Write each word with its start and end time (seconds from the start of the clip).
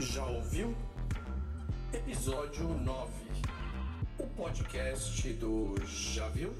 Já 0.00 0.24
ouviu? 0.24 0.74
Episódio 1.92 2.66
9. 2.66 3.12
O 4.18 4.26
podcast 4.28 5.30
do 5.34 5.74
Já 5.84 6.26
viu? 6.30 6.54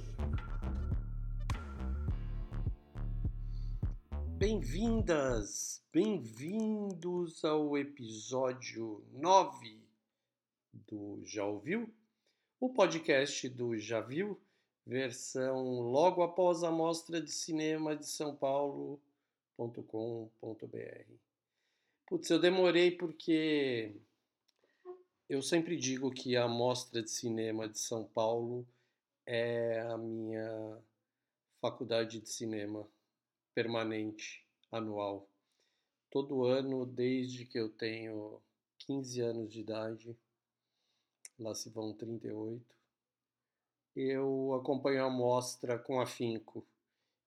Bem-vindas, 4.36 5.82
bem-vindos 5.90 7.42
ao 7.42 7.78
episódio 7.78 9.02
9 9.10 9.80
do 10.74 11.24
Já 11.24 11.46
ouviu? 11.46 11.90
O 12.60 12.68
podcast 12.68 13.48
do 13.48 13.74
Já 13.78 14.02
viu, 14.02 14.38
versão 14.86 15.80
logo 15.80 16.22
após 16.22 16.62
a 16.62 16.70
mostra 16.70 17.22
de 17.22 17.32
cinema 17.32 17.96
de 17.96 18.06
São 18.06 18.36
Paulo.com.br. 18.36 19.00
Putz, 22.10 22.28
eu 22.28 22.40
demorei 22.40 22.90
porque 22.90 23.94
eu 25.28 25.40
sempre 25.40 25.76
digo 25.76 26.10
que 26.10 26.36
a 26.36 26.48
Mostra 26.48 27.00
de 27.00 27.08
Cinema 27.08 27.68
de 27.68 27.78
São 27.78 28.04
Paulo 28.04 28.66
é 29.24 29.80
a 29.82 29.96
minha 29.96 30.82
faculdade 31.60 32.18
de 32.18 32.28
cinema 32.28 32.84
permanente, 33.54 34.44
anual. 34.72 35.30
Todo 36.10 36.42
ano, 36.42 36.84
desde 36.84 37.44
que 37.44 37.56
eu 37.56 37.68
tenho 37.68 38.42
15 38.78 39.20
anos 39.20 39.52
de 39.52 39.60
idade, 39.60 40.18
lá 41.38 41.54
se 41.54 41.70
vão 41.70 41.94
38, 41.94 42.60
eu 43.94 44.52
acompanho 44.60 45.04
a 45.04 45.10
mostra 45.10 45.78
com 45.78 46.00
afinco 46.00 46.66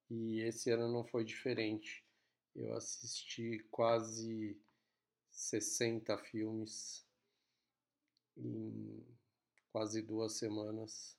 e 0.09 0.41
esse 0.41 0.69
ano 0.71 0.91
não 0.91 1.05
foi 1.05 1.23
diferente. 1.23 2.03
Eu 2.53 2.75
assisti 2.75 3.65
quase 3.71 4.61
60 5.33 6.17
filmes 6.19 7.05
em 8.37 9.03
quase 9.71 10.01
duas 10.01 10.33
semanas. 10.33 11.17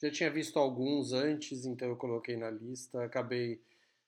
Já 0.00 0.10
tinha 0.10 0.30
visto 0.30 0.58
alguns 0.58 1.12
antes, 1.12 1.64
então 1.64 1.88
eu 1.88 1.96
coloquei 1.96 2.36
na 2.36 2.50
lista. 2.50 3.02
Acabei, 3.02 3.62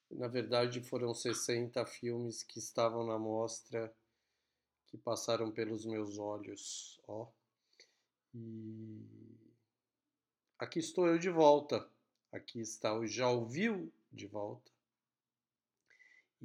na 0.09 0.27
verdade, 0.27 0.81
foram 0.81 1.13
60 1.13 1.85
filmes 1.85 2.43
que 2.43 2.59
estavam 2.59 3.05
na 3.05 3.17
mostra 3.17 3.93
que 4.87 4.97
passaram 4.97 5.51
pelos 5.51 5.85
meus 5.85 6.19
olhos, 6.19 7.01
ó. 7.07 7.27
E 8.35 9.03
aqui 10.59 10.79
estou 10.79 11.07
eu 11.07 11.17
de 11.17 11.29
volta. 11.29 11.87
Aqui 12.31 12.59
está 12.59 12.93
o 12.97 13.05
Já 13.05 13.29
Ouviu 13.29 13.91
de 14.11 14.27
volta. 14.27 14.71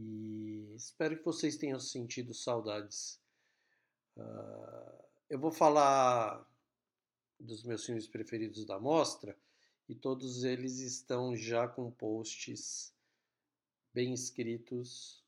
E 0.00 0.74
espero 0.77 1.18
que 1.18 1.24
vocês 1.24 1.56
tenham 1.56 1.80
sentido 1.80 2.32
saudades. 2.32 3.20
Uh, 4.16 5.05
eu 5.28 5.40
vou 5.40 5.50
falar 5.50 6.48
dos 7.38 7.64
meus 7.64 7.84
filmes 7.84 8.06
preferidos 8.06 8.64
da 8.64 8.78
mostra 8.78 9.36
e 9.88 9.96
todos 9.96 10.44
eles 10.44 10.78
estão 10.78 11.34
já 11.34 11.66
com 11.66 11.90
posts 11.90 12.94
bem 13.92 14.14
escritos. 14.14 15.20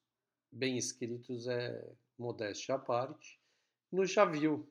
Bem 0.53 0.79
escritos 0.79 1.49
é 1.49 1.93
modéstia 2.17 2.77
à 2.77 2.79
parte. 2.79 3.41
No 3.91 4.07
Já 4.07 4.25
Viu. 4.25 4.69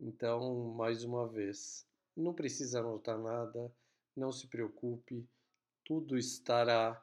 Então, 0.00 0.74
mais 0.74 1.04
uma 1.04 1.28
vez, 1.28 1.86
não 2.16 2.34
precisa 2.34 2.80
anotar 2.80 3.18
nada, 3.18 3.70
não 4.16 4.32
se 4.32 4.48
preocupe, 4.48 5.28
tudo 5.84 6.16
estará 6.16 7.00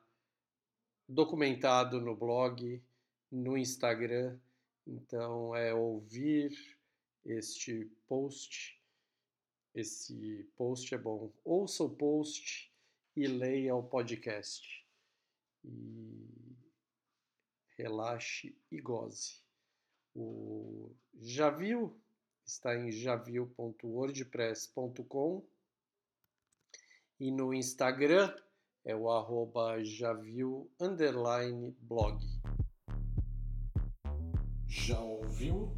documentado 1.08 2.02
no 2.02 2.16
blog, 2.16 2.84
no 3.32 3.58
Instagram. 3.58 4.38
Então 4.86 5.56
é 5.56 5.74
ouvir 5.74 6.78
este 7.26 7.86
post. 8.08 8.80
Esse 9.74 10.48
post 10.56 10.94
é 10.94 10.98
bom. 10.98 11.32
Ouça 11.44 11.84
o 11.84 11.90
post 11.90 12.72
e 13.16 13.26
leia 13.28 13.76
o 13.76 13.84
podcast. 13.84 14.86
E 15.64 16.28
relaxe 17.78 18.56
e 18.72 18.82
goze. 18.82 19.42
O 20.16 20.96
Já 21.20 21.50
viu? 21.50 22.00
Está 22.46 22.76
em 22.76 22.92
javiu.wordpress.com 22.92 25.48
e 27.20 27.32
no 27.32 27.52
Instagram 27.54 28.34
é 28.88 28.96
o 28.96 29.12
arroba 29.12 29.84
javiu 29.84 30.72
underline 30.80 31.76
blog. 31.82 32.18
Já 34.66 34.98
ouviu? 34.98 35.76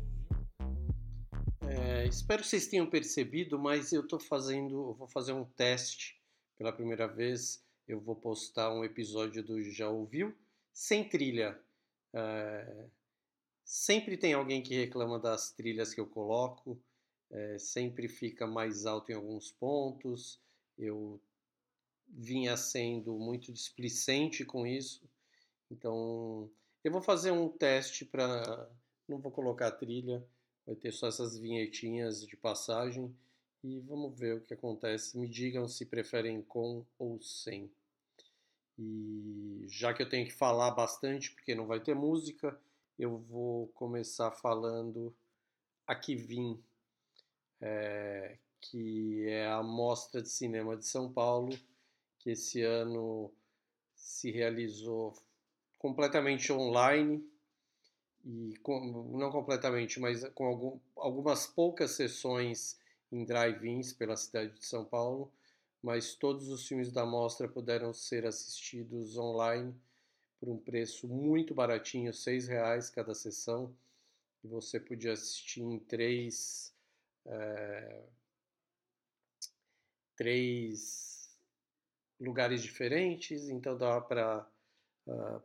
É, 1.68 2.06
espero 2.06 2.44
que 2.44 2.48
vocês 2.48 2.68
tenham 2.68 2.88
percebido, 2.88 3.58
mas 3.58 3.92
eu 3.92 4.02
estou 4.02 4.19
fazendo, 4.19 4.90
eu 4.90 4.94
vou 4.94 5.08
fazer 5.08 5.34
um 5.34 5.44
teste 5.44 6.22
pela 6.56 6.72
primeira 6.72 7.08
vez. 7.08 7.66
Eu 7.88 8.00
vou 8.00 8.16
postar 8.16 8.72
um 8.72 8.84
episódio 8.84 9.44
do 9.44 9.59
Já 9.64 9.90
Ouviu 9.90 10.31
sem 10.72 11.03
trilha. 11.09 11.59
É, 12.14 12.86
sempre 13.66 14.18
tem 14.18 14.34
alguém 14.34 14.62
que 14.62 14.75
reclama 14.75 15.19
das 15.19 15.52
trilhas 15.52 15.96
que 15.96 16.00
eu 16.00 16.06
coloco, 16.06 16.80
é, 17.31 17.58
sempre 17.58 18.08
fica 18.08 18.46
mais 18.46 18.86
alto 18.86 19.12
em 19.12 19.16
alguns 19.16 19.52
pontos. 19.52 20.40
Eu 20.78 21.19
vinha 22.09 22.58
sendo 22.58 23.14
muito 23.14 23.52
displicente 23.52 24.44
com 24.44 24.66
isso. 24.66 25.09
Então, 25.72 26.50
eu 26.84 26.92
vou 26.92 27.02
fazer 27.02 27.31
um 27.31 27.47
teste 27.47 28.06
para. 28.06 28.70
Não 29.08 29.20
vou 29.20 29.31
colocar 29.31 29.72
trilha, 29.72 30.25
vai 30.66 30.75
ter 30.75 30.92
só 30.92 31.08
essas 31.08 31.38
vinhetinhas 31.38 32.25
de 32.25 32.38
passagem 32.38 33.16
e 33.64 33.80
vamos 33.80 34.18
ver 34.18 34.38
o 34.38 34.42
que 34.42 34.53
acontece. 34.53 35.18
Me 35.18 35.28
digam 35.28 35.68
se 35.68 35.86
preferem 35.86 36.42
com 36.42 36.86
ou 36.98 37.19
sem. 37.22 37.72
E 38.78 39.66
já 39.68 39.94
que 39.94 40.02
eu 40.02 40.09
tenho 40.09 40.25
que 40.25 40.34
falar 40.34 40.72
bastante, 40.72 41.31
porque 41.31 41.56
não 41.56 41.68
vai 41.68 41.80
ter 41.80 41.96
música, 41.96 42.58
eu 42.98 43.18
vou 43.18 43.68
começar 43.69 44.31
falando 44.31 45.14
Aqui 45.86 46.16
Vim, 46.16 46.64
é, 47.59 48.38
que 48.62 49.25
é 49.28 49.48
a 49.48 49.62
Mostra 49.64 50.22
de 50.22 50.30
Cinema 50.30 50.78
de 50.78 50.86
São 50.86 51.12
Paulo 51.12 51.58
que 52.19 52.31
esse 52.31 52.62
ano 52.62 53.31
se 53.96 54.30
realizou 54.31 55.13
completamente 55.78 56.52
online 56.52 57.25
e 58.25 58.53
com, 58.62 58.80
não 59.18 59.31
completamente, 59.31 60.00
mas 60.00 60.24
com 60.30 60.46
algum, 60.46 60.80
algumas 60.96 61.47
poucas 61.47 61.91
sessões 61.91 62.78
em 63.12 63.24
drive-ins 63.25 63.94
pela 63.94 64.16
cidade 64.16 64.53
de 64.59 64.66
São 64.66 64.85
Paulo, 64.85 65.31
mas 65.81 66.13
todos 66.13 66.50
os 66.50 66.68
filmes 66.68 66.91
da 66.91 67.06
mostra 67.06 67.47
puderam 67.47 67.94
ser 67.94 68.25
assistidos 68.25 69.18
online 69.18 69.74
por 70.40 70.50
um 70.50 70.57
preço 70.57 71.07
muito 71.07 71.53
baratinho, 71.53 72.13
seis 72.13 72.47
reais 72.47 72.90
cada 72.90 73.16
sessão, 73.16 73.74
e 74.44 74.47
você 74.47 74.80
podia 74.80 75.13
assistir 75.13 75.62
em 75.62 75.80
três 75.80 76.74
é, 77.25 78.03
três 80.16 81.19
lugares 82.19 82.62
diferentes, 82.62 83.50
então 83.50 83.78
dá 83.78 84.02
para 84.02 84.47
uh, 85.07 85.12
ah, 85.12 85.41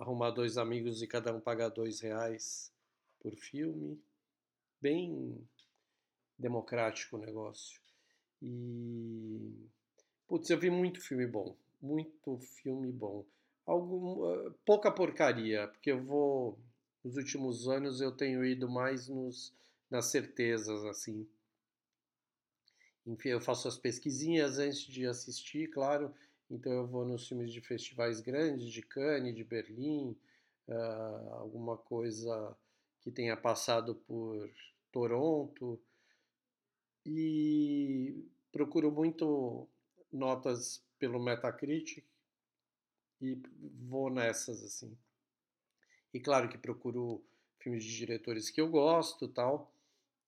arrumar 0.00 0.30
dois 0.30 0.58
amigos 0.58 1.02
e 1.02 1.06
cada 1.06 1.32
um 1.32 1.40
pagar 1.40 1.68
dois 1.68 2.00
reais 2.00 2.72
por 3.20 3.34
filme. 3.36 4.02
Bem 4.80 5.46
democrático 6.38 7.16
o 7.16 7.20
negócio. 7.20 7.80
E. 8.42 9.68
Putz, 10.26 10.50
eu 10.50 10.58
vi 10.58 10.70
muito 10.70 11.00
filme 11.00 11.26
bom. 11.26 11.56
Muito 11.80 12.38
filme 12.38 12.90
bom. 12.90 13.24
Algum, 13.64 14.24
uh, 14.24 14.52
pouca 14.66 14.90
porcaria, 14.90 15.68
porque 15.68 15.92
eu 15.92 16.02
vou. 16.02 16.58
Nos 17.04 17.16
últimos 17.16 17.68
anos 17.68 18.00
eu 18.00 18.12
tenho 18.12 18.44
ido 18.44 18.68
mais 18.68 19.08
nos, 19.08 19.52
nas 19.90 20.06
certezas, 20.06 20.84
assim. 20.84 21.28
Enfim, 23.06 23.30
eu 23.30 23.40
faço 23.40 23.66
as 23.66 23.76
pesquisinhas 23.76 24.58
antes 24.58 24.80
de 24.80 25.06
assistir, 25.06 25.68
claro. 25.68 26.14
Então 26.50 26.72
eu 26.72 26.86
vou 26.86 27.04
nos 27.04 27.26
filmes 27.26 27.52
de 27.52 27.60
festivais 27.60 28.20
grandes, 28.20 28.70
de 28.70 28.82
Cannes, 28.82 29.34
de 29.34 29.42
Berlim, 29.42 30.16
uh, 30.68 31.34
alguma 31.34 31.76
coisa 31.76 32.56
que 33.00 33.10
tenha 33.10 33.36
passado 33.36 33.94
por 33.94 34.48
Toronto. 34.92 35.80
E 37.04 38.24
procuro 38.52 38.92
muito 38.92 39.66
notas 40.12 40.84
pelo 40.98 41.18
Metacritic 41.18 42.04
e 43.20 43.40
vou 43.88 44.10
nessas 44.10 44.62
assim. 44.62 44.96
E 46.12 46.20
claro 46.20 46.48
que 46.48 46.58
procuro 46.58 47.24
filmes 47.58 47.82
de 47.82 47.96
diretores 47.96 48.50
que 48.50 48.60
eu 48.60 48.68
gosto, 48.68 49.26
tal, 49.26 49.72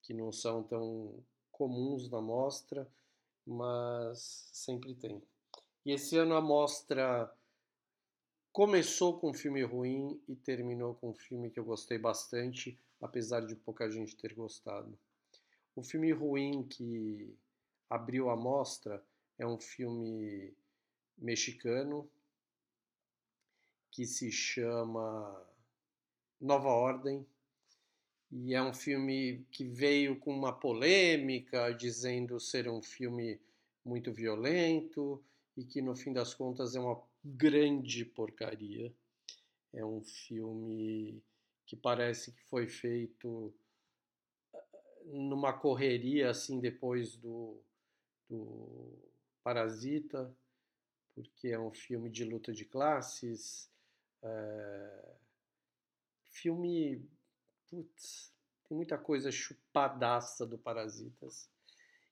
que 0.03 0.15
não 0.15 0.33
são 0.33 0.63
tão 0.63 1.23
comuns 1.55 2.09
na 2.11 2.21
mostra, 2.21 2.87
mas 3.47 4.49
sempre 4.53 4.95
tem. 4.95 5.23
E 5.85 5.93
esse 5.93 6.17
ano 6.17 6.35
a 6.35 6.41
mostra 6.41 7.33
começou 8.53 9.19
com 9.19 9.31
um 9.31 9.35
filme 9.35 9.63
ruim 9.63 10.21
e 10.29 10.35
terminou 10.37 10.95
com 10.95 11.11
um 11.11 11.15
filme 11.15 11.51
que 11.51 11.59
eu 11.59 11.65
gostei 11.65 11.99
bastante, 11.99 12.79
apesar 13.01 13.41
de 13.41 13.55
pouca 13.55 13.91
gente 13.91 14.17
ter 14.17 14.35
gostado. 14.35 14.97
O 15.77 15.83
filme 15.83 16.13
ruim 16.13 16.63
que 16.63 17.37
abriu 17.91 18.31
a 18.31 18.37
mostra 18.37 19.05
é 19.39 19.47
um 19.47 19.59
filme 19.59 20.55
mexicano 21.19 22.09
que 23.91 24.07
se 24.07 24.31
chama 24.31 25.45
Nova 26.41 26.69
Ordem 26.69 27.27
e 28.31 28.55
é 28.55 28.63
um 28.63 28.73
filme 28.73 29.47
que 29.51 29.65
veio 29.65 30.19
com 30.19 30.35
uma 30.35 30.53
polêmica 30.53 31.73
dizendo 31.73 32.41
ser 32.41 32.69
um 32.69 32.83
filme 32.83 33.41
muito 33.85 34.13
violento 34.13 35.23
e 35.57 35.65
que 35.65 35.81
no 35.81 35.95
fim 35.95 36.13
das 36.13 36.35
contas 36.35 36.75
é 36.75 36.81
uma 36.81 37.01
grande 37.25 38.05
porcaria. 38.05 38.93
É 39.73 39.85
um 39.85 40.03
filme 40.03 41.23
que 41.67 41.77
parece 41.77 42.33
que 42.33 42.43
foi 42.45 42.67
feito 42.67 43.55
numa 45.07 45.53
correria 45.53 46.31
assim 46.31 46.61
depois 46.61 47.17
do, 47.17 47.61
do 48.29 48.99
Parasita, 49.43 50.35
porque 51.15 51.49
é 51.49 51.59
um 51.59 51.71
filme 51.71 52.11
de 52.11 52.25
luta 52.25 52.53
de 52.53 52.65
classes, 52.65 53.71
é, 54.23 55.15
filme, 56.25 57.07
putz, 57.75 58.33
tem 58.69 58.77
muita 58.77 58.97
coisa 58.97 59.33
chupadaça 59.33 60.47
do 60.47 60.57
Parasitas. 60.57 61.49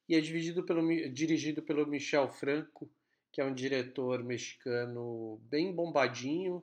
E 0.08 0.14
é 0.14 0.20
dirigido 0.20 0.64
pelo, 0.64 0.82
dirigido 1.10 1.62
pelo 1.62 1.86
Michel 1.86 2.28
Franco, 2.28 2.90
que 3.30 3.40
é 3.40 3.44
um 3.44 3.54
diretor 3.54 4.22
mexicano 4.22 5.40
bem 5.44 5.72
bombadinho, 5.72 6.62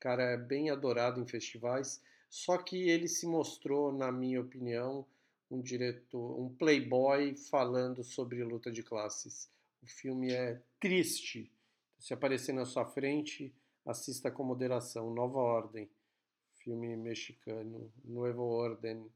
cara 0.00 0.22
é 0.22 0.36
bem 0.36 0.70
adorado 0.70 1.20
em 1.20 1.26
festivais, 1.26 2.00
só 2.30 2.56
que 2.58 2.88
ele 2.88 3.08
se 3.08 3.26
mostrou, 3.26 3.92
na 3.92 4.12
minha 4.12 4.40
opinião, 4.40 5.04
um 5.50 5.60
diretor, 5.60 6.38
um 6.40 6.48
playboy 6.48 7.34
falando 7.34 8.02
sobre 8.02 8.42
luta 8.44 8.70
de 8.70 8.82
classes. 8.82 9.50
O 9.82 9.86
filme 9.86 10.32
é 10.32 10.60
triste. 10.80 11.50
Se 11.98 12.14
aparecer 12.14 12.52
na 12.52 12.64
sua 12.64 12.84
frente, 12.84 13.54
assista 13.84 14.30
com 14.30 14.42
moderação. 14.42 15.12
Nova 15.12 15.38
Ordem, 15.38 15.88
filme 16.66 16.96
mexicano, 16.96 17.92
Nuevo 18.04 18.42
Orden. 18.42 19.08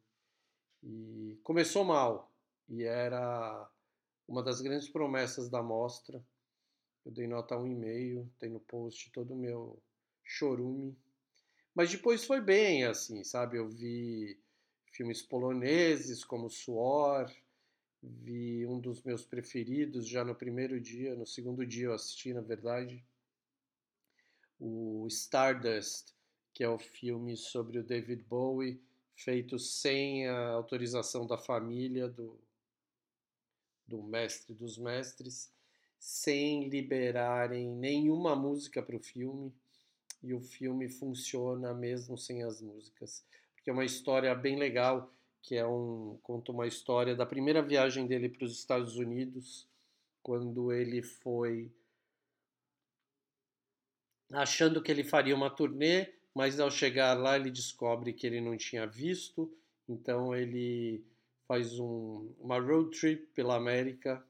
E 0.84 1.36
começou 1.42 1.84
mal 1.84 2.32
e 2.68 2.84
era 2.84 3.68
uma 4.26 4.40
das 4.40 4.60
grandes 4.60 4.88
promessas 4.88 5.48
da 5.48 5.60
mostra. 5.60 6.24
Eu 7.04 7.10
dei 7.10 7.26
nota 7.26 7.56
1,5, 7.56 8.28
tem 8.38 8.50
no 8.50 8.60
post 8.60 9.10
todo 9.10 9.34
o 9.34 9.36
meu 9.36 9.82
chorume. 10.22 10.96
Mas 11.74 11.90
depois 11.90 12.24
foi 12.24 12.40
bem, 12.40 12.84
assim, 12.84 13.24
sabe? 13.24 13.56
Eu 13.56 13.68
vi 13.68 14.38
filmes 14.92 15.20
poloneses 15.20 16.24
como 16.24 16.48
Suor, 16.48 17.28
vi 18.00 18.64
um 18.64 18.78
dos 18.78 19.02
meus 19.02 19.24
preferidos 19.24 20.06
já 20.06 20.24
no 20.24 20.36
primeiro 20.36 20.80
dia, 20.80 21.16
no 21.16 21.26
segundo 21.26 21.66
dia 21.66 21.86
eu 21.86 21.94
assisti, 21.94 22.32
na 22.32 22.40
verdade, 22.40 23.04
o 24.58 25.06
Stardust, 25.08 26.14
que 26.52 26.64
é 26.64 26.68
o 26.68 26.78
filme 26.78 27.36
sobre 27.36 27.78
o 27.78 27.84
David 27.84 28.22
Bowie, 28.24 28.80
feito 29.14 29.58
sem 29.58 30.26
a 30.26 30.50
autorização 30.50 31.26
da 31.26 31.36
família 31.36 32.08
do, 32.08 32.38
do 33.86 34.02
mestre 34.02 34.54
dos 34.54 34.78
mestres, 34.78 35.52
sem 35.98 36.68
liberarem 36.68 37.68
nenhuma 37.68 38.34
música 38.34 38.82
para 38.82 38.96
o 38.96 39.00
filme, 39.00 39.52
e 40.22 40.34
o 40.34 40.40
filme 40.40 40.88
funciona 40.88 41.72
mesmo 41.74 42.16
sem 42.16 42.42
as 42.42 42.60
músicas. 42.60 43.24
Porque 43.54 43.70
é 43.70 43.72
uma 43.72 43.84
história 43.84 44.34
bem 44.34 44.56
legal, 44.56 45.12
que 45.42 45.56
é 45.56 45.66
um 45.66 46.18
conta 46.22 46.52
uma 46.52 46.66
história 46.66 47.14
da 47.14 47.26
primeira 47.26 47.62
viagem 47.62 48.06
dele 48.06 48.28
para 48.28 48.44
os 48.44 48.52
Estados 48.52 48.96
Unidos, 48.96 49.66
quando 50.22 50.72
ele 50.72 51.02
foi 51.02 51.72
achando 54.32 54.82
que 54.82 54.90
ele 54.90 55.02
faria 55.02 55.34
uma 55.34 55.50
turnê, 55.50 56.19
mas 56.34 56.60
ao 56.60 56.70
chegar 56.70 57.14
lá 57.14 57.36
ele 57.36 57.50
descobre 57.50 58.12
que 58.12 58.26
ele 58.26 58.40
não 58.40 58.56
tinha 58.56 58.86
visto, 58.86 59.52
então 59.88 60.34
ele 60.34 61.04
faz 61.46 61.78
um, 61.78 62.28
uma 62.38 62.60
road 62.60 62.96
trip 62.96 63.26
pela 63.34 63.56
América. 63.56 64.24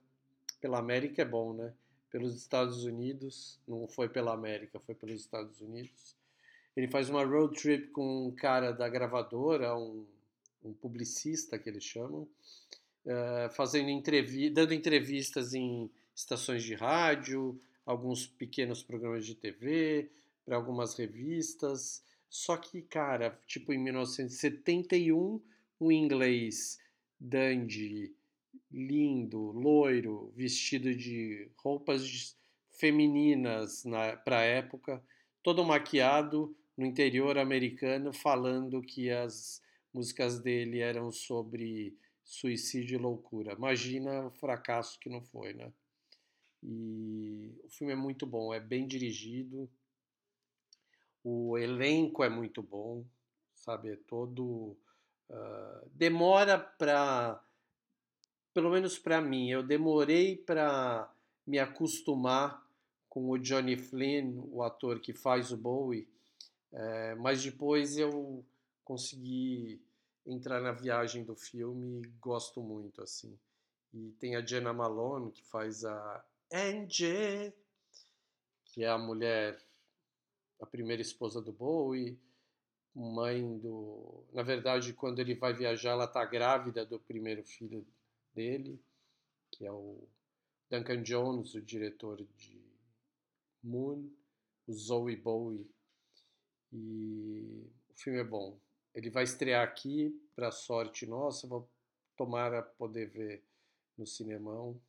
Pela 0.60 0.78
América 0.78 1.22
é 1.22 1.24
bom, 1.24 1.52
né? 1.52 1.72
Pelos 2.10 2.34
Estados 2.34 2.84
Unidos, 2.84 3.58
não 3.68 3.86
foi 3.86 4.08
pela 4.08 4.32
América, 4.32 4.80
foi 4.80 4.94
pelos 4.94 5.20
Estados 5.20 5.60
Unidos. 5.60 6.16
Ele 6.74 6.88
faz 6.88 7.10
uma 7.10 7.24
road 7.24 7.60
trip 7.60 7.88
com 7.88 8.28
um 8.28 8.30
cara 8.30 8.72
da 8.72 8.88
gravadora, 8.88 9.76
um, 9.76 10.06
um 10.64 10.72
publicista 10.72 11.58
que 11.58 11.68
eles 11.68 11.84
chamam, 11.84 12.22
uh, 13.04 13.50
fazendo 13.52 13.90
entrevi 13.90 14.48
dando 14.48 14.72
entrevistas 14.72 15.52
em 15.54 15.90
estações 16.14 16.62
de 16.62 16.74
rádio, 16.74 17.60
alguns 17.84 18.26
pequenos 18.26 18.82
programas 18.82 19.26
de 19.26 19.34
TV, 19.34 20.10
para 20.44 20.56
algumas 20.56 20.94
revistas. 20.94 22.04
Só 22.28 22.56
que, 22.56 22.82
cara, 22.82 23.38
tipo 23.46 23.72
em 23.72 23.78
1971, 23.78 25.42
um 25.80 25.92
inglês 25.92 26.78
dandy, 27.18 28.14
lindo, 28.70 29.50
loiro, 29.52 30.32
vestido 30.36 30.94
de 30.94 31.50
roupas 31.56 32.36
femininas 32.70 33.84
para 34.24 34.38
a 34.38 34.42
época, 34.42 35.02
todo 35.42 35.64
maquiado, 35.64 36.56
no 36.76 36.86
interior 36.86 37.36
americano 37.36 38.12
falando 38.12 38.80
que 38.80 39.10
as 39.10 39.60
músicas 39.92 40.40
dele 40.40 40.78
eram 40.78 41.10
sobre 41.10 41.94
suicídio 42.24 42.94
e 42.94 43.02
loucura. 43.02 43.52
Imagina 43.52 44.26
o 44.26 44.30
fracasso 44.30 44.98
que 44.98 45.10
não 45.10 45.20
foi, 45.20 45.52
né? 45.52 45.72
E 46.62 47.52
o 47.64 47.68
filme 47.68 47.92
é 47.92 47.96
muito 47.96 48.26
bom, 48.26 48.54
é 48.54 48.60
bem 48.60 48.86
dirigido, 48.86 49.68
o 51.24 51.58
elenco 51.58 52.24
é 52.24 52.28
muito 52.28 52.62
bom, 52.62 53.04
sabe? 53.54 53.90
É 53.90 53.96
todo. 53.96 54.76
Uh, 55.28 55.88
demora 55.92 56.58
para. 56.58 57.42
Pelo 58.52 58.70
menos 58.70 58.98
para 58.98 59.20
mim, 59.20 59.50
eu 59.50 59.62
demorei 59.62 60.36
para 60.36 61.08
me 61.46 61.58
acostumar 61.58 62.66
com 63.08 63.30
o 63.30 63.38
Johnny 63.38 63.76
Flynn, 63.76 64.42
o 64.50 64.62
ator 64.62 65.00
que 65.00 65.12
faz 65.12 65.52
o 65.52 65.56
Bowie 65.56 66.08
é, 66.72 67.14
mas 67.16 67.42
depois 67.42 67.96
eu 67.98 68.44
consegui 68.84 69.82
entrar 70.26 70.60
na 70.60 70.72
viagem 70.72 71.24
do 71.24 71.34
filme 71.34 72.02
e 72.02 72.08
gosto 72.20 72.62
muito, 72.62 73.02
assim. 73.02 73.36
E 73.92 74.12
tem 74.20 74.36
a 74.36 74.44
Jenna 74.44 74.72
Malone, 74.72 75.32
que 75.32 75.44
faz 75.44 75.84
a 75.84 76.24
Angie, 76.52 77.52
que 78.66 78.84
é 78.84 78.88
a 78.88 78.98
mulher, 78.98 79.60
a 80.60 80.66
primeira 80.66 81.02
esposa 81.02 81.40
do 81.40 81.52
Bowie, 81.52 82.18
mãe 82.94 83.58
do... 83.58 84.24
Na 84.32 84.42
verdade, 84.42 84.92
quando 84.92 85.18
ele 85.18 85.34
vai 85.34 85.52
viajar, 85.52 85.90
ela 85.90 86.04
está 86.04 86.24
grávida 86.24 86.84
do 86.84 86.98
primeiro 86.98 87.42
filho 87.42 87.86
dele, 88.34 88.78
que 89.50 89.66
é 89.66 89.72
o 89.72 90.06
Duncan 90.70 91.02
Jones, 91.02 91.54
o 91.54 91.62
diretor 91.62 92.24
de 92.36 92.60
Moon, 93.62 94.08
o 94.66 94.72
Zoe 94.72 95.16
Bowie, 95.16 95.68
e 96.72 97.66
o 97.88 97.94
filme 97.94 98.20
é 98.20 98.24
bom. 98.24 98.58
Ele 98.94 99.10
vai 99.10 99.24
estrear 99.24 99.66
aqui, 99.66 100.20
para 100.34 100.50
sorte 100.50 101.06
nossa, 101.06 101.46
vou 101.46 101.68
tomar 102.16 102.54
a 102.54 102.62
poder 102.62 103.08
ver 103.08 103.42
no 103.96 104.06
cinemão. 104.06 104.80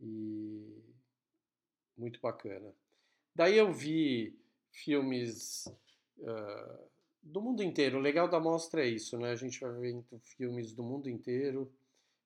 E 0.00 0.82
muito 1.96 2.18
bacana. 2.20 2.74
Daí 3.34 3.56
eu 3.56 3.72
vi 3.72 4.38
filmes 4.70 5.66
uh, 6.18 6.88
do 7.22 7.40
mundo 7.40 7.62
inteiro. 7.62 7.98
O 7.98 8.00
legal 8.00 8.28
da 8.28 8.40
mostra 8.40 8.84
é 8.84 8.88
isso, 8.88 9.18
né? 9.18 9.30
A 9.30 9.36
gente 9.36 9.60
vai 9.60 9.72
vendo 9.72 10.18
filmes 10.20 10.72
do 10.72 10.82
mundo 10.82 11.08
inteiro, 11.08 11.70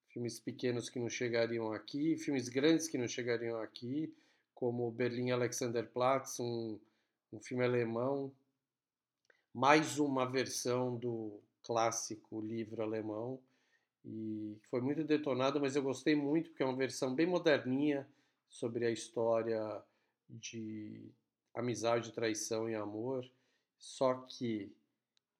filmes 0.09 0.39
pequenos 0.39 0.89
que 0.89 0.99
não 0.99 1.09
chegariam 1.09 1.73
aqui, 1.73 2.17
filmes 2.17 2.49
grandes 2.49 2.89
que 2.89 2.99
não 2.99 3.09
chegariam 3.09 3.61
aqui, 3.61 4.15
como 4.55 4.91
Berlim 4.91 5.31
Alexanderplatz, 5.31 6.39
um, 6.41 6.79
um 7.33 7.41
filme 7.41 7.65
alemão 7.65 8.33
mais 9.55 10.01
uma 10.01 10.27
versão 10.27 10.97
do 10.97 11.41
clássico 11.63 12.41
livro 12.41 12.83
alemão 12.83 13.41
e 14.05 14.59
foi 14.69 14.81
muito 14.81 15.05
detonado, 15.05 15.61
mas 15.61 15.77
eu 15.77 15.83
gostei 15.83 16.17
muito 16.17 16.51
porque 16.51 16.63
é 16.63 16.67
uma 16.67 16.77
versão 16.77 17.15
bem 17.15 17.27
moderninha 17.27 18.07
sobre 18.49 18.85
a 18.85 18.91
história 18.91 19.83
de 20.29 21.09
amizade, 21.55 22.13
traição 22.13 22.69
e 22.69 22.75
amor. 22.75 23.29
Só 23.79 24.15
que 24.15 24.75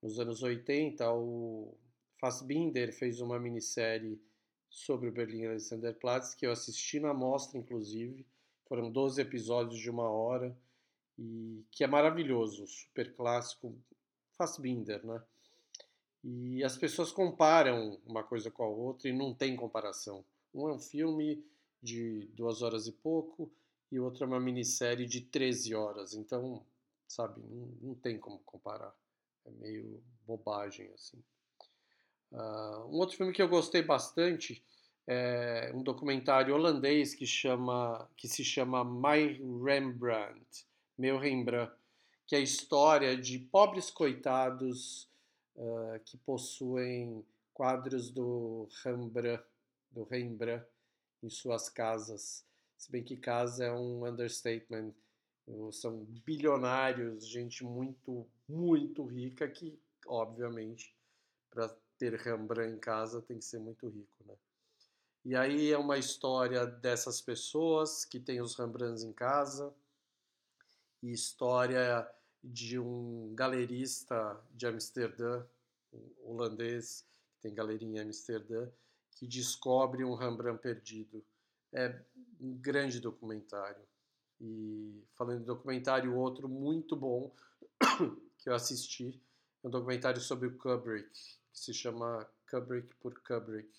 nos 0.01 0.19
anos 0.19 0.41
80 0.43 1.11
o 1.11 1.75
Fassbinder 2.19 2.93
fez 2.93 3.19
uma 3.19 3.39
minissérie 3.39 4.21
sobre 4.69 5.09
o 5.09 5.11
Berlim 5.11 5.45
Alexanderplatz 5.45 6.33
que 6.33 6.45
eu 6.45 6.51
assisti 6.51 6.99
na 6.99 7.13
mostra, 7.13 7.57
inclusive. 7.57 8.25
Foram 8.67 8.91
12 8.91 9.21
episódios 9.21 9.79
de 9.79 9.89
uma 9.89 10.09
hora 10.09 10.57
e 11.17 11.63
que 11.71 11.83
é 11.83 11.87
maravilhoso, 11.87 12.67
super 12.67 13.13
clássico, 13.15 13.75
Fassbinder, 14.37 15.05
né? 15.05 15.21
E 16.23 16.63
as 16.63 16.75
pessoas 16.75 17.11
comparam 17.11 17.99
uma 18.05 18.23
coisa 18.23 18.49
com 18.49 18.63
a 18.63 18.67
outra 18.67 19.07
e 19.07 19.13
não 19.13 19.33
tem 19.33 19.55
comparação. 19.55 20.25
Um 20.53 20.67
é 20.67 20.73
um 20.73 20.79
filme 20.79 21.45
de 21.81 22.27
duas 22.33 22.61
horas 22.61 22.87
e 22.87 22.91
pouco 22.91 23.51
e 23.95 23.99
outro 23.99 24.25
é 24.25 24.27
uma 24.27 24.41
minissérie 24.41 25.05
de 25.05 25.21
13 25.21 25.73
horas. 25.73 26.13
Então, 26.13 26.61
sabe, 27.07 27.41
não, 27.41 27.67
não 27.81 27.95
tem 27.95 28.19
como 28.19 28.39
comparar. 28.39 28.93
É 29.45 29.51
meio 29.51 30.03
bobagem, 30.27 30.91
assim. 30.93 31.23
Uh, 32.31 32.89
um 32.89 32.97
outro 32.97 33.15
filme 33.15 33.31
que 33.31 33.41
eu 33.41 33.47
gostei 33.47 33.81
bastante 33.81 34.61
é 35.07 35.71
um 35.73 35.81
documentário 35.81 36.53
holandês 36.53 37.15
que, 37.15 37.25
chama, 37.25 38.09
que 38.17 38.27
se 38.27 38.43
chama 38.43 38.83
My 38.83 39.39
Rembrandt, 39.63 40.67
Meu 40.97 41.17
Rembrandt, 41.17 41.71
que 42.27 42.35
é 42.35 42.39
a 42.39 42.41
história 42.41 43.15
de 43.15 43.39
pobres 43.39 43.89
coitados 43.89 45.07
uh, 45.55 45.99
que 46.03 46.17
possuem 46.17 47.23
quadros 47.53 48.11
do 48.11 48.67
Rembrandt, 48.83 49.43
do 49.91 50.03
Rembrandt 50.03 50.65
em 51.23 51.29
suas 51.29 51.69
casas. 51.69 52.43
Se 52.77 52.91
bem 52.91 53.03
que 53.03 53.17
casa 53.17 53.65
é 53.65 53.71
um 53.71 54.05
understatement. 54.05 54.93
São 55.71 56.03
bilionários, 56.25 57.27
gente 57.27 57.63
muito, 57.63 58.27
muito 58.49 59.05
rica 59.05 59.47
que, 59.47 59.79
obviamente, 60.07 60.95
para 61.51 61.69
ter 61.97 62.15
Rembrandt 62.15 62.75
em 62.75 62.79
casa 62.79 63.21
tem 63.21 63.37
que 63.37 63.45
ser 63.45 63.59
muito 63.59 63.87
rico, 63.87 64.23
né? 64.25 64.35
E 65.23 65.35
aí 65.35 65.71
é 65.71 65.77
uma 65.77 65.97
história 65.97 66.67
dessas 66.67 67.19
pessoas 67.19 68.05
que 68.05 68.19
têm 68.19 68.41
os 68.41 68.55
Rembrandts 68.55 69.03
em 69.03 69.11
casa 69.11 69.73
e 71.01 71.11
história 71.11 72.07
de 72.43 72.77
um 72.77 73.33
galerista 73.33 74.39
de 74.51 74.67
Amsterdã, 74.67 75.43
holandês 76.23 77.07
que 77.33 77.41
tem 77.41 77.55
galeria 77.55 77.87
em 77.87 77.99
Amsterdã, 77.99 78.69
que 79.15 79.25
descobre 79.25 80.03
um 80.03 80.13
Rembrandt 80.13 80.61
perdido. 80.61 81.25
É 81.73 81.99
um 82.39 82.53
grande 82.53 82.99
documentário. 82.99 83.83
E 84.39 85.03
falando 85.13 85.39
de 85.39 85.45
documentário, 85.45 86.15
outro 86.15 86.47
muito 86.47 86.95
bom 86.95 87.31
que 88.37 88.49
eu 88.49 88.53
assisti 88.53 89.21
é 89.63 89.67
um 89.67 89.69
documentário 89.69 90.21
sobre 90.21 90.47
o 90.47 90.57
Kubrick, 90.57 91.09
que 91.09 91.59
se 91.59 91.73
chama 91.73 92.27
Kubrick 92.49 92.93
por 92.95 93.19
Kubrick. 93.21 93.69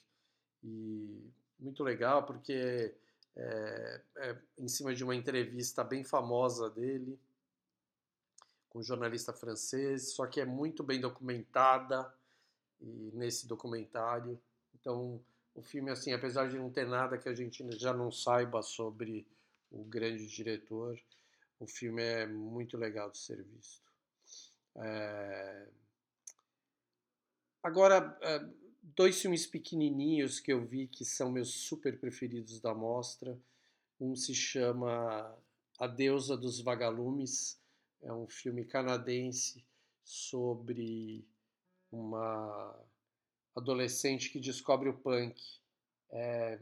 E 0.64 1.30
muito 1.58 1.82
legal 1.82 2.24
porque 2.24 2.94
é, 3.36 4.00
é 4.16 4.36
em 4.58 4.68
cima 4.68 4.94
de 4.94 5.04
uma 5.04 5.14
entrevista 5.14 5.84
bem 5.84 6.02
famosa 6.02 6.70
dele 6.70 7.18
com 8.76 8.80
um 8.80 8.82
jornalista 8.82 9.32
francês, 9.32 10.10
só 10.10 10.26
que 10.26 10.40
é 10.40 10.44
muito 10.44 10.82
bem 10.82 11.00
documentada 11.00 12.12
e 12.80 13.10
nesse 13.14 13.46
documentário. 13.46 14.38
Então, 14.74 15.18
o 15.56 15.62
filme, 15.62 15.90
assim, 15.90 16.12
apesar 16.12 16.48
de 16.48 16.58
não 16.58 16.70
ter 16.70 16.86
nada 16.86 17.16
que 17.16 17.28
a 17.28 17.34
gente 17.34 17.66
já 17.78 17.92
não 17.92 18.12
saiba 18.12 18.62
sobre 18.62 19.26
o 19.70 19.82
grande 19.82 20.26
diretor, 20.26 21.00
o 21.58 21.66
filme 21.66 22.02
é 22.02 22.26
muito 22.26 22.76
legal 22.76 23.10
de 23.10 23.18
ser 23.18 23.42
visto. 23.42 23.90
É... 24.76 25.66
Agora, 27.62 28.16
é, 28.20 28.46
dois 28.94 29.20
filmes 29.20 29.46
pequenininhos 29.46 30.38
que 30.38 30.52
eu 30.52 30.64
vi 30.64 30.86
que 30.86 31.04
são 31.04 31.32
meus 31.32 31.48
super 31.48 31.98
preferidos 31.98 32.60
da 32.60 32.74
mostra. 32.74 33.36
Um 33.98 34.14
se 34.14 34.34
chama 34.34 35.34
A 35.78 35.86
Deusa 35.86 36.36
dos 36.36 36.60
Vagalumes, 36.60 37.58
é 38.02 38.12
um 38.12 38.28
filme 38.28 38.64
canadense 38.66 39.64
sobre 40.04 41.26
uma 41.90 42.78
adolescente 43.56 44.30
que 44.30 44.38
descobre 44.38 44.88
o 44.88 44.94
punk. 44.94 45.40
É 46.10 46.58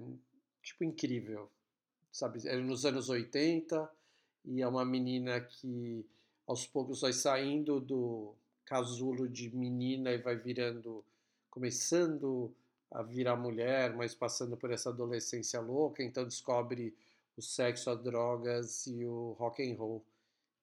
tipo 0.62 0.84
incrível, 0.84 1.50
sabe? 2.10 2.46
É 2.48 2.56
nos 2.56 2.86
anos 2.86 3.08
80 3.08 3.90
e 4.46 4.62
é 4.62 4.66
uma 4.66 4.84
menina 4.84 5.40
que 5.40 6.06
aos 6.46 6.66
poucos 6.66 7.02
vai 7.02 7.12
saindo 7.12 7.80
do 7.80 8.34
casulo 8.64 9.28
de 9.28 9.54
menina 9.54 10.10
e 10.10 10.18
vai 10.18 10.36
virando 10.36 11.04
começando 11.50 12.54
a 12.90 13.02
virar 13.02 13.36
mulher, 13.36 13.94
mas 13.94 14.14
passando 14.14 14.56
por 14.56 14.70
essa 14.70 14.90
adolescência 14.90 15.60
louca, 15.60 16.02
então 16.02 16.24
descobre 16.24 16.94
o 17.36 17.42
sexo, 17.42 17.90
as 17.90 18.02
drogas 18.02 18.86
e 18.86 19.04
o 19.04 19.32
rock 19.38 19.62
and 19.62 19.76
roll, 19.76 20.04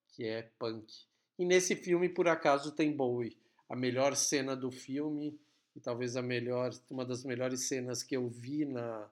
que 0.10 0.26
é 0.26 0.50
punk. 0.58 0.94
E 1.38 1.46
nesse 1.46 1.76
filme, 1.76 2.08
por 2.08 2.28
acaso, 2.28 2.72
tem 2.72 2.96
Bowie. 2.96 3.38
A 3.70 3.76
melhor 3.76 4.16
cena 4.16 4.56
do 4.56 4.70
filme 4.70 5.40
e 5.76 5.80
talvez 5.80 6.16
a 6.16 6.22
melhor, 6.22 6.72
uma 6.90 7.06
das 7.06 7.24
melhores 7.24 7.62
cenas 7.68 8.04
que 8.04 8.16
eu 8.16 8.28
vi 8.28 8.66
na 8.66 9.10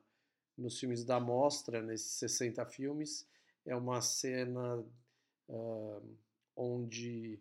nos 0.60 0.78
filmes 0.78 1.06
da 1.06 1.20
mostra, 1.20 1.82
nesses 1.82 2.12
60 2.14 2.66
filmes, 2.66 3.26
é 3.66 3.74
uma 3.74 4.02
cena 4.02 4.84
uh, 5.48 6.18
onde 6.56 7.40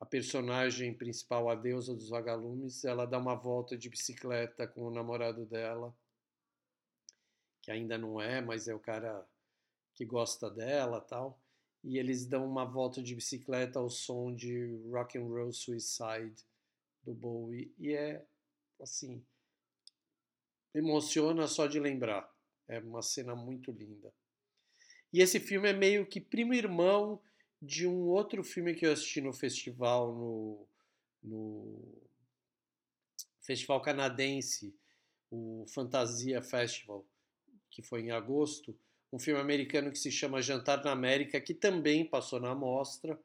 a 0.00 0.06
personagem 0.06 0.92
principal, 0.94 1.48
a 1.48 1.54
deusa 1.54 1.94
dos 1.94 2.08
vagalumes, 2.08 2.84
ela 2.84 3.06
dá 3.06 3.18
uma 3.18 3.34
volta 3.34 3.76
de 3.76 3.88
bicicleta 3.88 4.66
com 4.66 4.82
o 4.82 4.90
namorado 4.90 5.44
dela, 5.44 5.94
que 7.62 7.70
ainda 7.70 7.96
não 7.96 8.20
é, 8.20 8.40
mas 8.40 8.66
é 8.66 8.74
o 8.74 8.80
cara 8.80 9.26
que 9.94 10.04
gosta 10.04 10.50
dela 10.50 11.00
tal. 11.00 11.38
E 11.82 11.98
eles 11.98 12.26
dão 12.26 12.46
uma 12.46 12.64
volta 12.64 13.02
de 13.02 13.14
bicicleta 13.14 13.78
ao 13.78 13.90
som 13.90 14.34
de 14.34 14.74
Rock 14.90 15.18
and 15.18 15.26
Roll 15.26 15.52
Suicide 15.52 16.34
do 17.02 17.12
Bowie 17.12 17.74
e 17.78 17.92
é 17.92 18.24
assim 18.80 19.24
emociona 20.74 21.46
só 21.46 21.66
de 21.66 21.78
lembrar. 21.78 22.28
É 22.66 22.80
uma 22.80 23.02
cena 23.02 23.34
muito 23.34 23.70
linda. 23.70 24.12
E 25.12 25.20
esse 25.20 25.38
filme 25.38 25.68
é 25.68 25.72
meio 25.72 26.06
que 26.06 26.20
primo 26.20 26.52
irmão 26.52 27.22
de 27.62 27.86
um 27.86 28.08
outro 28.08 28.42
filme 28.42 28.74
que 28.74 28.84
eu 28.84 28.92
assisti 28.92 29.20
no 29.20 29.32
festival, 29.32 30.12
no, 30.12 30.68
no 31.22 32.02
festival 33.40 33.80
canadense, 33.80 34.74
o 35.30 35.64
Fantasia 35.68 36.42
Festival, 36.42 37.06
que 37.70 37.82
foi 37.82 38.02
em 38.02 38.10
agosto, 38.10 38.76
um 39.12 39.18
filme 39.18 39.40
americano 39.40 39.92
que 39.92 39.98
se 39.98 40.10
chama 40.10 40.42
Jantar 40.42 40.82
na 40.84 40.90
América, 40.90 41.40
que 41.40 41.54
também 41.54 42.04
passou 42.04 42.40
na 42.40 42.54
mostra 42.54 43.18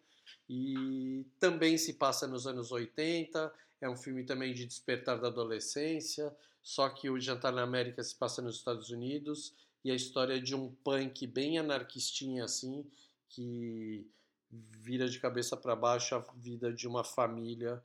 e 0.47 1.25
também 1.39 1.77
se 1.77 1.93
passa 1.93 2.27
nos 2.27 2.45
anos 2.45 2.71
80, 2.71 3.51
é 3.81 3.89
um 3.89 3.95
filme 3.95 4.23
também 4.23 4.53
de 4.53 4.65
despertar 4.65 5.19
da 5.19 5.27
adolescência, 5.27 6.35
só 6.61 6.89
que 6.89 7.09
o 7.09 7.19
Jantar 7.19 7.53
na 7.53 7.63
América 7.63 8.03
se 8.03 8.15
passa 8.15 8.41
nos 8.41 8.57
Estados 8.57 8.89
Unidos 8.89 9.53
e 9.83 9.91
a 9.91 9.95
história 9.95 10.35
é 10.35 10.39
de 10.39 10.55
um 10.55 10.71
punk 10.83 11.25
bem 11.25 11.57
anarquistinha 11.57 12.43
assim, 12.43 12.85
que 13.29 14.05
vira 14.51 15.07
de 15.07 15.19
cabeça 15.19 15.55
para 15.55 15.75
baixo 15.75 16.15
a 16.15 16.19
vida 16.35 16.73
de 16.73 16.87
uma 16.87 17.03
família 17.03 17.81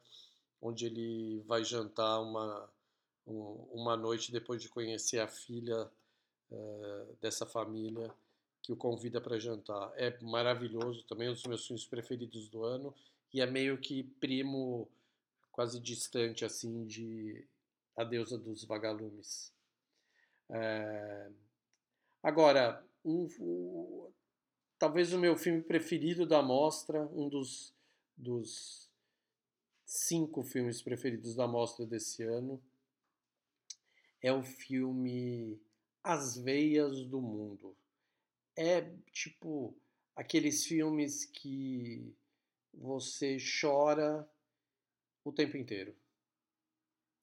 onde 0.60 0.86
ele 0.86 1.42
vai 1.46 1.62
jantar 1.62 2.20
uma, 2.20 2.68
uma 3.26 3.96
noite 3.96 4.32
depois 4.32 4.62
de 4.62 4.68
conhecer 4.68 5.20
a 5.20 5.28
filha 5.28 5.88
uh, 6.50 7.16
dessa 7.20 7.44
família 7.44 8.10
que 8.62 8.72
o 8.72 8.76
convida 8.76 9.20
para 9.20 9.38
jantar. 9.38 9.92
É 9.94 10.18
maravilhoso, 10.22 11.04
também 11.04 11.28
é 11.28 11.30
um 11.30 11.34
dos 11.34 11.44
meus 11.44 11.66
filmes 11.66 11.84
preferidos 11.84 12.48
do 12.48 12.64
ano 12.64 12.94
e 13.32 13.42
é 13.42 13.46
meio 13.46 13.76
que 13.76 14.02
primo 14.02 14.88
quase 15.54 15.78
distante 15.78 16.44
assim 16.44 16.84
de 16.84 17.46
A 17.96 18.02
Deusa 18.02 18.36
dos 18.36 18.64
Vagalumes. 18.64 19.52
É... 20.50 21.30
Agora, 22.20 22.84
um, 23.04 24.10
talvez 24.76 25.12
o 25.12 25.18
meu 25.18 25.36
filme 25.36 25.62
preferido 25.62 26.26
da 26.26 26.42
mostra, 26.42 27.06
um 27.12 27.28
dos, 27.28 27.72
dos 28.16 28.90
cinco 29.86 30.42
filmes 30.42 30.82
preferidos 30.82 31.36
da 31.36 31.46
mostra 31.46 31.86
desse 31.86 32.24
ano, 32.24 32.60
é 34.20 34.32
o 34.32 34.42
filme 34.42 35.60
As 36.02 36.36
Veias 36.36 37.04
do 37.04 37.20
Mundo. 37.20 37.76
É 38.56 38.90
tipo 39.12 39.72
aqueles 40.16 40.66
filmes 40.66 41.24
que 41.24 42.12
você 42.72 43.36
chora 43.60 44.28
o 45.24 45.32
tempo 45.32 45.56
inteiro. 45.56 45.94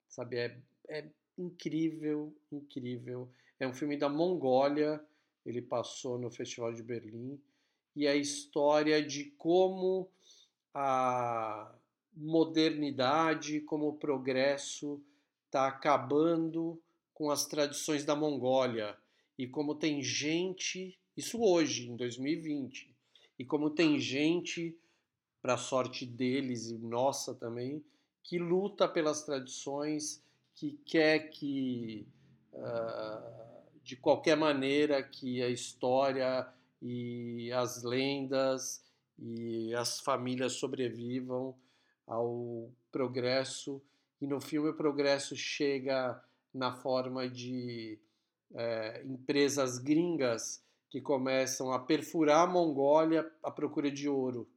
Sabe, 0.09 0.37
é, 0.37 0.57
é 0.89 1.09
incrível, 1.37 2.35
incrível. 2.51 3.29
É 3.59 3.67
um 3.67 3.73
filme 3.73 3.95
da 3.95 4.09
Mongólia, 4.09 5.03
ele 5.45 5.61
passou 5.61 6.17
no 6.17 6.29
Festival 6.31 6.73
de 6.73 6.83
Berlim, 6.83 7.39
e 7.95 8.07
a 8.07 8.15
história 8.15 9.03
de 9.05 9.25
como 9.37 10.09
a 10.73 11.73
modernidade, 12.15 13.61
como 13.61 13.89
o 13.89 13.97
progresso 13.97 15.01
está 15.45 15.67
acabando 15.67 16.81
com 17.13 17.29
as 17.29 17.45
tradições 17.45 18.05
da 18.05 18.15
Mongólia 18.15 18.97
e 19.37 19.47
como 19.47 19.75
tem 19.75 20.01
gente, 20.01 20.97
isso 21.15 21.41
hoje, 21.41 21.89
em 21.89 21.95
2020, 21.95 22.95
e 23.37 23.45
como 23.45 23.69
tem 23.69 23.99
gente, 23.99 24.77
para 25.41 25.57
sorte 25.57 26.05
deles 26.05 26.69
e 26.69 26.77
nossa 26.77 27.33
também, 27.33 27.83
que 28.23 28.37
luta 28.37 28.87
pelas 28.87 29.23
tradições, 29.23 30.23
que 30.53 30.79
quer 30.85 31.29
que, 31.29 32.07
uh, 32.53 33.81
de 33.83 33.95
qualquer 33.95 34.37
maneira, 34.37 35.01
que 35.01 35.41
a 35.41 35.49
história 35.49 36.47
e 36.81 37.51
as 37.51 37.83
lendas 37.83 38.83
e 39.17 39.73
as 39.75 39.99
famílias 39.99 40.53
sobrevivam 40.53 41.55
ao 42.05 42.71
progresso. 42.91 43.81
E 44.19 44.27
no 44.27 44.39
filme 44.39 44.69
o 44.69 44.75
progresso 44.75 45.35
chega 45.35 46.21
na 46.53 46.73
forma 46.73 47.29
de 47.29 47.99
é, 48.53 49.01
empresas 49.05 49.77
gringas 49.77 50.63
que 50.89 50.99
começam 50.99 51.71
a 51.71 51.79
perfurar 51.79 52.47
a 52.47 52.51
Mongólia 52.51 53.31
à 53.41 53.49
procura 53.49 53.89
de 53.89 54.09
ouro. 54.09 54.47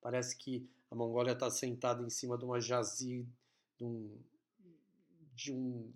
Parece 0.00 0.36
que 0.36 0.68
a 0.90 0.94
Mongólia 0.94 1.32
está 1.32 1.50
sentada 1.50 2.02
em 2.02 2.10
cima 2.10 2.36
de 2.36 2.44
uma 2.44 2.60
jazida, 2.60 3.28
de 3.78 3.84
um, 3.84 4.18
de 5.34 5.52
um 5.52 5.92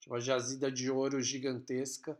de 0.00 0.08
uma 0.08 0.20
jazida 0.20 0.70
de 0.70 0.90
ouro 0.90 1.20
gigantesca. 1.20 2.18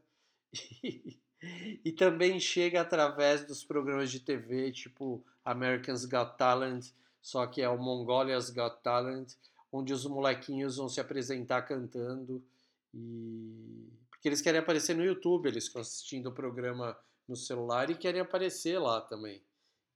E, 0.82 1.18
e 1.84 1.92
também 1.92 2.38
chega 2.38 2.80
através 2.80 3.44
dos 3.46 3.64
programas 3.64 4.10
de 4.10 4.20
TV 4.20 4.70
tipo 4.72 5.24
Americans 5.44 6.04
Got 6.04 6.36
Talent, 6.36 6.86
só 7.22 7.46
que 7.46 7.62
é 7.62 7.68
o 7.68 7.78
Mongolia's 7.78 8.50
Got 8.50 8.82
Talent, 8.82 9.34
onde 9.72 9.92
os 9.92 10.04
molequinhos 10.04 10.76
vão 10.76 10.88
se 10.88 11.00
apresentar 11.00 11.62
cantando. 11.62 12.44
E 12.92 13.88
porque 14.10 14.28
eles 14.28 14.42
querem 14.42 14.60
aparecer 14.60 14.94
no 14.94 15.02
YouTube, 15.02 15.46
eles 15.46 15.64
estão 15.64 15.80
assistindo 15.80 16.26
o 16.28 16.32
programa 16.32 16.94
no 17.30 17.36
celular 17.36 17.88
e 17.88 17.94
querem 17.94 18.20
aparecer 18.20 18.76
lá 18.78 19.00
também. 19.00 19.40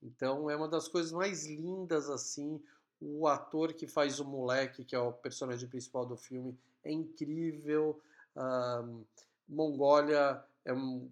Então 0.01 0.49
é 0.49 0.55
uma 0.55 0.69
das 0.69 0.87
coisas 0.87 1.11
mais 1.11 1.45
lindas 1.45 2.09
assim. 2.09 2.63
O 2.99 3.27
ator 3.27 3.73
que 3.73 3.85
faz 3.85 4.21
o 4.21 4.25
moleque, 4.25 4.85
que 4.85 4.95
é 4.95 4.99
o 4.99 5.11
personagem 5.11 5.67
principal 5.67 6.05
do 6.05 6.15
filme, 6.15 6.57
é 6.81 6.91
incrível. 6.91 8.01
Um, 8.37 9.03
Mongólia 9.47 10.41
é 10.63 10.73
um 10.73 11.11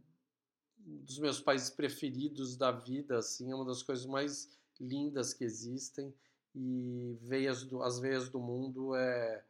dos 0.77 1.19
meus 1.19 1.41
países 1.41 1.69
preferidos 1.69 2.55
da 2.55 2.71
vida, 2.71 3.17
assim, 3.17 3.51
é 3.51 3.55
uma 3.55 3.65
das 3.65 3.83
coisas 3.83 4.05
mais 4.05 4.49
lindas 4.79 5.33
que 5.33 5.43
existem. 5.43 6.13
E 6.55 7.17
Veias 7.21 7.63
do, 7.63 7.83
As 7.83 7.99
Veias 7.99 8.29
do 8.29 8.39
Mundo 8.39 8.95
é 8.95 9.43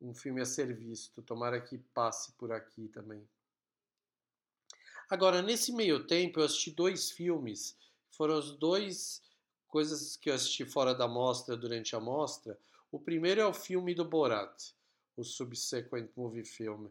um 0.00 0.14
filme 0.14 0.40
a 0.40 0.46
ser 0.46 0.72
visto. 0.74 1.22
Tomara 1.22 1.60
que 1.60 1.78
passe 1.92 2.32
por 2.32 2.52
aqui 2.52 2.88
também. 2.88 3.26
Agora, 5.10 5.42
nesse 5.42 5.72
meio 5.72 6.06
tempo, 6.06 6.40
eu 6.40 6.44
assisti 6.44 6.70
dois 6.70 7.10
filmes 7.10 7.76
foram 8.20 8.36
as 8.36 8.50
duas 8.50 9.22
coisas 9.66 10.14
que 10.14 10.28
eu 10.28 10.34
assisti 10.34 10.66
fora 10.66 10.94
da 10.94 11.08
mostra 11.08 11.56
durante 11.56 11.96
a 11.96 12.00
mostra. 12.00 12.58
O 12.92 13.00
primeiro 13.00 13.40
é 13.40 13.46
o 13.46 13.54
filme 13.54 13.94
do 13.94 14.04
Borat, 14.04 14.74
o 15.16 15.24
Subsequent 15.24 16.10
Movie 16.14 16.44
Film, 16.44 16.88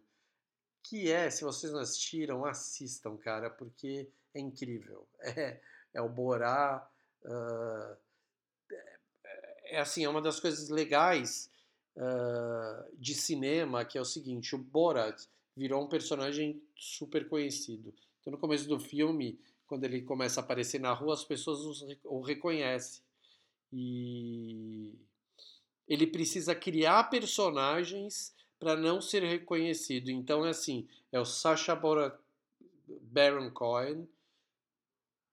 que 0.81 1.11
é, 1.11 1.29
se 1.29 1.43
vocês 1.43 1.71
não 1.71 1.81
assistiram, 1.81 2.45
assistam, 2.45 3.15
cara, 3.15 3.47
porque 3.47 4.09
é 4.33 4.39
incrível. 4.39 5.07
É, 5.21 5.61
é 5.93 6.01
o 6.01 6.09
Borat. 6.09 6.83
Uh, 7.23 7.95
é, 8.71 9.75
é, 9.75 9.79
assim, 9.79 10.03
é 10.03 10.09
uma 10.09 10.21
das 10.21 10.39
coisas 10.39 10.69
legais 10.69 11.51
uh, 11.95 12.97
de 12.97 13.13
cinema, 13.13 13.85
que 13.85 13.99
é 13.99 14.01
o 14.01 14.05
seguinte, 14.05 14.55
o 14.55 14.57
Borat 14.57 15.27
virou 15.55 15.83
um 15.83 15.87
personagem 15.87 16.59
super 16.75 17.29
conhecido. 17.29 17.93
Então, 18.19 18.31
no 18.31 18.37
começo 18.37 18.67
do 18.67 18.79
filme, 18.79 19.39
quando 19.67 19.83
ele 19.83 20.01
começa 20.01 20.39
a 20.39 20.43
aparecer 20.43 20.79
na 20.79 20.93
rua, 20.93 21.13
as 21.13 21.23
pessoas 21.23 21.85
o 22.03 22.21
reconhecem. 22.21 23.01
E 23.71 24.95
ele 25.87 26.07
precisa 26.07 26.55
criar 26.55 27.09
personagens 27.09 28.33
para 28.59 28.75
não 28.75 29.01
ser 29.01 29.23
reconhecido. 29.23 30.09
Então 30.09 30.45
é 30.45 30.49
assim, 30.49 30.87
é 31.11 31.19
o 31.19 31.25
Sacha 31.25 31.75
Baron 33.01 33.51
Cohen 33.51 34.07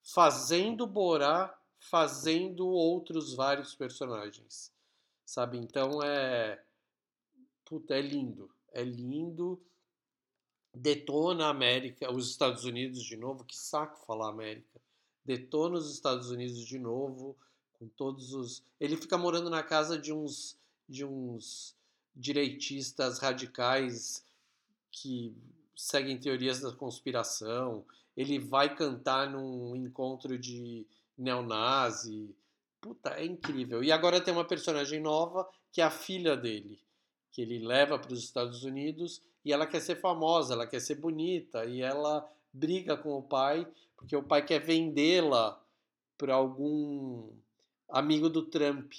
fazendo 0.03 0.87
Borá, 0.87 1.59
fazendo 1.81 2.68
outros 2.68 3.35
vários 3.35 3.75
personagens. 3.75 4.72
Sabe? 5.25 5.59
Então 5.59 6.03
é 6.03 6.62
puta, 7.64 7.94
é 7.94 8.01
lindo. 8.01 8.49
É 8.72 8.85
lindo 8.85 9.61
detona 10.77 11.47
a 11.47 11.51
América, 11.51 12.12
os 12.12 12.31
Estados 12.31 12.65
Unidos 12.65 13.03
de 13.03 13.17
novo, 13.17 13.45
que 13.45 13.57
saco 13.57 14.05
falar 14.07 14.29
América. 14.29 14.81
Detona 15.25 15.79
os 15.79 15.91
Estados 15.93 16.31
Unidos 16.31 16.65
de 16.67 16.79
novo, 16.79 17.35
com 17.79 17.89
todos 17.89 18.35
os. 18.35 18.62
Ele 18.79 18.97
fica 18.97 19.17
morando 19.17 19.49
na 19.49 19.62
casa 19.62 19.99
de 19.99 20.12
uns 20.12 20.57
de 20.89 21.05
uns 21.05 21.75
direitistas 22.15 23.19
radicais 23.19 24.25
que 24.93 25.35
seguem 25.75 26.19
teorias 26.19 26.61
da 26.61 26.73
conspiração. 26.73 27.85
Ele 28.17 28.39
vai 28.39 28.75
cantar 28.75 29.29
num 29.29 29.75
encontro 29.75 30.39
de 30.39 30.87
neonazi. 31.19 32.35
Puta, 32.81 33.11
é 33.11 33.25
incrível. 33.25 33.83
E 33.83 33.91
agora 33.91 34.21
tem 34.21 34.33
uma 34.33 34.45
personagem 34.45 35.01
nova 35.01 35.49
que 35.73 35.81
é 35.81 35.85
a 35.85 35.91
filha 35.91 36.37
dele, 36.37 36.79
que 37.33 37.43
ele 37.43 37.59
leva 37.59 37.99
para 37.99 38.12
os 38.12 38.23
Estados 38.23 38.62
Unidos 38.62 39.21
e 39.47 39.53
ela 39.53 39.65
quer 39.65 39.81
ser 39.81 39.95
famosa, 39.95 40.55
ela 40.55 40.67
quer 40.67 40.81
ser 40.81 40.97
bonita 40.97 41.65
e 41.65 41.81
ela 41.81 42.29
briga 42.53 42.97
com 42.97 43.17
o 43.17 43.23
pai 43.23 43.65
porque 43.97 44.17
o 44.17 44.23
pai 44.23 44.45
quer 44.45 44.59
vendê-la 44.59 45.63
para 46.19 46.35
algum 46.35 47.31
amigo 47.89 48.29
do 48.29 48.43
Trump 48.43 48.93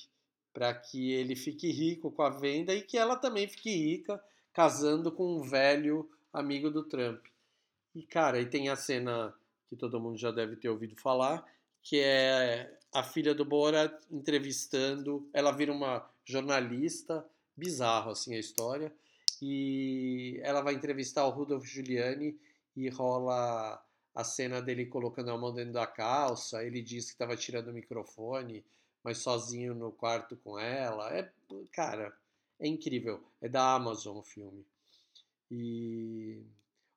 para 0.54 0.74
que 0.74 1.12
ele 1.12 1.36
fique 1.36 1.70
rico 1.70 2.10
com 2.10 2.22
a 2.22 2.30
venda 2.30 2.74
e 2.74 2.82
que 2.82 2.98
ela 2.98 3.18
também 3.18 3.46
fique 3.46 3.76
rica 3.76 4.24
casando 4.54 5.12
com 5.12 5.36
um 5.36 5.42
velho 5.42 6.10
amigo 6.32 6.72
do 6.72 6.82
Trump. 6.82 7.26
E 7.94 8.02
cara, 8.02 8.38
aí 8.38 8.46
tem 8.46 8.70
a 8.70 8.78
cena 8.78 9.34
que 9.68 9.76
todo 9.76 10.00
mundo 10.00 10.18
já 10.18 10.32
deve 10.32 10.56
ter 10.56 10.70
ouvido 10.70 10.96
falar, 10.96 11.46
que 11.84 12.00
é 12.00 12.74
a 12.94 13.04
filha 13.04 13.36
do 13.36 13.44
Borat 13.44 13.94
entrevistando, 14.10 15.30
ela 15.34 15.52
vira 15.52 15.74
uma 15.74 16.10
jornalista, 16.24 17.26
bizarro 17.54 18.12
assim 18.12 18.34
a 18.34 18.40
história 18.40 18.94
e 19.42 20.40
ela 20.42 20.62
vai 20.62 20.74
entrevistar 20.74 21.26
o 21.26 21.32
Rudolf 21.32 21.66
Giuliani 21.66 22.40
e 22.76 22.90
rola 22.90 23.84
a 24.14 24.24
cena 24.24 24.62
dele 24.62 24.86
colocando 24.86 25.30
a 25.30 25.38
mão 25.38 25.54
dentro 25.54 25.74
da 25.74 25.86
calça, 25.86 26.64
ele 26.64 26.82
diz 26.82 27.06
que 27.06 27.12
estava 27.12 27.38
tirando 27.38 27.68
o 27.68 27.74
microfone, 27.74 28.66
mas 29.04 29.20
sozinho 29.20 29.76
no 29.76 29.92
quarto 29.92 30.36
com 30.38 30.58
ela. 30.58 31.16
É, 31.16 31.32
cara, 31.72 32.16
é 32.60 32.68
incrível. 32.68 33.24
É 33.40 33.48
da 33.48 33.76
Amazon 33.76 34.18
o 34.18 34.24
filme. 34.24 34.66
E 35.52 36.42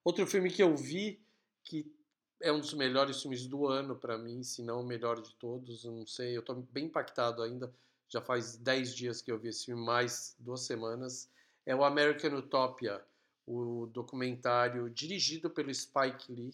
outro 0.02 0.26
filme 0.26 0.50
que 0.50 0.62
eu 0.62 0.74
vi 0.74 1.20
que 1.62 1.92
é 2.40 2.50
um 2.50 2.58
dos 2.58 2.72
melhores 2.72 3.20
filmes 3.20 3.46
do 3.46 3.66
ano 3.66 3.94
para 3.94 4.16
mim, 4.16 4.42
se 4.42 4.62
não 4.62 4.80
o 4.80 4.86
melhor 4.86 5.20
de 5.20 5.34
todos, 5.34 5.84
não 5.84 6.06
sei, 6.06 6.34
eu 6.36 6.40
estou 6.40 6.56
bem 6.72 6.86
impactado 6.86 7.42
ainda. 7.42 7.72
Já 8.08 8.20
faz 8.20 8.56
10 8.56 8.94
dias 8.94 9.22
que 9.22 9.30
eu 9.30 9.38
vi 9.38 9.48
esse 9.48 9.66
filme, 9.66 9.84
mais 9.84 10.34
duas 10.38 10.62
semanas 10.62 11.28
é 11.70 11.74
o 11.74 11.84
American 11.84 12.32
Utopia, 12.34 13.00
o 13.46 13.86
documentário 13.86 14.90
dirigido 14.90 15.48
pelo 15.48 15.72
Spike 15.72 16.32
Lee 16.32 16.52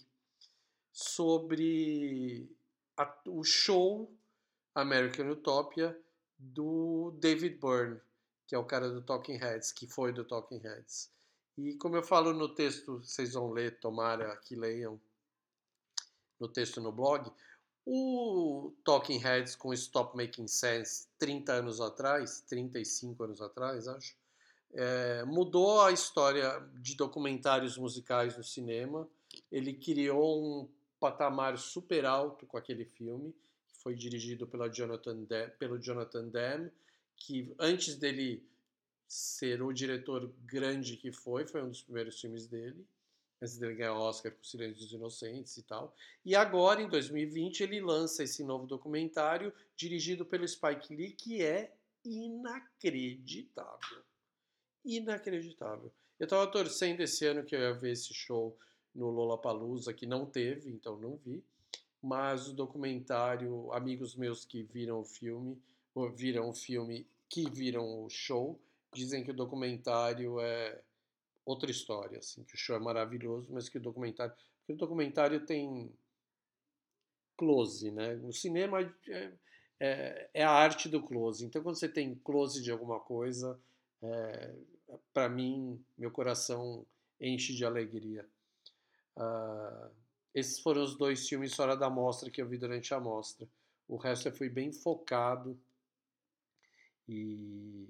sobre 0.92 2.46
a, 2.98 3.18
o 3.26 3.42
show 3.42 4.14
American 4.74 5.30
Utopia 5.30 5.98
do 6.38 7.16
David 7.18 7.56
Byrne, 7.56 7.98
que 8.46 8.54
é 8.54 8.58
o 8.58 8.64
cara 8.66 8.90
do 8.90 9.00
Talking 9.00 9.38
Heads, 9.38 9.72
que 9.72 9.86
foi 9.86 10.12
do 10.12 10.22
Talking 10.22 10.58
Heads. 10.58 11.10
E 11.56 11.72
como 11.76 11.96
eu 11.96 12.02
falo 12.02 12.34
no 12.34 12.54
texto, 12.54 12.98
vocês 12.98 13.32
vão 13.32 13.50
ler, 13.52 13.80
tomara 13.80 14.36
que 14.36 14.54
leiam 14.54 15.00
no 16.38 16.46
texto 16.46 16.78
no 16.78 16.92
blog, 16.92 17.32
o 17.86 18.70
Talking 18.84 19.16
Heads 19.16 19.56
com 19.56 19.72
Stop 19.72 20.14
Making 20.14 20.46
Sense 20.46 21.08
30 21.18 21.54
anos 21.54 21.80
atrás, 21.80 22.42
35 22.42 23.24
anos 23.24 23.40
atrás, 23.40 23.88
acho, 23.88 24.14
é, 24.76 25.24
mudou 25.24 25.80
a 25.80 25.90
história 25.90 26.60
de 26.74 26.94
documentários 26.94 27.78
musicais 27.78 28.36
no 28.36 28.44
cinema. 28.44 29.08
Ele 29.50 29.72
criou 29.72 30.44
um 30.44 30.68
patamar 31.00 31.56
super 31.56 32.04
alto 32.04 32.44
com 32.46 32.58
aquele 32.58 32.84
filme, 32.84 33.34
que 33.66 33.74
foi 33.76 33.94
dirigido 33.94 34.46
pela 34.46 34.68
Jonathan 34.68 35.26
pelo 35.58 35.78
Jonathan 35.78 36.28
Demme, 36.28 36.70
que 37.16 37.54
antes 37.58 37.96
dele 37.96 38.46
ser 39.08 39.62
o 39.62 39.72
diretor 39.72 40.30
grande 40.44 40.98
que 40.98 41.10
foi, 41.10 41.46
foi 41.46 41.62
um 41.62 41.70
dos 41.70 41.80
primeiros 41.80 42.20
filmes 42.20 42.46
dele, 42.46 42.86
antes 43.40 43.56
dele 43.56 43.76
ganhar 43.76 43.94
Oscar 43.94 44.30
com 44.32 44.44
Silêncio 44.44 44.82
dos 44.82 44.92
Inocentes 44.92 45.56
e 45.56 45.62
tal. 45.62 45.96
E 46.22 46.36
agora, 46.36 46.82
em 46.82 46.88
2020, 46.88 47.62
ele 47.62 47.80
lança 47.80 48.24
esse 48.24 48.44
novo 48.44 48.66
documentário 48.66 49.54
dirigido 49.74 50.26
pelo 50.26 50.46
Spike 50.46 50.94
Lee, 50.94 51.12
que 51.12 51.42
é 51.42 51.74
inacreditável 52.04 54.04
inacreditável. 54.86 55.92
Eu 56.18 56.24
estava 56.24 56.46
torcendo 56.46 57.00
esse 57.00 57.26
ano 57.26 57.44
que 57.44 57.54
eu 57.54 57.60
ia 57.60 57.74
ver 57.74 57.92
esse 57.92 58.14
show 58.14 58.56
no 58.94 59.10
Lollapalooza, 59.10 59.92
que 59.92 60.06
não 60.06 60.24
teve, 60.24 60.70
então 60.70 60.96
não 60.96 61.16
vi. 61.16 61.44
Mas 62.02 62.48
o 62.48 62.54
documentário, 62.54 63.70
amigos 63.72 64.14
meus 64.14 64.44
que 64.44 64.62
viram 64.62 65.00
o 65.00 65.04
filme, 65.04 65.60
viram 66.14 66.48
o 66.48 66.54
filme 66.54 67.06
que 67.28 67.50
viram 67.50 68.04
o 68.04 68.08
show, 68.08 68.58
dizem 68.94 69.24
que 69.24 69.30
o 69.30 69.34
documentário 69.34 70.40
é 70.40 70.80
outra 71.44 71.70
história, 71.70 72.18
assim, 72.18 72.44
que 72.44 72.54
o 72.54 72.58
show 72.58 72.76
é 72.76 72.78
maravilhoso, 72.78 73.48
mas 73.52 73.68
que 73.68 73.78
o 73.78 73.80
documentário, 73.80 74.34
porque 74.60 74.72
o 74.72 74.76
documentário 74.76 75.44
tem 75.44 75.92
close, 77.36 77.90
né? 77.90 78.14
O 78.24 78.32
cinema 78.32 78.80
é, 79.08 79.32
é, 79.78 80.30
é 80.34 80.44
a 80.44 80.50
arte 80.50 80.88
do 80.88 81.02
close. 81.02 81.44
Então, 81.44 81.62
quando 81.62 81.76
você 81.76 81.88
tem 81.88 82.14
close 82.16 82.62
de 82.62 82.70
alguma 82.70 82.98
coisa, 82.98 83.60
é, 84.02 84.54
para 85.12 85.28
mim, 85.28 85.82
meu 85.96 86.10
coração 86.10 86.86
enche 87.20 87.54
de 87.54 87.64
alegria. 87.64 88.28
Uh, 89.16 89.90
esses 90.34 90.60
foram 90.60 90.82
os 90.82 90.96
dois 90.96 91.28
filmes 91.28 91.54
fora 91.54 91.74
da 91.74 91.88
mostra 91.88 92.30
que 92.30 92.40
eu 92.40 92.48
vi 92.48 92.58
durante 92.58 92.92
a 92.92 93.00
mostra. 93.00 93.48
O 93.88 93.96
resto 93.96 94.28
eu 94.28 94.32
fui 94.32 94.48
bem 94.48 94.72
focado 94.72 95.58
e 97.08 97.88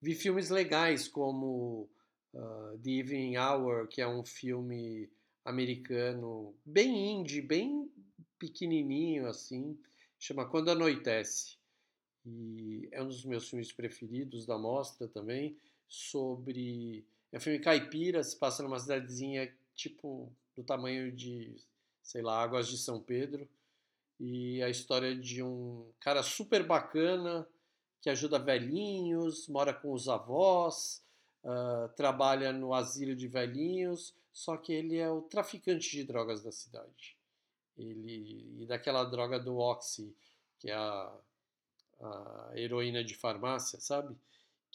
vi 0.00 0.14
filmes 0.14 0.50
legais 0.50 1.08
como 1.08 1.88
uh, 2.34 2.78
The 2.82 2.90
Evening 2.90 3.38
Hour, 3.38 3.88
que 3.88 4.00
é 4.00 4.08
um 4.08 4.24
filme 4.24 5.10
americano 5.44 6.54
bem 6.64 7.12
indie, 7.12 7.40
bem 7.40 7.90
pequenininho 8.38 9.26
assim, 9.28 9.78
chama 10.18 10.48
Quando 10.48 10.70
Anoitece. 10.70 11.56
E 12.26 12.88
é 12.90 13.02
um 13.02 13.06
dos 13.06 13.24
meus 13.24 13.48
filmes 13.48 13.72
preferidos 13.72 14.44
da 14.44 14.58
mostra 14.58 15.06
também, 15.06 15.56
sobre... 15.88 17.04
É 17.32 17.38
um 17.38 17.40
filme 17.40 17.58
caipira, 17.58 18.22
se 18.22 18.36
passa 18.36 18.62
numa 18.62 18.78
cidadezinha 18.78 19.52
tipo 19.74 20.32
do 20.56 20.62
tamanho 20.62 21.12
de, 21.12 21.56
sei 22.02 22.22
lá, 22.22 22.42
Águas 22.42 22.68
de 22.68 22.78
São 22.78 23.00
Pedro. 23.00 23.48
E 24.18 24.62
a 24.62 24.70
história 24.70 25.14
de 25.14 25.42
um 25.42 25.86
cara 26.00 26.22
super 26.22 26.66
bacana 26.66 27.46
que 28.00 28.08
ajuda 28.08 28.38
velhinhos, 28.38 29.48
mora 29.48 29.74
com 29.74 29.92
os 29.92 30.08
avós, 30.08 31.02
uh, 31.44 31.88
trabalha 31.96 32.52
no 32.52 32.72
asilo 32.72 33.14
de 33.14 33.26
velhinhos, 33.26 34.14
só 34.32 34.56
que 34.56 34.72
ele 34.72 34.96
é 34.96 35.10
o 35.10 35.22
traficante 35.22 35.90
de 35.90 36.04
drogas 36.04 36.42
da 36.42 36.52
cidade. 36.52 37.16
Ele, 37.76 38.62
e 38.62 38.66
daquela 38.66 39.04
droga 39.04 39.38
do 39.38 39.58
Oxy, 39.58 40.14
que 40.58 40.70
é 40.70 40.74
a, 40.74 41.12
a 42.00 42.50
heroína 42.54 43.04
de 43.04 43.14
farmácia, 43.14 43.80
sabe? 43.80 44.16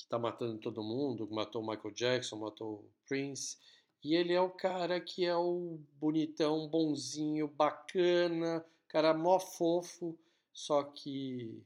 Que 0.02 0.10
tá 0.10 0.18
matando 0.18 0.58
todo 0.58 0.84
mundo, 0.84 1.30
matou 1.30 1.62
Michael 1.62 1.94
Jackson, 1.94 2.38
matou 2.38 2.90
Prince. 3.08 3.58
E 4.04 4.16
ele 4.16 4.34
é 4.34 4.42
o 4.42 4.50
cara 4.50 5.00
que 5.00 5.26
é 5.26 5.36
o 5.36 5.80
bonitão, 6.00 6.68
bonzinho, 6.68 7.48
bacana, 7.48 8.66
cara 8.88 9.14
mó 9.14 9.40
fofo, 9.40 10.18
só 10.52 10.84
que 10.84 11.64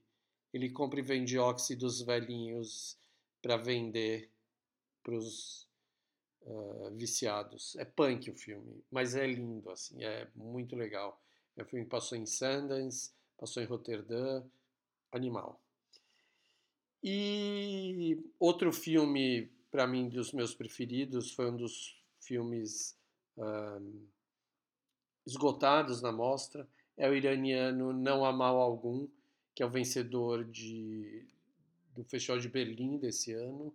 ele 0.53 0.69
compra 0.69 0.99
e 0.99 1.03
vende 1.03 1.39
óxidos 1.39 2.01
velhinhos 2.01 2.97
para 3.41 3.57
vender 3.57 4.29
para 5.01 5.15
os 5.15 5.67
uh, 6.41 6.91
viciados. 6.91 7.75
É 7.77 7.85
punk 7.85 8.29
o 8.29 8.35
filme, 8.35 8.83
mas 8.91 9.15
é 9.15 9.25
lindo, 9.25 9.69
assim, 9.69 10.03
é 10.03 10.27
muito 10.35 10.75
legal. 10.75 11.21
É 11.55 11.63
um 11.63 11.65
filme 11.65 11.85
que 11.85 11.91
passou 11.91 12.17
em 12.17 12.25
Sundance, 12.25 13.11
passou 13.37 13.63
em 13.63 13.65
Roterdã, 13.65 14.43
animal. 15.11 15.61
E 17.07 18.17
outro 18.39 18.73
filme, 18.73 19.47
para 19.69 19.85
mim, 19.85 20.09
dos 20.09 20.33
meus 20.33 20.55
preferidos, 20.55 21.31
foi 21.31 21.51
um 21.51 21.55
dos 21.55 21.95
filmes 22.19 22.97
um, 23.37 24.07
esgotados 25.23 26.01
na 26.01 26.11
mostra, 26.11 26.67
é 26.97 27.07
o 27.07 27.13
iraniano 27.13 27.93
Não 27.93 28.25
Há 28.25 28.33
Mal 28.33 28.59
Algum, 28.59 29.07
que 29.53 29.61
é 29.61 29.65
o 29.67 29.69
vencedor 29.69 30.45
de, 30.45 31.23
do 31.95 32.03
Festival 32.03 32.39
de 32.39 32.49
Berlim 32.49 32.97
desse 32.97 33.33
ano, 33.33 33.71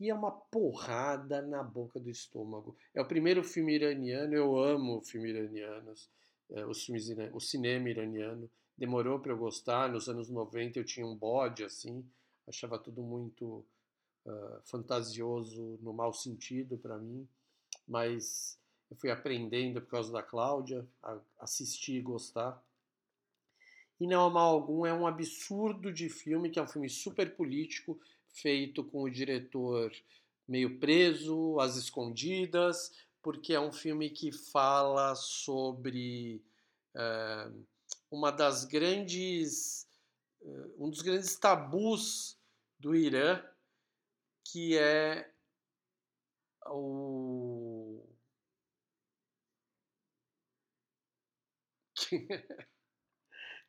e 0.00 0.10
é 0.10 0.14
uma 0.14 0.32
porrada 0.32 1.40
na 1.40 1.62
boca 1.62 2.00
do 2.00 2.10
estômago. 2.10 2.76
É 2.92 3.00
o 3.00 3.06
primeiro 3.06 3.44
filme 3.44 3.76
iraniano, 3.76 4.34
eu 4.34 4.58
amo 4.58 5.00
filmes 5.02 5.36
iranianos, 5.36 6.10
é, 6.50 6.66
os 6.66 6.84
filmes, 6.84 7.08
o 7.32 7.38
cinema 7.38 7.88
iraniano. 7.88 8.50
Demorou 8.76 9.20
para 9.20 9.30
eu 9.30 9.38
gostar, 9.38 9.88
nos 9.88 10.08
anos 10.08 10.28
90 10.28 10.80
eu 10.80 10.84
tinha 10.84 11.06
um 11.06 11.14
bode 11.14 11.62
assim, 11.62 12.04
achava 12.46 12.78
tudo 12.78 13.02
muito 13.02 13.64
uh, 14.26 14.60
fantasioso 14.64 15.78
no 15.80 15.92
mau 15.92 16.12
sentido 16.12 16.76
para 16.76 16.98
mim, 16.98 17.26
mas 17.86 18.58
eu 18.90 18.96
fui 18.96 19.10
aprendendo 19.10 19.80
por 19.80 19.90
causa 19.90 20.12
da 20.12 20.22
Cláudia, 20.22 20.86
a 21.02 21.18
assistir 21.40 21.94
e 21.94 22.02
gostar. 22.02 22.62
E 23.98 24.06
Não 24.06 24.28
Mal 24.30 24.54
Algum 24.54 24.84
é 24.84 24.92
um 24.92 25.06
absurdo 25.06 25.92
de 25.92 26.08
filme, 26.08 26.50
que 26.50 26.58
é 26.58 26.62
um 26.62 26.68
filme 26.68 26.88
super 26.90 27.34
político, 27.34 27.98
feito 28.28 28.82
com 28.84 29.02
o 29.02 29.10
diretor 29.10 29.92
meio 30.46 30.78
preso, 30.78 31.58
às 31.60 31.76
escondidas, 31.76 32.92
porque 33.22 33.54
é 33.54 33.60
um 33.60 33.72
filme 33.72 34.10
que 34.10 34.32
fala 34.32 35.14
sobre 35.14 36.42
é, 36.94 37.50
uma 38.10 38.30
das 38.30 38.64
grandes, 38.64 39.86
um 40.78 40.90
dos 40.90 41.02
grandes 41.02 41.36
tabus 41.36 42.38
do 42.78 42.94
Irã, 42.94 43.42
que 44.44 44.76
é 44.76 45.30
o 46.66 48.04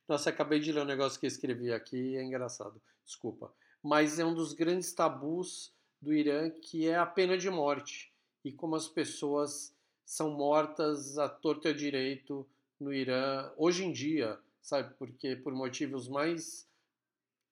Nossa, 0.06 0.30
acabei 0.30 0.60
de 0.60 0.70
ler 0.70 0.82
um 0.82 0.84
negócio 0.84 1.18
que 1.18 1.26
eu 1.26 1.28
escrevi 1.28 1.72
aqui, 1.72 2.16
é 2.16 2.22
engraçado. 2.22 2.80
Desculpa 3.04 3.54
mas 3.84 4.18
é 4.18 4.24
um 4.24 4.34
dos 4.34 4.54
grandes 4.54 4.94
tabus 4.94 5.70
do 6.00 6.14
Irã 6.14 6.48
que 6.50 6.88
é 6.88 6.96
a 6.96 7.04
pena 7.04 7.36
de 7.36 7.50
morte 7.50 8.10
e 8.42 8.50
como 8.50 8.74
as 8.74 8.88
pessoas 8.88 9.76
são 10.06 10.30
mortas 10.30 11.18
à 11.18 11.28
torta 11.28 11.68
e 11.68 11.72
à 11.72 11.74
direito 11.74 12.48
no 12.80 12.94
Irã 12.94 13.52
hoje 13.58 13.84
em 13.84 13.92
dia, 13.92 14.38
sabe? 14.64 14.94
Porque 14.94 15.36
por 15.36 15.52
motivos 15.52 16.08
mais 16.08 16.66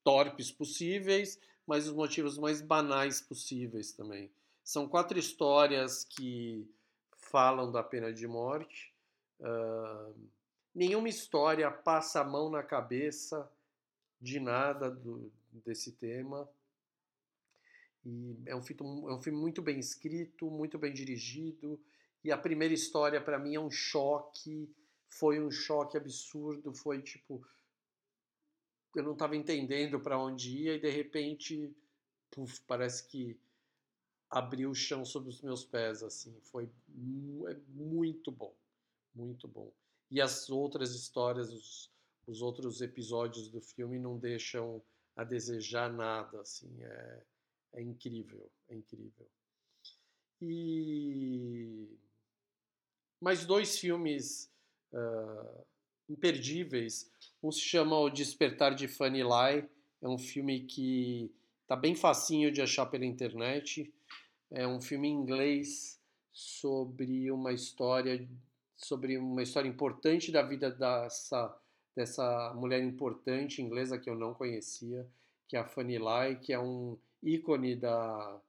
torpes 0.03 0.51
possíveis, 0.51 1.39
mas 1.67 1.87
os 1.87 1.93
motivos 1.95 2.39
mais 2.39 2.63
banais 2.63 3.21
possíveis 3.21 3.93
também. 3.93 4.33
São 4.65 4.89
quatro 4.89 5.19
histórias 5.19 6.05
que 6.05 6.67
falam 7.19 7.71
da 7.71 7.83
pena 7.83 8.13
de 8.13 8.27
morte. 8.27 8.93
Uh, 9.39 10.15
nenhuma 10.75 11.09
história 11.09 11.71
passa 11.71 12.23
a 12.23 12.25
mão 12.25 12.49
na 12.49 12.63
cabeça 12.63 13.49
de 14.21 14.41
nada 14.41 14.91
do, 14.91 15.31
desse 15.53 15.93
tema. 15.93 16.49
E 18.05 18.37
é 18.47 18.57
um, 18.57 18.63
filme, 18.63 19.11
é 19.11 19.13
um 19.13 19.21
filme 19.21 19.39
muito 19.39 19.61
bem 19.61 19.79
escrito, 19.79 20.51
muito 20.51 20.79
bem 20.79 20.93
dirigido. 20.93 21.79
E 22.25 22.33
a 22.33 22.39
primeira 22.39 22.73
história, 22.73 23.21
para 23.21 23.39
mim, 23.39 23.55
é 23.55 23.61
um 23.61 23.71
choque. 23.71 24.75
Foi 25.19 25.41
um 25.41 25.51
choque 25.51 25.97
absurdo. 25.97 26.73
Foi 26.73 27.03
tipo. 27.03 27.45
Eu 28.95 29.03
não 29.03 29.13
estava 29.13 29.37
entendendo 29.37 30.01
para 30.01 30.19
onde 30.19 30.65
ia 30.65 30.75
e 30.75 30.81
de 30.81 30.91
repente, 30.91 31.75
puf, 32.31 32.61
parece 32.67 33.07
que 33.07 33.39
abriu 34.29 34.71
o 34.71 34.75
chão 34.75 35.05
sobre 35.05 35.31
os 35.31 35.41
meus 35.41 35.65
pés. 35.65 36.03
assim 36.03 36.39
Foi 36.43 36.71
é 37.49 37.57
muito 37.69 38.31
bom. 38.31 38.55
Muito 39.15 39.49
bom. 39.49 39.73
E 40.11 40.21
as 40.21 40.51
outras 40.51 40.95
histórias, 40.95 41.51
os, 41.53 41.91
os 42.27 42.43
outros 42.43 42.81
episódios 42.83 43.49
do 43.49 43.61
filme 43.61 43.99
não 43.99 44.19
deixam 44.19 44.83
a 45.17 45.25
desejar 45.25 45.93
nada, 45.93 46.41
assim, 46.41 46.71
é, 46.83 47.23
é 47.75 47.83
incrível, 47.83 48.51
é 48.69 48.75
incrível. 48.75 49.27
E 50.41 51.99
mais 53.21 53.47
dois 53.47 53.79
filmes 53.79 54.52
uh, 54.93 55.65
imperdíveis. 56.09 57.11
Um 57.43 57.51
se 57.51 57.61
chama 57.61 57.99
O 57.99 58.11
Despertar 58.11 58.75
de 58.75 58.89
Fanny 58.89 59.23
Lai, 59.23 59.69
é 60.01 60.09
um 60.09 60.19
filme 60.19 60.61
que 60.61 61.31
tá 61.67 61.77
bem 61.77 61.95
facinho 61.95 62.51
de 62.51 62.61
achar 62.61 62.87
pela 62.87 63.05
internet. 63.05 63.93
É 64.51 64.67
um 64.67 64.81
filme 64.81 65.09
em 65.09 65.13
inglês 65.13 65.99
sobre 66.33 67.31
uma 67.31 67.53
história 67.53 68.27
sobre 68.77 69.17
uma 69.17 69.43
história 69.43 69.69
importante 69.69 70.33
da 70.33 70.43
vida 70.43 70.71
dessa 70.71 71.57
dessa 71.95 72.53
mulher 72.55 72.83
importante 72.83 73.63
inglesa 73.63 73.99
que 73.99 74.09
eu 74.09 74.15
não 74.15 74.33
conhecia, 74.35 75.07
que 75.47 75.57
é 75.57 75.61
a 75.61 75.65
Fanny 75.65 75.99
Lai, 75.99 76.37
que 76.37 76.53
é 76.53 76.59
um 76.59 76.97
ícone 77.23 77.77
da, 77.77 78.41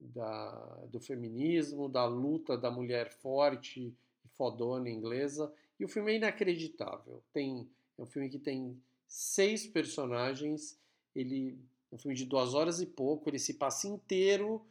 da, 0.00 0.50
do 0.88 1.00
feminismo, 1.00 1.88
da 1.88 2.04
luta 2.06 2.56
da 2.56 2.70
mulher 2.70 3.10
forte 3.10 3.92
e 4.24 4.28
fodona 4.28 4.88
inglesa. 4.88 5.52
E 5.78 5.84
o 5.84 5.88
filme 5.88 6.12
é 6.12 6.16
inacreditável. 6.16 7.22
Tem, 7.32 7.68
é 7.98 8.02
um 8.02 8.06
filme 8.06 8.28
que 8.28 8.38
tem 8.38 8.80
seis 9.06 9.66
personagens. 9.66 10.78
Ele 11.14 11.58
é 11.90 11.94
um 11.94 11.98
filme 11.98 12.16
de 12.16 12.24
duas 12.24 12.54
horas 12.54 12.80
e 12.80 12.86
pouco. 12.86 13.28
Ele 13.28 13.38
se 13.38 13.54
passa 13.54 13.88
inteiro 13.88 14.64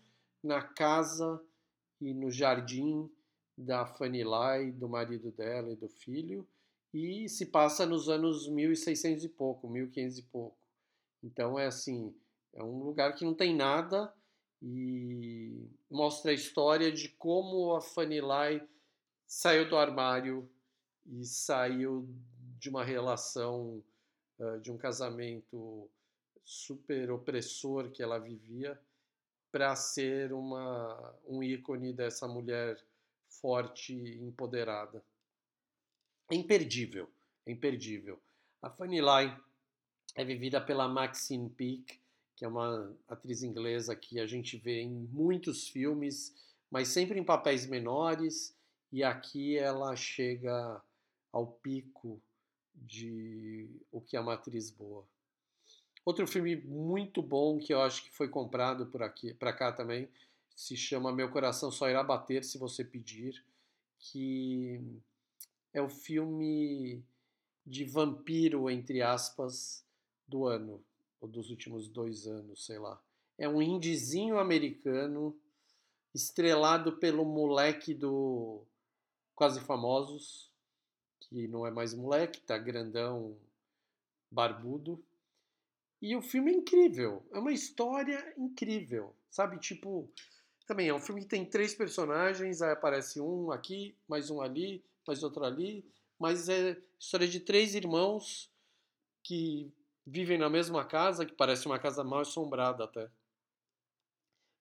na 0.44 0.62
casa 0.62 1.42
e 2.00 2.14
no 2.14 2.32
jardim 2.32 3.10
da 3.58 3.86
Fanny 3.86 4.24
Lai, 4.24 4.72
do 4.72 4.90
marido 4.90 5.32
dela 5.32 5.72
e 5.72 5.76
do 5.76 5.88
filho 5.88 6.48
e 6.94 7.30
se 7.30 7.46
passa 7.46 7.86
nos 7.86 8.10
anos 8.10 8.48
1600 8.48 9.24
e 9.24 9.30
pouco, 9.30 9.70
1500 9.70 10.18
e 10.18 10.22
pouco. 10.24 10.58
Então 11.24 11.58
é 11.58 11.66
assim, 11.66 12.14
é 12.54 12.64
um 12.64 12.84
lugar 12.84 13.16
que 13.16 13.24
não 13.24 13.34
tem 13.34 13.56
nada 13.56 14.14
e 14.62 15.70
mostra 15.90 16.32
a 16.32 16.34
história 16.34 16.92
de 16.92 17.10
como 17.10 17.74
a 17.76 17.82
Fanny 17.82 18.20
Lai 18.20 18.62
saiu 19.26 19.70
do 19.70 19.78
armário 19.78 20.50
e 21.06 21.26
saiu 21.26 22.08
de 22.60 22.70
uma 22.70 22.84
relação, 22.84 23.84
de 24.62 24.72
um 24.72 24.78
casamento 24.78 25.90
super 26.44 27.12
opressor 27.12 27.90
que 27.92 28.02
ela 28.02 28.20
vivia 28.20 28.80
para 29.52 29.76
ser 29.76 30.32
uma, 30.32 31.16
um 31.28 31.44
ícone 31.44 31.94
dessa 31.94 32.28
mulher 32.28 32.82
forte 33.28 33.94
e 33.94 34.22
empoderada. 34.24 35.04
É 36.30 36.36
imperdível, 36.36 37.10
é 37.46 37.52
imperdível. 37.52 38.20
A 38.62 38.70
Fanny 38.70 39.02
Lai 39.02 39.38
é 40.16 40.24
vivida 40.24 40.62
pela 40.62 40.88
Maxine 40.88 41.50
Peake, 41.50 42.00
que 42.36 42.46
é 42.46 42.48
uma 42.48 42.96
atriz 43.08 43.44
inglesa 43.44 43.96
que 43.96 44.20
a 44.20 44.26
gente 44.26 44.58
vê 44.58 44.82
em 44.82 44.90
muitos 45.12 45.68
filmes, 45.68 46.34
mas 46.70 46.88
sempre 46.88 47.20
em 47.20 47.24
papéis 47.24 47.66
menores, 47.66 48.56
e 48.92 49.04
aqui 49.04 49.58
ela 49.58 49.96
chega 49.96 50.82
ao 51.32 51.48
pico 51.48 52.22
de 52.74 53.70
o 53.92 54.02
que 54.02 54.18
é 54.18 54.20
uma 54.20 54.34
atriz 54.34 54.70
boa. 54.70 55.06
Outro 56.04 56.26
filme 56.26 56.56
muito 56.56 57.22
bom 57.22 57.60
que 57.60 57.74
eu 57.74 57.82
acho 57.82 58.04
que 58.04 58.12
foi 58.12 58.28
comprado 58.28 58.88
por 58.88 59.04
aqui, 59.04 59.34
para 59.34 59.54
cá 59.54 59.72
também, 59.72 60.10
se 60.56 60.76
chama 60.76 61.12
Meu 61.12 61.30
Coração 61.30 61.72
Só 61.72 61.90
Irá 61.90 62.04
Bater 62.04 62.44
Se 62.44 62.58
Você 62.58 62.84
Pedir, 62.84 63.44
que 64.00 64.82
é 65.74 65.82
o 65.82 65.90
filme 65.90 67.04
de 67.66 67.86
vampiro, 67.86 68.70
entre 68.70 69.02
aspas, 69.02 69.86
do 70.28 70.46
ano, 70.46 70.84
ou 71.20 71.28
dos 71.28 71.50
últimos 71.50 71.88
dois 71.88 72.26
anos, 72.26 72.66
sei 72.66 72.80
lá. 72.80 73.00
É 73.38 73.48
um 73.48 73.62
indizinho 73.62 74.40
americano, 74.40 75.38
estrelado 76.14 76.98
pelo 76.98 77.24
moleque 77.24 77.94
do 77.94 78.64
Quase 79.36 79.62
Famosos, 79.62 80.51
que 81.22 81.48
não 81.48 81.66
é 81.66 81.72
mais 81.72 81.94
moleque, 81.94 82.42
tá 82.42 82.58
grandão, 82.58 83.38
barbudo. 84.30 85.04
E 86.02 86.16
o 86.16 86.22
filme 86.22 86.52
é 86.52 86.56
incrível, 86.56 87.24
é 87.32 87.38
uma 87.40 87.54
história 87.54 88.34
incrível, 88.38 89.16
sabe? 89.30 89.60
Tipo, 89.60 90.10
também 90.66 90.88
é 90.88 90.94
um 90.94 91.00
filme 91.00 91.22
que 91.22 91.28
tem 91.28 91.46
três 91.46 91.76
personagens, 91.76 92.62
aí 92.62 92.72
aparece 92.72 93.22
um 93.22 93.52
aqui, 93.52 93.96
mais 94.08 94.30
um 94.30 94.42
ali, 94.42 94.84
mais 95.08 95.22
outro 95.22 95.44
ali, 95.44 95.86
mas 96.18 96.50
é 96.50 96.82
história 97.00 97.28
de 97.28 97.40
três 97.40 97.76
irmãos 97.76 98.50
que 99.24 99.72
vivem 100.06 100.38
na 100.38 100.50
mesma 100.50 100.86
casa, 100.86 101.26
que 101.26 101.34
parece 101.34 101.66
uma 101.66 101.78
casa 101.80 102.04
mal 102.04 102.22
assombrada 102.22 102.84
até. 102.84 103.10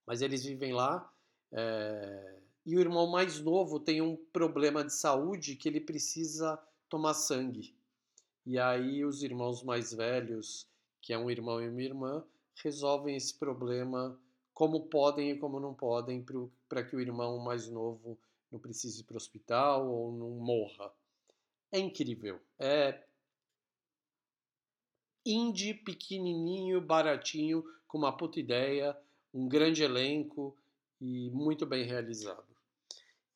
Mas 0.06 0.22
eles 0.22 0.44
vivem 0.44 0.72
lá, 0.72 1.10
é... 1.52 2.39
e 2.64 2.76
o 2.76 2.80
irmão 2.80 3.06
mais 3.06 3.40
novo 3.40 3.80
tem 3.80 4.00
um 4.00 4.16
problema 4.16 4.84
de 4.84 4.92
saúde 4.92 5.56
que 5.56 5.68
ele 5.68 5.80
precisa 5.80 6.58
tomar 6.88 7.14
sangue. 7.14 7.74
E 8.46 8.58
aí 8.58 9.04
os 9.04 9.22
irmãos 9.22 9.62
mais 9.62 9.92
velhos 9.92 10.70
que 11.00 11.12
é 11.12 11.18
um 11.18 11.30
irmão 11.30 11.62
e 11.62 11.68
uma 11.68 11.82
irmã, 11.82 12.24
resolvem 12.62 13.16
esse 13.16 13.34
problema 13.34 14.18
como 14.52 14.86
podem 14.88 15.30
e 15.30 15.38
como 15.38 15.58
não 15.58 15.74
podem 15.74 16.24
para 16.68 16.84
que 16.84 16.94
o 16.94 17.00
irmão 17.00 17.38
mais 17.38 17.68
novo 17.68 18.18
não 18.50 18.58
precise 18.58 19.00
ir 19.00 19.04
para 19.04 19.14
o 19.14 19.16
hospital 19.16 19.88
ou 19.88 20.12
não 20.12 20.30
morra. 20.30 20.92
É 21.72 21.78
incrível. 21.78 22.40
É 22.58 23.02
indie, 25.24 25.74
pequenininho, 25.74 26.80
baratinho, 26.80 27.64
com 27.86 27.98
uma 27.98 28.16
puta 28.16 28.40
ideia, 28.40 28.96
um 29.32 29.48
grande 29.48 29.82
elenco 29.82 30.56
e 31.00 31.30
muito 31.30 31.64
bem 31.64 31.84
realizado. 31.84 32.49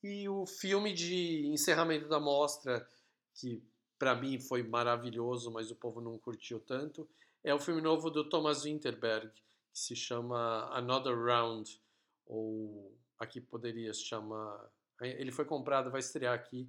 E 0.06 0.28
o 0.28 0.44
filme 0.44 0.92
de 0.92 1.46
encerramento 1.46 2.06
da 2.06 2.20
mostra, 2.20 2.86
que 3.32 3.62
para 3.98 4.14
mim 4.14 4.38
foi 4.38 4.62
maravilhoso, 4.62 5.50
mas 5.50 5.70
o 5.70 5.74
povo 5.74 5.98
não 5.98 6.18
curtiu 6.18 6.60
tanto, 6.60 7.08
é 7.42 7.54
o 7.54 7.58
filme 7.58 7.80
novo 7.80 8.10
do 8.10 8.28
Thomas 8.28 8.64
Winterberg, 8.64 9.32
que 9.72 9.78
se 9.78 9.96
chama 9.96 10.68
Another 10.76 11.18
Round, 11.18 11.80
ou 12.26 12.94
aqui 13.18 13.40
poderia 13.40 13.94
se 13.94 14.02
chamar. 14.02 14.70
Ele 15.00 15.32
foi 15.32 15.46
comprado, 15.46 15.90
vai 15.90 16.00
estrear 16.00 16.34
aqui, 16.34 16.68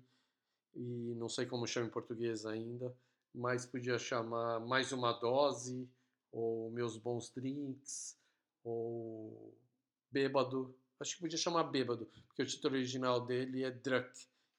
e 0.73 1.13
não 1.15 1.27
sei 1.27 1.45
como 1.45 1.67
chama 1.67 1.87
em 1.87 1.91
português 1.91 2.45
ainda, 2.45 2.95
mas 3.33 3.65
podia 3.65 3.99
chamar 3.99 4.61
Mais 4.61 4.93
uma 4.93 5.11
Dose, 5.11 5.89
ou 6.31 6.71
Meus 6.71 6.97
Bons 6.97 7.29
Drinks, 7.31 8.17
ou 8.63 9.53
Bêbado. 10.09 10.73
Acho 10.99 11.15
que 11.15 11.21
podia 11.21 11.37
chamar 11.37 11.63
Bêbado, 11.65 12.09
porque 12.27 12.41
o 12.41 12.45
título 12.45 12.75
original 12.75 13.25
dele 13.25 13.63
é 13.63 13.71
Druck, 13.71 14.11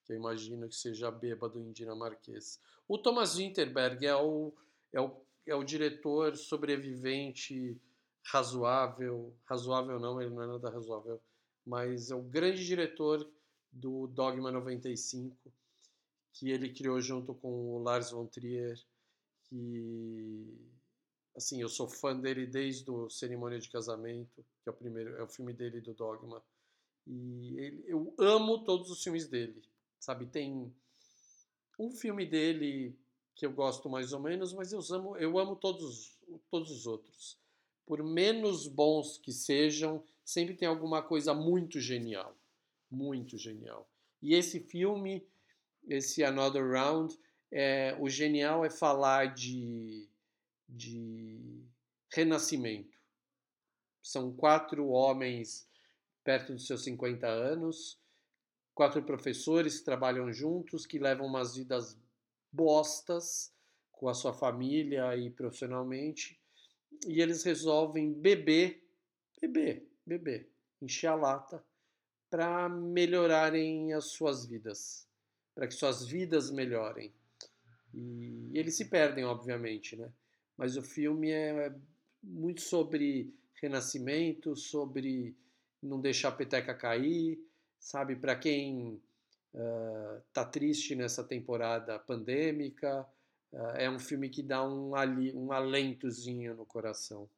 que 0.05 0.13
eu 0.13 0.17
imagino 0.17 0.69
que 0.69 0.77
seja 0.77 1.11
Bêbado 1.11 1.61
em 1.61 1.73
dinamarquês. 1.73 2.61
O 2.87 2.99
Thomas 2.99 3.37
Winterberg 3.37 4.07
é 4.07 4.15
o, 4.15 4.53
é 4.93 5.01
o 5.01 5.27
é 5.47 5.55
o 5.55 5.63
diretor 5.63 6.37
sobrevivente 6.37 7.81
razoável, 8.25 9.33
razoável 9.45 10.01
não, 10.01 10.21
ele 10.21 10.35
não 10.35 10.43
é 10.43 10.47
nada 10.47 10.69
razoável, 10.69 11.21
mas 11.65 12.11
é 12.11 12.15
o 12.15 12.23
grande 12.23 12.67
diretor 12.67 13.31
do 13.71 14.09
Dogma 14.09 14.51
95, 14.51 15.37
que 16.33 16.51
ele 16.51 16.73
criou 16.73 17.01
junto 17.01 17.33
com 17.35 17.77
o 17.77 17.79
Lars 17.79 18.11
von 18.11 18.27
Trier, 18.27 18.77
que 19.45 20.76
assim, 21.37 21.61
eu 21.61 21.69
sou 21.69 21.87
fã 21.89 22.19
dele 22.19 22.47
desde 22.47 22.91
o 22.91 23.11
Cerimônia 23.11 23.59
de 23.59 23.69
Casamento, 23.69 24.45
que 24.63 24.69
é 24.69 24.71
o 24.71 24.75
primeiro, 24.75 25.17
é 25.17 25.23
o 25.23 25.29
filme 25.29 25.53
dele 25.53 25.81
do 25.81 25.93
Dogma. 25.93 26.43
E 27.07 27.59
ele, 27.59 27.85
eu 27.87 28.15
amo 28.19 28.65
todos 28.65 28.91
os 28.91 29.03
filmes 29.03 29.29
dele, 29.29 29.63
sabe? 30.01 30.27
Tem 30.27 30.73
um 31.79 31.91
filme 31.91 32.25
dele 32.25 32.99
que 33.35 33.45
eu 33.45 33.53
gosto 33.53 33.89
mais 33.89 34.13
ou 34.13 34.21
menos, 34.21 34.53
mas 34.55 34.73
eu 34.73 34.81
amo, 34.91 35.17
eu 35.19 35.39
amo 35.39 35.55
todos, 35.55 36.19
todos 36.51 36.71
os 36.71 36.87
outros. 36.87 37.39
Por 37.85 38.03
menos 38.03 38.67
bons 38.67 39.19
que 39.19 39.31
sejam, 39.31 40.03
sempre 40.25 40.55
tem 40.55 40.67
alguma 40.67 41.03
coisa 41.03 41.35
muito 41.35 41.79
genial. 41.79 42.35
Muito 42.91 43.37
genial. 43.37 43.89
E 44.23 44.35
esse 44.35 44.59
filme, 44.59 45.25
esse 45.87 46.25
Another 46.25 46.67
Round, 46.67 47.17
é, 47.53 47.97
o 48.01 48.09
genial 48.09 48.65
é 48.65 48.71
falar 48.71 49.35
de, 49.35 50.09
de 50.69 51.65
renascimento. 52.13 52.97
São 54.03 54.33
quatro 54.35 54.89
homens 54.89 55.69
perto 56.25 56.53
dos 56.53 56.67
seus 56.67 56.83
50 56.85 57.27
anos, 57.27 58.01
quatro 58.75 59.03
professores 59.03 59.79
que 59.79 59.85
trabalham 59.85 60.33
juntos, 60.33 60.87
que 60.87 60.99
levam 60.99 61.27
umas 61.27 61.57
vidas 61.57 61.99
bostas 62.53 63.53
com 63.93 64.09
a 64.09 64.15
sua 64.15 64.33
família 64.33 65.17
e 65.17 65.31
profissionalmente, 65.31 66.39
e 67.07 67.21
eles 67.21 67.43
resolvem 67.43 68.13
beber, 68.13 68.85
beber, 69.41 69.89
beber, 70.05 70.51
encher 70.81 71.09
a 71.09 71.15
lata 71.15 71.65
para 72.29 72.69
melhorarem 72.69 73.93
as 73.93 74.07
suas 74.07 74.47
vidas, 74.47 75.09
para 75.55 75.67
que 75.67 75.75
suas 75.75 76.05
vidas 76.07 76.51
melhorem. 76.51 77.15
E 77.95 78.51
eles 78.53 78.77
se 78.77 78.87
perdem, 78.87 79.25
obviamente, 79.25 79.97
né? 79.97 80.13
Mas 80.57 80.77
o 80.77 80.83
filme 80.83 81.31
é 81.31 81.75
muito 82.23 82.61
sobre 82.61 83.35
renascimento, 83.61 84.57
sobre 84.57 85.37
não 85.83 86.01
deixar 86.01 86.29
a 86.29 86.33
peteca 86.33 86.75
cair, 86.75 87.39
sabe? 87.79 88.17
Para 88.17 88.37
quem 88.37 89.01
uh, 89.57 90.45
triste 90.51 90.95
nessa 90.95 91.25
temporada 91.25 91.99
pandêmica. 91.99 93.07
Uh, 93.53 93.77
é 93.77 93.91
um 93.91 93.99
filme 93.99 94.29
que 94.29 94.43
dá 94.43 94.67
um, 94.67 94.95
ali, 94.95 95.33
um 95.35 95.53
alentozinho 95.53 96.55
no 96.55 96.67
coração. 96.67 97.29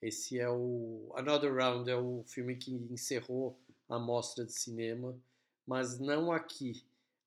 Esse 0.00 0.38
é 0.38 0.48
o 0.48 1.12
Another 1.16 1.54
Round, 1.54 1.90
é 1.90 1.96
o 1.96 2.22
filme 2.26 2.56
que 2.56 2.72
encerrou 2.72 3.58
a 3.88 3.98
mostra 3.98 4.44
de 4.44 4.52
cinema, 4.52 5.18
mas 5.66 5.98
não 5.98 6.30
aqui, 6.30 6.84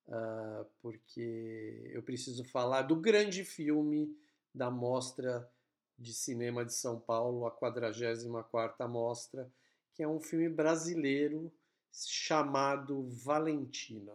uh, 0.08 0.66
porque 0.82 1.90
eu 1.92 2.04
preciso 2.04 2.44
falar 2.46 2.84
do 2.84 2.96
grande 2.96 3.44
filme 3.44 4.16
da 4.58 4.72
mostra 4.72 5.50
de 5.98 6.14
cinema 6.14 6.66
de 6.66 6.74
São 6.74 7.00
Paulo, 7.00 7.46
a 7.46 7.52
44ª 7.52 8.88
mostra, 8.88 9.50
que 9.94 10.04
é 10.04 10.08
um 10.08 10.20
filme 10.20 10.50
brasileiro 10.50 11.52
chamado 11.92 13.04
Valentina. 13.10 14.14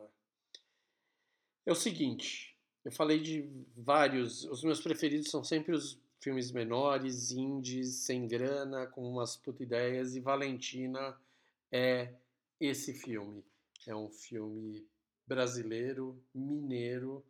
É 1.64 1.72
o 1.72 1.76
seguinte, 1.76 2.56
eu 2.84 2.92
falei 2.92 3.20
de 3.20 3.48
vários, 3.76 4.44
os 4.44 4.62
meus 4.62 4.80
preferidos 4.80 5.30
são 5.30 5.42
sempre 5.42 5.74
os 5.74 6.00
filmes 6.20 6.52
menores, 6.52 7.32
indies, 7.32 7.96
sem 7.96 8.28
grana, 8.28 8.86
com 8.86 9.08
umas 9.08 9.36
puta 9.36 9.62
ideias, 9.62 10.14
e 10.14 10.20
Valentina 10.20 11.16
é 11.70 12.14
esse 12.60 12.92
filme. 12.94 13.44
É 13.86 13.94
um 13.94 14.08
filme 14.08 14.86
brasileiro, 15.26 16.22
mineiro, 16.32 17.24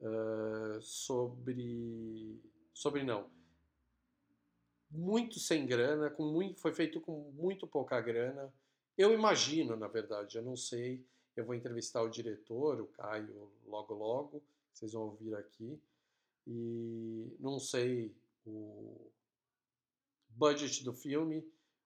uh, 0.00 0.80
sobre. 0.80 2.40
Sobre 2.72 3.02
não. 3.02 3.30
muito 4.90 5.40
sem 5.40 5.66
grana, 5.66 6.10
com 6.10 6.24
muito, 6.24 6.60
foi 6.60 6.72
feito 6.72 7.00
com 7.00 7.30
muito 7.32 7.66
pouca 7.66 8.00
grana. 8.00 8.52
Eu 8.96 9.12
imagino, 9.12 9.76
na 9.76 9.88
verdade, 9.88 10.36
eu 10.36 10.42
não 10.42 10.56
sei. 10.56 11.04
Eu 11.34 11.44
vou 11.44 11.54
entrevistar 11.54 12.02
o 12.02 12.08
diretor, 12.08 12.80
o 12.80 12.86
Caio, 12.86 13.50
logo 13.66 13.94
logo. 13.94 14.42
Vocês 14.72 14.92
vão 14.92 15.02
ouvir 15.02 15.34
aqui. 15.34 15.78
E 16.46 17.36
não 17.40 17.58
sei 17.58 18.14
o 18.46 19.10
budget 20.28 20.84
do 20.84 20.92
filme, 20.92 21.44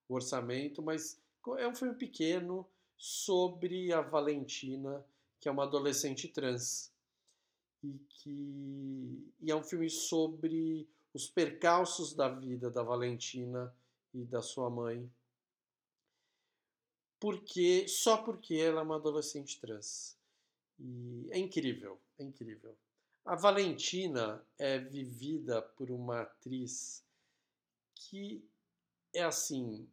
o 0.08 0.14
orçamento, 0.14 0.82
mas 0.82 1.20
é 1.58 1.66
um 1.66 1.74
filme 1.74 1.94
pequeno 1.94 2.68
sobre 2.96 3.92
a 3.92 4.00
Valentina, 4.00 5.04
que 5.40 5.48
é 5.48 5.52
uma 5.52 5.62
adolescente 5.62 6.28
trans. 6.28 6.92
E 7.82 7.98
que 8.08 9.34
e 9.40 9.50
é 9.50 9.56
um 9.56 9.62
filme 9.62 9.88
sobre 9.88 10.88
os 11.14 11.26
percalços 11.28 12.12
da 12.12 12.28
vida 12.28 12.70
da 12.70 12.82
Valentina 12.82 13.74
e 14.12 14.24
da 14.24 14.42
sua 14.42 14.68
mãe. 14.68 15.10
Porque 17.18 17.86
só 17.88 18.18
porque 18.18 18.54
ela 18.54 18.80
é 18.80 18.84
uma 18.84 18.96
adolescente 18.96 19.60
trans. 19.60 20.16
E 20.78 21.28
é 21.30 21.38
incrível, 21.38 21.98
é 22.18 22.24
incrível. 22.24 22.76
A 23.24 23.34
Valentina 23.34 24.42
é 24.58 24.78
vivida 24.78 25.60
por 25.60 25.90
uma 25.90 26.22
atriz 26.22 27.04
que 27.94 28.42
é 29.12 29.22
assim. 29.22 29.86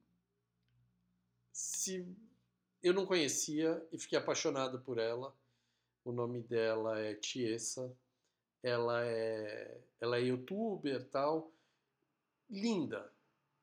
Se 1.51 2.07
eu 2.81 2.93
não 2.93 3.05
conhecia 3.05 3.85
e 3.91 3.97
fiquei 3.97 4.17
apaixonado 4.17 4.79
por 4.79 4.97
ela. 4.97 5.35
O 6.07 6.13
nome 6.13 6.39
dela 6.39 6.97
é 7.01 7.15
Tiesa. 7.15 7.93
Ela 8.63 9.05
é, 9.05 9.77
ela 9.99 10.17
é 10.17 10.21
youtuber 10.21 11.03
tal. 11.09 11.51
Linda, 12.49 13.11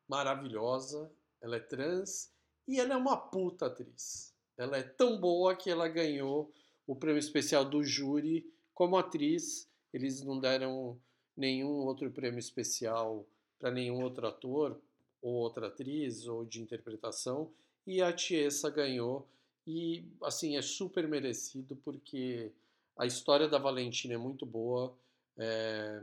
maravilhosa. 0.07 1.11
Ela 1.41 1.57
é 1.57 1.61
trans 1.61 2.31
e 2.69 2.79
ela 2.79 2.93
é 2.93 2.97
uma 2.99 3.17
puta 3.17 3.65
atriz. 3.65 4.35
Ela 4.59 4.77
é 4.77 4.83
tão 4.83 5.19
boa 5.19 5.57
que 5.57 5.71
ela 5.71 5.89
ganhou 5.89 6.53
o 6.87 6.95
prêmio 6.95 7.19
especial 7.19 7.65
do 7.65 7.83
júri 7.83 8.47
como 8.75 8.99
atriz. 8.99 9.67
Eles 9.91 10.23
não 10.23 10.39
deram 10.39 11.01
nenhum 11.35 11.87
outro 11.87 12.11
prêmio 12.11 12.41
especial 12.41 13.27
para 13.59 13.71
nenhum 13.71 14.03
outro 14.03 14.27
ator 14.27 14.79
ou 15.23 15.33
outra 15.33 15.69
atriz 15.69 16.27
ou 16.27 16.45
de 16.45 16.61
interpretação 16.61 17.51
e 17.87 18.03
a 18.03 18.13
Tiesa 18.13 18.69
ganhou 18.69 19.27
e 19.67 20.05
assim 20.23 20.57
é 20.57 20.63
super 20.63 21.09
merecido 21.09 21.77
porque 21.77 22.53
a 22.97 23.07
história 23.07 23.49
da 23.49 23.59
Valentina 23.59 24.15
é 24.15 24.19
muito 24.19 24.45
boa 24.45 24.95
é, 25.37 26.03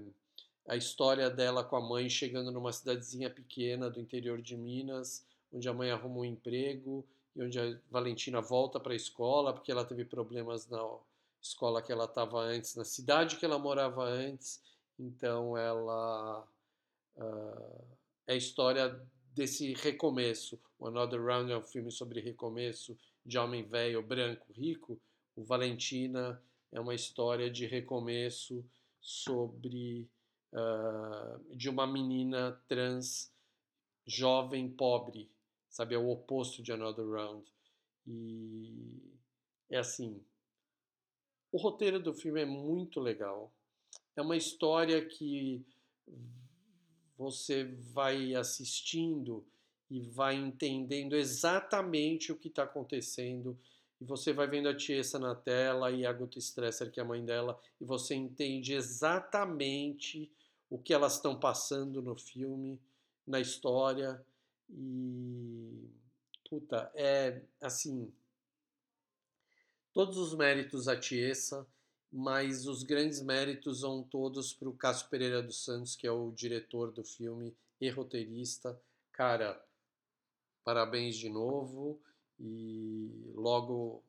a 0.67 0.76
história 0.76 1.30
dela 1.30 1.63
com 1.63 1.76
a 1.76 1.82
mãe 1.82 2.10
chegando 2.10 2.52
numa 2.52 2.74
cidadezinha 2.74 3.30
pequena 3.30 3.89
do 3.89 4.00
interior 4.00 4.41
de 4.41 4.58
Minas 4.58 5.26
onde 5.54 5.67
a 5.69 5.74
mãe 5.74 5.91
arruma 5.91 6.19
um 6.19 6.26
emprego 6.26 7.06
e 7.36 7.43
onde 7.43 7.60
a 7.60 7.78
Valentina 7.89 8.41
volta 8.41 8.80
para 8.80 8.93
a 8.93 8.95
escola 8.95 9.54
porque 9.54 9.71
ela 9.71 9.86
teve 9.86 10.06
problemas 10.06 10.67
na 10.67 10.82
escola 11.41 11.82
que 11.82 11.91
ela 11.91 12.06
estava 12.06 12.39
antes 12.39 12.76
na 12.76 12.84
cidade 12.84 13.38
que 13.38 13.45
ela 13.45 13.60
morava 13.60 14.04
antes 14.04 14.62
então 15.00 15.58
ela 15.58 16.47
uh, 17.17 17.86
é 18.28 18.34
a 18.34 18.36
história 18.36 19.00
desse 19.34 19.74
recomeço. 19.74 20.60
Another 20.82 21.24
Round 21.24 21.52
é 21.52 21.58
um 21.58 21.62
filme 21.62 21.91
sobre 21.91 22.19
recomeço 22.19 22.97
de 23.26 23.38
homem 23.38 23.64
velho, 23.64 24.02
branco, 24.02 24.52
rico. 24.52 25.00
O 25.36 25.44
Valentina 25.44 26.42
é 26.72 26.80
uma 26.80 26.96
história 26.96 27.50
de 27.50 27.66
recomeço 27.66 28.66
sobre 29.00 30.08
uh, 30.54 31.56
de 31.56 31.70
uma 31.70 31.88
menina 31.88 32.62
trans 32.68 33.34
jovem 34.06 34.70
pobre, 34.70 35.30
sabe, 35.70 35.96
é 35.96 35.98
o 35.98 36.10
oposto 36.10 36.62
de 36.62 36.72
Another 36.72 37.08
Round. 37.08 37.52
E 38.06 39.00
é 39.70 39.78
assim, 39.78 40.24
o 41.52 41.58
roteiro 41.58 42.00
do 42.00 42.14
filme 42.14 42.42
é 42.42 42.46
muito 42.46 43.00
legal. 43.00 43.54
É 44.16 44.22
uma 44.22 44.36
história 44.36 45.06
que 45.06 45.66
você 47.18 47.66
vai 47.94 48.34
assistindo 48.36 49.46
e 49.91 49.99
vai 49.99 50.36
entendendo 50.36 51.15
exatamente 51.15 52.32
o 52.32 52.38
que 52.38 52.47
está 52.47 52.63
acontecendo. 52.63 53.60
E 53.99 54.06
você 54.06 54.32
vai 54.32 54.47
vendo 54.47 54.69
a 54.69 54.75
Tiesa 54.75 55.19
na 55.19 55.36
tela 55.36 55.91
e 55.91 56.06
a 56.06 56.13
Guta 56.13 56.39
Stresser, 56.39 56.89
que 56.89 56.99
é 56.99 57.04
a 57.04 57.06
mãe 57.06 57.23
dela, 57.23 57.60
e 57.80 57.86
você 57.86 58.15
entende 58.15 58.73
exatamente 58.73 60.32
o 60.69 60.80
que 60.80 60.93
elas 60.93 61.15
estão 61.15 61.38
passando 61.38 62.01
no 62.01 62.15
filme, 62.15 62.80
na 63.27 63.39
história. 63.39 64.25
E. 64.69 65.89
Puta, 66.49 66.89
é 66.95 67.41
assim. 67.62 68.12
Todos 69.93 70.17
os 70.17 70.34
méritos 70.34 70.88
a 70.88 70.97
Tiesa 70.97 71.67
mas 72.12 72.67
os 72.67 72.84
grandes 72.84 73.21
méritos 73.21 73.82
vão 73.82 74.04
todos 74.04 74.54
para 74.54 74.67
o 74.67 74.73
Cássio 74.73 75.08
Pereira 75.08 75.41
dos 75.41 75.63
Santos, 75.63 75.95
que 75.95 76.06
é 76.06 76.12
o 76.12 76.32
diretor 76.32 76.91
do 76.91 77.06
filme 77.06 77.56
e 77.80 77.89
roteirista. 77.89 78.77
Cara, 79.13 79.63
parabéns 80.63 81.15
de 81.15 81.30
novo 81.30 82.00
e 82.39 83.32
logo 83.36 84.04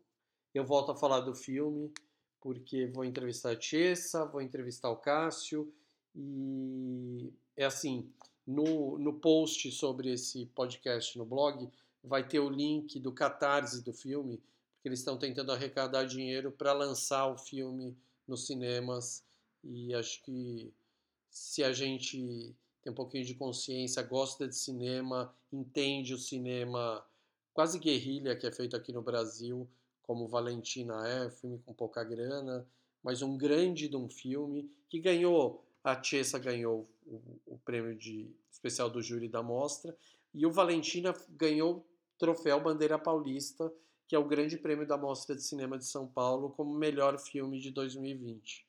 eu 0.54 0.64
volto 0.64 0.92
a 0.92 0.96
falar 0.96 1.20
do 1.20 1.34
filme 1.34 1.92
porque 2.40 2.86
vou 2.86 3.04
entrevistar 3.04 3.52
a 3.52 3.56
Tessa, 3.56 4.24
vou 4.24 4.42
entrevistar 4.42 4.90
o 4.90 4.96
Cássio 4.96 5.72
e 6.14 7.32
é 7.56 7.64
assim, 7.64 8.10
no, 8.46 8.98
no 8.98 9.14
post 9.14 9.70
sobre 9.72 10.12
esse 10.12 10.46
podcast 10.46 11.16
no 11.16 11.24
blog 11.24 11.70
vai 12.02 12.26
ter 12.26 12.40
o 12.40 12.50
link 12.50 12.98
do 12.98 13.12
catarse 13.12 13.82
do 13.82 13.92
filme 13.92 14.42
que 14.82 14.88
eles 14.88 14.98
estão 14.98 15.16
tentando 15.16 15.52
arrecadar 15.52 16.04
dinheiro 16.04 16.50
para 16.50 16.72
lançar 16.72 17.28
o 17.28 17.38
filme 17.38 17.96
nos 18.26 18.46
cinemas 18.46 19.24
e 19.62 19.94
acho 19.94 20.22
que 20.24 20.72
se 21.30 21.62
a 21.62 21.72
gente 21.72 22.54
tem 22.82 22.92
um 22.92 22.96
pouquinho 22.96 23.24
de 23.24 23.34
consciência, 23.34 24.02
gosta 24.02 24.46
de 24.46 24.56
cinema, 24.56 25.34
entende 25.52 26.14
o 26.14 26.18
cinema 26.18 27.04
quase 27.54 27.78
guerrilha 27.78 28.36
que 28.36 28.46
é 28.46 28.52
feito 28.52 28.76
aqui 28.76 28.92
no 28.92 29.02
Brasil, 29.02 29.68
como 30.02 30.28
Valentina 30.28 31.06
é, 31.06 31.30
filme 31.30 31.58
com 31.64 31.72
pouca 31.72 32.02
grana, 32.02 32.66
mas 33.02 33.22
um 33.22 33.36
grande 33.36 33.88
de 33.88 33.96
um 33.96 34.08
filme 34.08 34.70
que 34.88 34.98
ganhou, 34.98 35.64
a 35.84 36.00
Chessa 36.02 36.38
ganhou 36.38 36.88
o, 37.06 37.20
o 37.46 37.58
prêmio 37.58 37.96
de 37.96 38.30
especial 38.50 38.90
do 38.90 39.02
júri 39.02 39.28
da 39.28 39.42
mostra 39.42 39.96
e 40.34 40.46
o 40.46 40.52
Valentina 40.52 41.14
ganhou 41.30 41.76
o 41.76 41.84
troféu 42.18 42.60
Bandeira 42.60 42.98
Paulista 42.98 43.72
que 44.12 44.16
é 44.16 44.18
o 44.18 44.28
Grande 44.28 44.58
Prêmio 44.58 44.86
da 44.86 44.98
Mostra 44.98 45.34
de 45.34 45.42
Cinema 45.42 45.78
de 45.78 45.86
São 45.86 46.06
Paulo 46.06 46.50
como 46.50 46.74
melhor 46.74 47.18
filme 47.18 47.58
de 47.58 47.70
2020. 47.70 48.66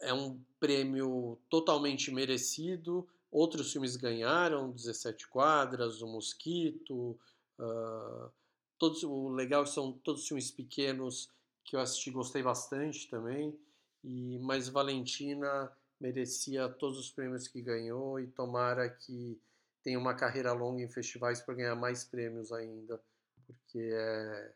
É 0.00 0.12
um 0.12 0.40
prêmio 0.60 1.38
totalmente 1.48 2.10
merecido. 2.10 3.08
Outros 3.30 3.72
filmes 3.72 3.96
ganharam, 3.96 4.70
17 4.70 5.28
Quadras, 5.28 6.02
O 6.02 6.06
Mosquito. 6.06 7.18
Uh, 7.58 8.30
todos, 8.78 9.02
o 9.02 9.28
legal 9.28 9.66
são 9.66 9.92
todos 9.92 10.26
filmes 10.26 10.50
pequenos 10.50 11.30
que 11.64 11.76
eu 11.76 11.80
assisti 11.80 12.10
gostei 12.10 12.42
bastante 12.42 13.08
também. 13.08 13.58
E 14.02 14.38
mas 14.38 14.68
Valentina 14.68 15.70
merecia 16.00 16.68
todos 16.68 16.98
os 16.98 17.10
prêmios 17.10 17.48
que 17.48 17.60
ganhou 17.60 18.20
e 18.20 18.26
tomara 18.28 18.88
que 18.88 19.40
tem 19.82 19.96
uma 19.96 20.14
carreira 20.14 20.52
longa 20.52 20.82
em 20.82 20.88
festivais 20.88 21.40
para 21.40 21.54
ganhar 21.54 21.74
mais 21.74 22.04
prêmios 22.04 22.52
ainda, 22.52 23.00
porque 23.46 23.90
é 23.92 24.52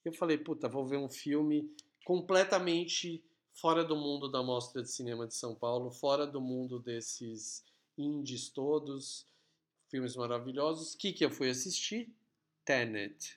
Eu 0.06 0.12
falei, 0.12 0.38
puta, 0.38 0.68
vou 0.68 0.86
ver 0.86 0.98
um 0.98 1.08
filme 1.08 1.68
completamente 2.04 3.24
fora 3.52 3.84
do 3.84 3.96
mundo 3.96 4.30
da 4.30 4.40
Mostra 4.40 4.80
de 4.80 4.88
Cinema 4.88 5.26
de 5.26 5.34
São 5.34 5.52
Paulo, 5.52 5.90
fora 5.90 6.24
do 6.24 6.40
mundo 6.40 6.78
desses 6.78 7.64
indies 7.98 8.48
todos, 8.48 9.26
filmes 9.88 10.14
maravilhosos. 10.14 10.94
O 10.94 10.98
que, 10.98 11.12
que 11.12 11.24
eu 11.24 11.30
fui 11.32 11.50
assistir? 11.50 12.08
Tenet, 12.64 13.36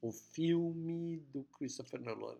o 0.00 0.10
filme 0.10 1.18
do 1.34 1.44
Christopher 1.58 2.00
Nolan. 2.00 2.38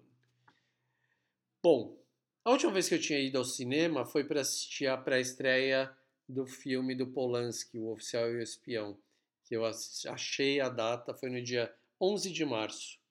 Bom, 1.63 2.03
a 2.47 2.53
última 2.53 2.73
vez 2.73 2.89
que 2.89 2.95
eu 2.95 3.01
tinha 3.01 3.21
ido 3.21 3.37
ao 3.37 3.45
cinema 3.45 4.07
foi 4.07 4.25
para 4.25 4.41
assistir 4.41 4.87
a 4.87 4.97
pré-estreia 4.97 5.95
do 6.27 6.47
filme 6.47 6.95
do 6.95 7.09
Polanski, 7.09 7.79
O 7.79 7.93
Oficial 7.93 8.31
e 8.31 8.37
o 8.37 8.43
Espião, 8.43 8.97
que 9.45 9.55
eu 9.55 9.67
achei 9.67 10.63
a 10.63 10.71
data, 10.71 11.13
foi 11.13 11.29
no 11.29 11.43
dia 11.43 11.71
11 12.01 12.33
de 12.33 12.45
março. 12.47 13.05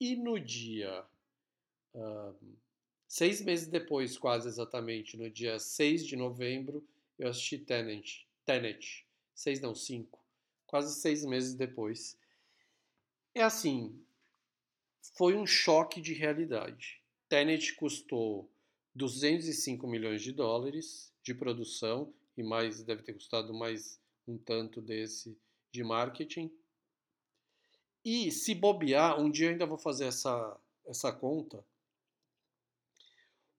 E 0.00 0.16
no 0.16 0.40
dia. 0.40 1.04
Uh, 1.94 2.34
seis 3.06 3.42
meses 3.42 3.68
depois, 3.68 4.16
quase 4.16 4.48
exatamente, 4.48 5.16
no 5.16 5.28
dia 5.30 5.58
6 5.58 6.06
de 6.06 6.16
novembro, 6.16 6.82
eu 7.18 7.28
assisti 7.28 7.58
Tenet. 7.58 8.26
Tenet. 8.46 9.06
Seis, 9.34 9.60
não, 9.60 9.74
cinco. 9.74 10.24
Quase 10.66 10.98
seis 11.00 11.24
meses 11.24 11.54
depois. 11.54 12.18
É 13.34 13.42
assim, 13.42 14.02
foi 15.16 15.36
um 15.36 15.46
choque 15.46 16.00
de 16.00 16.14
realidade. 16.14 17.02
Tenet 17.28 17.74
custou 17.74 18.50
205 18.94 19.86
milhões 19.86 20.22
de 20.22 20.32
dólares 20.32 21.12
de 21.22 21.34
produção 21.34 22.12
e 22.36 22.42
mais 22.42 22.82
deve 22.82 23.02
ter 23.02 23.12
custado 23.12 23.52
mais 23.52 24.00
um 24.26 24.38
tanto 24.38 24.80
desse 24.80 25.38
de 25.70 25.84
marketing. 25.84 26.50
E 28.04 28.30
se 28.30 28.54
bobear, 28.54 29.20
um 29.20 29.30
dia 29.30 29.46
eu 29.46 29.52
ainda 29.52 29.66
vou 29.66 29.78
fazer 29.78 30.06
essa, 30.06 30.56
essa 30.86 31.12
conta. 31.12 31.64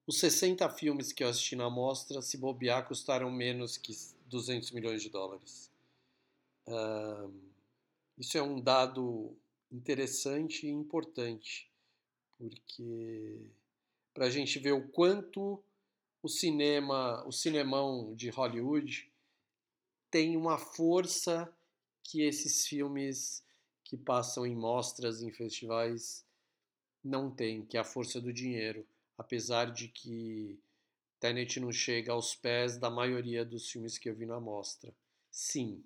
Os 0.07 0.19
60 0.19 0.67
filmes 0.69 1.11
que 1.11 1.23
eu 1.23 1.29
assisti 1.29 1.55
na 1.55 1.69
mostra, 1.69 2.21
se 2.21 2.37
bobear, 2.37 2.87
custaram 2.87 3.29
menos 3.31 3.77
que 3.77 3.95
200 4.25 4.71
milhões 4.71 5.01
de 5.01 5.09
dólares. 5.09 5.69
Uh, 6.67 7.31
isso 8.17 8.37
é 8.37 8.41
um 8.41 8.59
dado 8.59 9.35
interessante 9.71 10.65
e 10.65 10.69
importante, 10.69 11.69
porque 12.37 13.39
para 14.13 14.25
a 14.25 14.29
gente 14.29 14.59
ver 14.59 14.73
o 14.73 14.87
quanto 14.89 15.63
o 16.21 16.27
cinema, 16.27 17.23
o 17.25 17.31
cinemão 17.31 18.13
de 18.15 18.29
Hollywood 18.29 19.09
tem 20.09 20.35
uma 20.35 20.57
força 20.57 21.51
que 22.03 22.21
esses 22.21 22.67
filmes 22.67 23.43
que 23.91 23.97
passam 23.97 24.45
em 24.45 24.55
mostras, 24.55 25.21
em 25.21 25.29
festivais, 25.29 26.25
não 27.03 27.29
têm, 27.29 27.65
que 27.65 27.75
é 27.75 27.81
a 27.81 27.83
força 27.83 28.21
do 28.21 28.31
dinheiro, 28.31 28.87
apesar 29.17 29.69
de 29.69 29.89
que 29.89 30.57
Tenet 31.19 31.59
não 31.59 31.73
chega 31.73 32.13
aos 32.13 32.33
pés 32.33 32.77
da 32.77 32.89
maioria 32.89 33.43
dos 33.43 33.69
filmes 33.69 33.97
que 33.97 34.07
eu 34.07 34.15
vi 34.15 34.25
na 34.25 34.39
mostra. 34.39 34.95
Sim, 35.29 35.83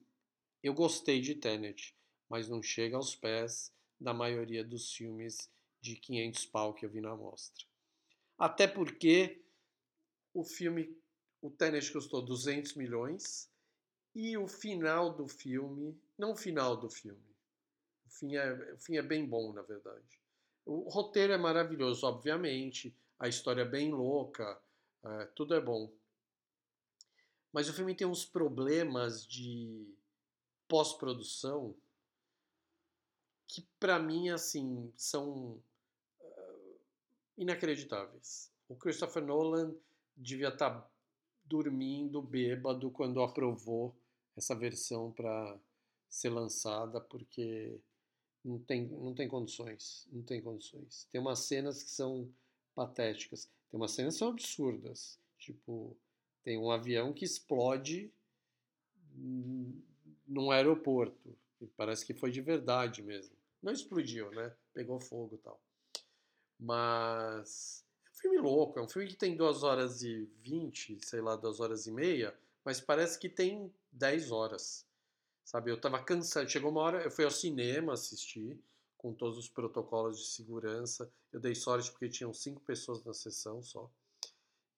eu 0.62 0.72
gostei 0.72 1.20
de 1.20 1.34
Tenet, 1.34 1.96
mas 2.30 2.48
não 2.48 2.62
chega 2.62 2.96
aos 2.96 3.16
pés 3.16 3.74
da 4.00 4.14
maioria 4.14 4.64
dos 4.64 4.94
filmes 4.94 5.50
de 5.82 5.96
500 5.96 6.46
pau 6.46 6.76
que 6.76 6.86
eu 6.86 6.90
vi 6.92 7.02
na 7.02 7.16
mostra. 7.16 7.66
Até 8.38 8.68
porque 8.68 9.42
o 10.32 10.44
filme, 10.44 10.96
o 11.42 11.50
Tenet 11.50 11.92
custou 11.92 12.22
200 12.22 12.76
milhões 12.76 13.50
e 14.14 14.38
o 14.38 14.48
final 14.48 15.12
do 15.12 15.28
filme, 15.28 16.00
não 16.16 16.34
o 16.34 16.38
final 16.38 16.78
do 16.78 16.88
filme, 16.88 17.35
o 18.06 18.10
fim 18.10 18.36
é, 18.36 18.74
o 18.74 18.78
fim 18.80 18.98
é 18.98 19.02
bem 19.02 19.26
bom, 19.26 19.54
na 19.54 19.62
verdade. 19.62 20.20
O 20.66 20.90
roteiro 20.90 21.34
é 21.34 21.38
maravilhoso, 21.38 22.06
obviamente, 22.08 22.96
a 23.20 23.28
história 23.28 23.62
é 23.62 23.66
bem 23.66 23.92
louca, 23.92 24.60
é, 25.04 25.26
tudo 25.36 25.54
é 25.54 25.62
bom. 25.62 25.92
Mas 27.52 27.70
o 27.70 27.74
filme 27.74 27.96
tem 27.96 28.08
uns 28.08 28.26
problemas 28.26 29.26
de 29.26 29.88
pós-produção 30.68 31.76
que 33.48 33.66
para 33.80 34.00
mim 34.00 34.30
assim 34.30 34.92
são 34.98 35.62
uh, 36.20 36.80
inacreditáveis. 37.38 38.52
O 38.68 38.76
Christopher 38.76 39.24
Nolan 39.24 39.74
devia 40.18 40.50
estar 40.50 40.72
tá 40.72 40.90
dormindo 41.46 42.22
bêbado 42.22 42.90
quando 42.92 43.22
aprovou 43.22 43.96
essa 44.36 44.56
versão 44.56 45.12
para 45.12 45.58
ser 46.10 46.30
lançada, 46.30 47.00
porque 47.00 47.80
não 48.46 48.60
tem, 48.60 48.86
não 48.88 49.14
tem 49.14 49.28
condições, 49.28 50.08
não 50.12 50.22
tem 50.22 50.40
condições. 50.40 51.08
Tem 51.12 51.20
umas 51.20 51.40
cenas 51.40 51.82
que 51.82 51.90
são 51.90 52.32
patéticas, 52.76 53.50
tem 53.72 53.80
umas 53.80 53.92
cenas 53.92 54.14
que 54.14 54.20
são 54.20 54.30
absurdas, 54.30 55.20
tipo, 55.40 55.98
tem 56.44 56.58
um 56.58 56.70
avião 56.70 57.12
que 57.12 57.26
explode 57.26 58.14
num 60.28 60.52
aeroporto, 60.52 61.36
parece 61.76 62.06
que 62.06 62.14
foi 62.14 62.30
de 62.30 62.42
verdade 62.42 63.02
mesmo. 63.02 63.36
Não 63.64 63.72
explodiu, 63.72 64.30
né? 64.32 64.56
Pegou 64.74 65.00
fogo 65.00 65.36
e 65.36 65.38
tal. 65.40 65.60
Mas 66.60 67.84
é 68.06 68.10
um 68.12 68.14
filme 68.14 68.38
louco, 68.38 68.78
é 68.78 68.84
um 68.84 68.88
filme 68.88 69.08
que 69.08 69.16
tem 69.16 69.36
2 69.36 69.64
horas 69.64 70.04
e 70.04 70.30
20, 70.42 71.00
sei 71.04 71.22
lá, 71.22 71.36
2 71.36 71.60
horas 71.60 71.88
e 71.88 71.92
meia, 71.92 72.38
mas 72.64 72.80
parece 72.80 73.18
que 73.18 73.28
tem 73.28 73.74
10 73.92 74.32
horas. 74.32 74.85
Sabe, 75.46 75.70
eu 75.70 75.80
tava 75.80 76.02
cansado. 76.04 76.50
Chegou 76.50 76.72
uma 76.72 76.82
hora, 76.82 77.04
eu 77.04 77.12
fui 77.12 77.24
ao 77.24 77.30
cinema 77.30 77.94
assistir, 77.94 78.60
com 78.98 79.14
todos 79.14 79.38
os 79.38 79.48
protocolos 79.48 80.18
de 80.18 80.26
segurança. 80.26 81.10
Eu 81.32 81.40
dei 81.40 81.54
sorte 81.54 81.92
porque 81.92 82.10
tinham 82.10 82.34
cinco 82.34 82.62
pessoas 82.62 83.04
na 83.06 83.14
sessão 83.14 83.62
só. 83.62 83.88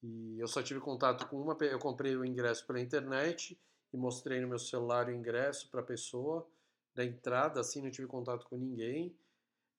E 0.03 0.37
eu 0.37 0.47
só 0.47 0.61
tive 0.61 0.81
contato 0.81 1.25
com 1.29 1.41
uma. 1.41 1.57
Eu 1.61 1.79
comprei 1.79 2.17
o 2.17 2.25
ingresso 2.25 2.67
pela 2.67 2.81
internet 2.81 3.57
e 3.93 3.97
mostrei 3.97 4.41
no 4.41 4.49
meu 4.49 4.59
celular 4.59 5.07
o 5.07 5.13
ingresso 5.13 5.69
para 5.71 5.79
a 5.79 5.85
pessoa 5.85 6.45
da 6.93 7.05
entrada, 7.05 7.61
assim, 7.61 7.81
não 7.81 7.89
tive 7.89 8.07
contato 8.07 8.45
com 8.47 8.57
ninguém. 8.57 9.15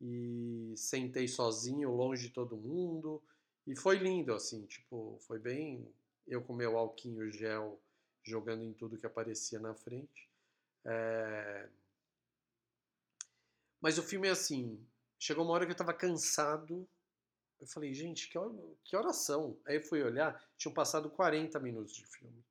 E 0.00 0.72
sentei 0.74 1.28
sozinho, 1.28 1.90
longe 1.90 2.28
de 2.28 2.32
todo 2.32 2.56
mundo. 2.56 3.22
E 3.66 3.76
foi 3.76 3.98
lindo, 3.98 4.32
assim, 4.32 4.64
tipo, 4.64 5.18
foi 5.20 5.38
bem. 5.38 5.86
Eu 6.26 6.40
com 6.40 6.54
meu 6.54 6.78
alquinho 6.78 7.30
gel 7.30 7.78
jogando 8.22 8.62
em 8.62 8.72
tudo 8.72 8.96
que 8.96 9.06
aparecia 9.06 9.58
na 9.58 9.74
frente. 9.74 10.27
É... 10.84 11.68
Mas 13.80 13.98
o 13.98 14.02
filme 14.02 14.28
é 14.28 14.32
assim. 14.32 14.84
Chegou 15.18 15.44
uma 15.44 15.54
hora 15.54 15.66
que 15.66 15.72
eu 15.72 15.76
tava 15.76 15.94
cansado. 15.94 16.88
Eu 17.60 17.66
falei, 17.66 17.92
gente, 17.92 18.28
que, 18.28 18.38
hora, 18.38 18.54
que 18.84 18.96
oração. 18.96 19.58
Aí 19.66 19.76
eu 19.76 19.82
fui 19.82 20.02
olhar, 20.02 20.40
tinham 20.56 20.72
passado 20.72 21.10
40 21.10 21.58
minutos 21.60 21.94
de 21.94 22.06
filme. 22.06 22.44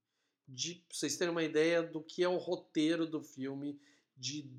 De, 0.48 0.76
pra 0.76 0.98
vocês 0.98 1.18
terem 1.18 1.32
uma 1.32 1.44
ideia 1.44 1.82
do 1.82 2.02
que 2.02 2.24
é 2.24 2.28
o 2.28 2.38
roteiro 2.38 3.06
do 3.06 3.22
filme 3.22 3.80
de 4.16 4.50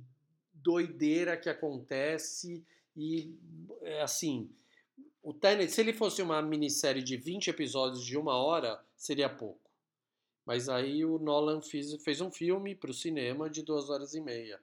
doideira 0.53 1.37
que 1.37 1.49
acontece 1.49 2.65
e 2.97 3.39
é 3.83 4.03
assim, 4.03 4.51
o 5.23 5.33
Tenet, 5.33 5.71
se 5.71 5.81
ele 5.81 5.93
fosse 5.93 6.21
uma 6.21 6.43
minissérie 6.43 7.03
de 7.03 7.17
20 7.17 7.49
episódios 7.49 8.05
de 8.05 8.17
uma 8.17 8.37
hora, 8.37 8.83
seria 8.97 9.29
pouco. 9.29 9.68
Mas 10.49 10.67
aí 10.71 11.05
o 11.05 11.19
Nolan 11.19 11.61
fez, 11.61 11.93
fez 12.03 12.23
um 12.23 12.31
filme 12.31 12.75
para 12.75 12.91
o 12.91 12.95
cinema 12.95 13.51
de 13.51 13.63
duas 13.63 13.91
horas 13.91 14.15
e 14.15 14.21
meia. 14.23 14.59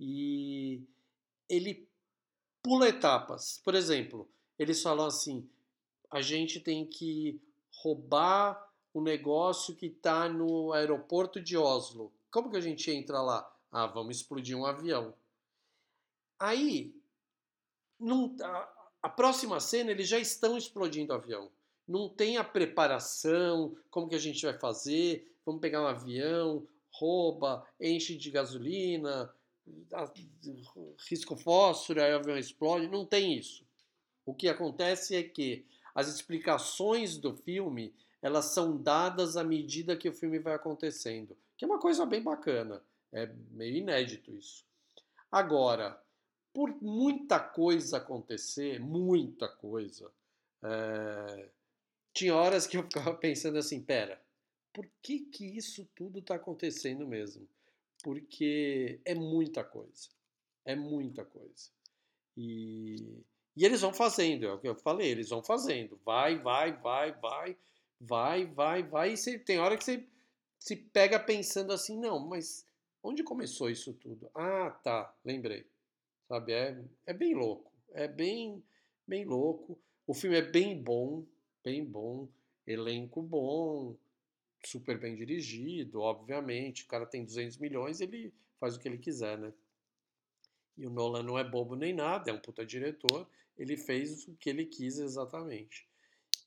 E 0.00 0.82
ele 1.48 1.88
pula 2.60 2.88
etapas. 2.88 3.60
Por 3.64 3.76
exemplo, 3.76 4.28
eles 4.58 4.82
falam 4.82 5.06
assim: 5.06 5.48
a 6.10 6.20
gente 6.20 6.58
tem 6.58 6.84
que 6.84 7.40
roubar 7.70 8.68
o 8.92 9.00
negócio 9.00 9.76
que 9.76 9.86
está 9.86 10.28
no 10.28 10.72
aeroporto 10.72 11.40
de 11.40 11.56
Oslo. 11.56 12.12
Como 12.32 12.50
que 12.50 12.56
a 12.56 12.60
gente 12.60 12.90
entra 12.90 13.22
lá? 13.22 13.48
Ah, 13.70 13.86
vamos 13.86 14.16
explodir 14.16 14.58
um 14.58 14.66
avião. 14.66 15.14
Aí, 16.36 16.92
num, 17.96 18.36
a, 18.42 18.88
a 19.04 19.08
próxima 19.08 19.60
cena, 19.60 19.92
eles 19.92 20.08
já 20.08 20.18
estão 20.18 20.58
explodindo 20.58 21.12
o 21.12 21.16
avião. 21.16 21.48
Não 21.88 22.08
tem 22.08 22.36
a 22.36 22.44
preparação, 22.44 23.74
como 23.90 24.08
que 24.08 24.14
a 24.14 24.20
gente 24.20 24.44
vai 24.44 24.58
fazer, 24.58 25.32
vamos 25.44 25.60
pegar 25.60 25.82
um 25.82 25.86
avião, 25.86 26.66
rouba, 26.92 27.66
enche 27.80 28.16
de 28.16 28.30
gasolina, 28.30 29.32
risco 31.08 31.36
fósforo, 31.36 32.02
aí 32.02 32.12
o 32.12 32.16
avião 32.16 32.36
explode. 32.36 32.88
Não 32.88 33.06
tem 33.06 33.34
isso. 33.36 33.64
O 34.26 34.34
que 34.34 34.48
acontece 34.48 35.16
é 35.16 35.22
que 35.22 35.64
as 35.94 36.08
explicações 36.08 37.16
do 37.16 37.34
filme 37.34 37.94
elas 38.20 38.46
são 38.46 38.76
dadas 38.76 39.36
à 39.36 39.44
medida 39.44 39.96
que 39.96 40.08
o 40.08 40.12
filme 40.12 40.38
vai 40.38 40.54
acontecendo, 40.54 41.36
que 41.56 41.64
é 41.64 41.68
uma 41.68 41.78
coisa 41.78 42.04
bem 42.04 42.22
bacana. 42.22 42.82
É 43.12 43.26
meio 43.52 43.76
inédito 43.76 44.34
isso. 44.34 44.64
Agora, 45.30 46.00
por 46.52 46.70
muita 46.82 47.38
coisa 47.38 47.98
acontecer, 47.98 48.80
muita 48.80 49.48
coisa, 49.48 50.10
é... 50.62 51.48
tinha 52.18 52.34
horas 52.34 52.66
que 52.66 52.76
eu 52.76 52.82
ficava 52.82 53.14
pensando 53.14 53.58
assim, 53.58 53.80
pera, 53.80 54.20
por 54.72 54.88
que 55.02 55.20
que 55.20 55.56
isso 55.56 55.88
tudo 55.94 56.18
está 56.18 56.34
acontecendo 56.34 57.06
mesmo? 57.06 57.48
Porque 58.02 59.00
é 59.04 59.14
muita 59.14 59.64
coisa, 59.64 60.08
é 60.64 60.76
muita 60.76 61.24
coisa. 61.24 61.70
E, 62.36 63.24
e 63.56 63.64
eles 63.64 63.80
vão 63.80 63.92
fazendo, 63.92 64.46
é 64.46 64.52
o 64.52 64.58
que 64.58 64.68
eu 64.68 64.76
falei, 64.76 65.08
eles 65.08 65.28
vão 65.30 65.42
fazendo, 65.42 66.00
vai, 66.04 66.38
vai, 66.38 66.72
vai, 66.80 67.12
vai, 67.12 67.56
vai, 68.00 68.46
vai, 68.46 68.82
vai, 68.82 69.12
e 69.12 69.16
você, 69.16 69.38
tem 69.38 69.58
hora 69.58 69.76
que 69.76 69.84
você 69.84 70.06
se 70.58 70.76
pega 70.76 71.18
pensando 71.18 71.72
assim, 71.72 71.98
não, 71.98 72.18
mas 72.18 72.66
Onde 73.02 73.22
começou 73.22 73.70
isso 73.70 73.94
tudo? 73.94 74.30
Ah, 74.34 74.70
tá, 74.82 75.14
lembrei. 75.24 75.66
Sabe, 76.26 76.52
é, 76.52 76.84
é 77.06 77.14
bem 77.14 77.34
louco. 77.34 77.72
É 77.92 78.08
bem, 78.08 78.62
bem 79.06 79.24
louco. 79.24 79.80
O 80.06 80.12
filme 80.12 80.36
é 80.36 80.42
bem 80.42 80.82
bom. 80.82 81.24
Bem 81.62 81.84
bom, 81.84 82.28
elenco 82.66 83.22
bom, 83.22 83.96
super 84.64 84.98
bem 84.98 85.14
dirigido, 85.14 86.00
obviamente. 86.00 86.84
O 86.84 86.86
cara 86.86 87.06
tem 87.06 87.24
200 87.24 87.58
milhões, 87.58 88.00
ele 88.00 88.32
faz 88.58 88.76
o 88.76 88.80
que 88.80 88.88
ele 88.88 88.98
quiser, 88.98 89.38
né? 89.38 89.52
E 90.76 90.86
o 90.86 90.90
Nolan 90.90 91.22
não 91.22 91.38
é 91.38 91.44
bobo 91.44 91.74
nem 91.74 91.92
nada, 91.92 92.30
é 92.30 92.34
um 92.34 92.38
puta 92.38 92.64
diretor. 92.64 93.28
Ele 93.56 93.76
fez 93.76 94.28
o 94.28 94.34
que 94.36 94.48
ele 94.48 94.64
quis 94.64 94.98
exatamente. 94.98 95.88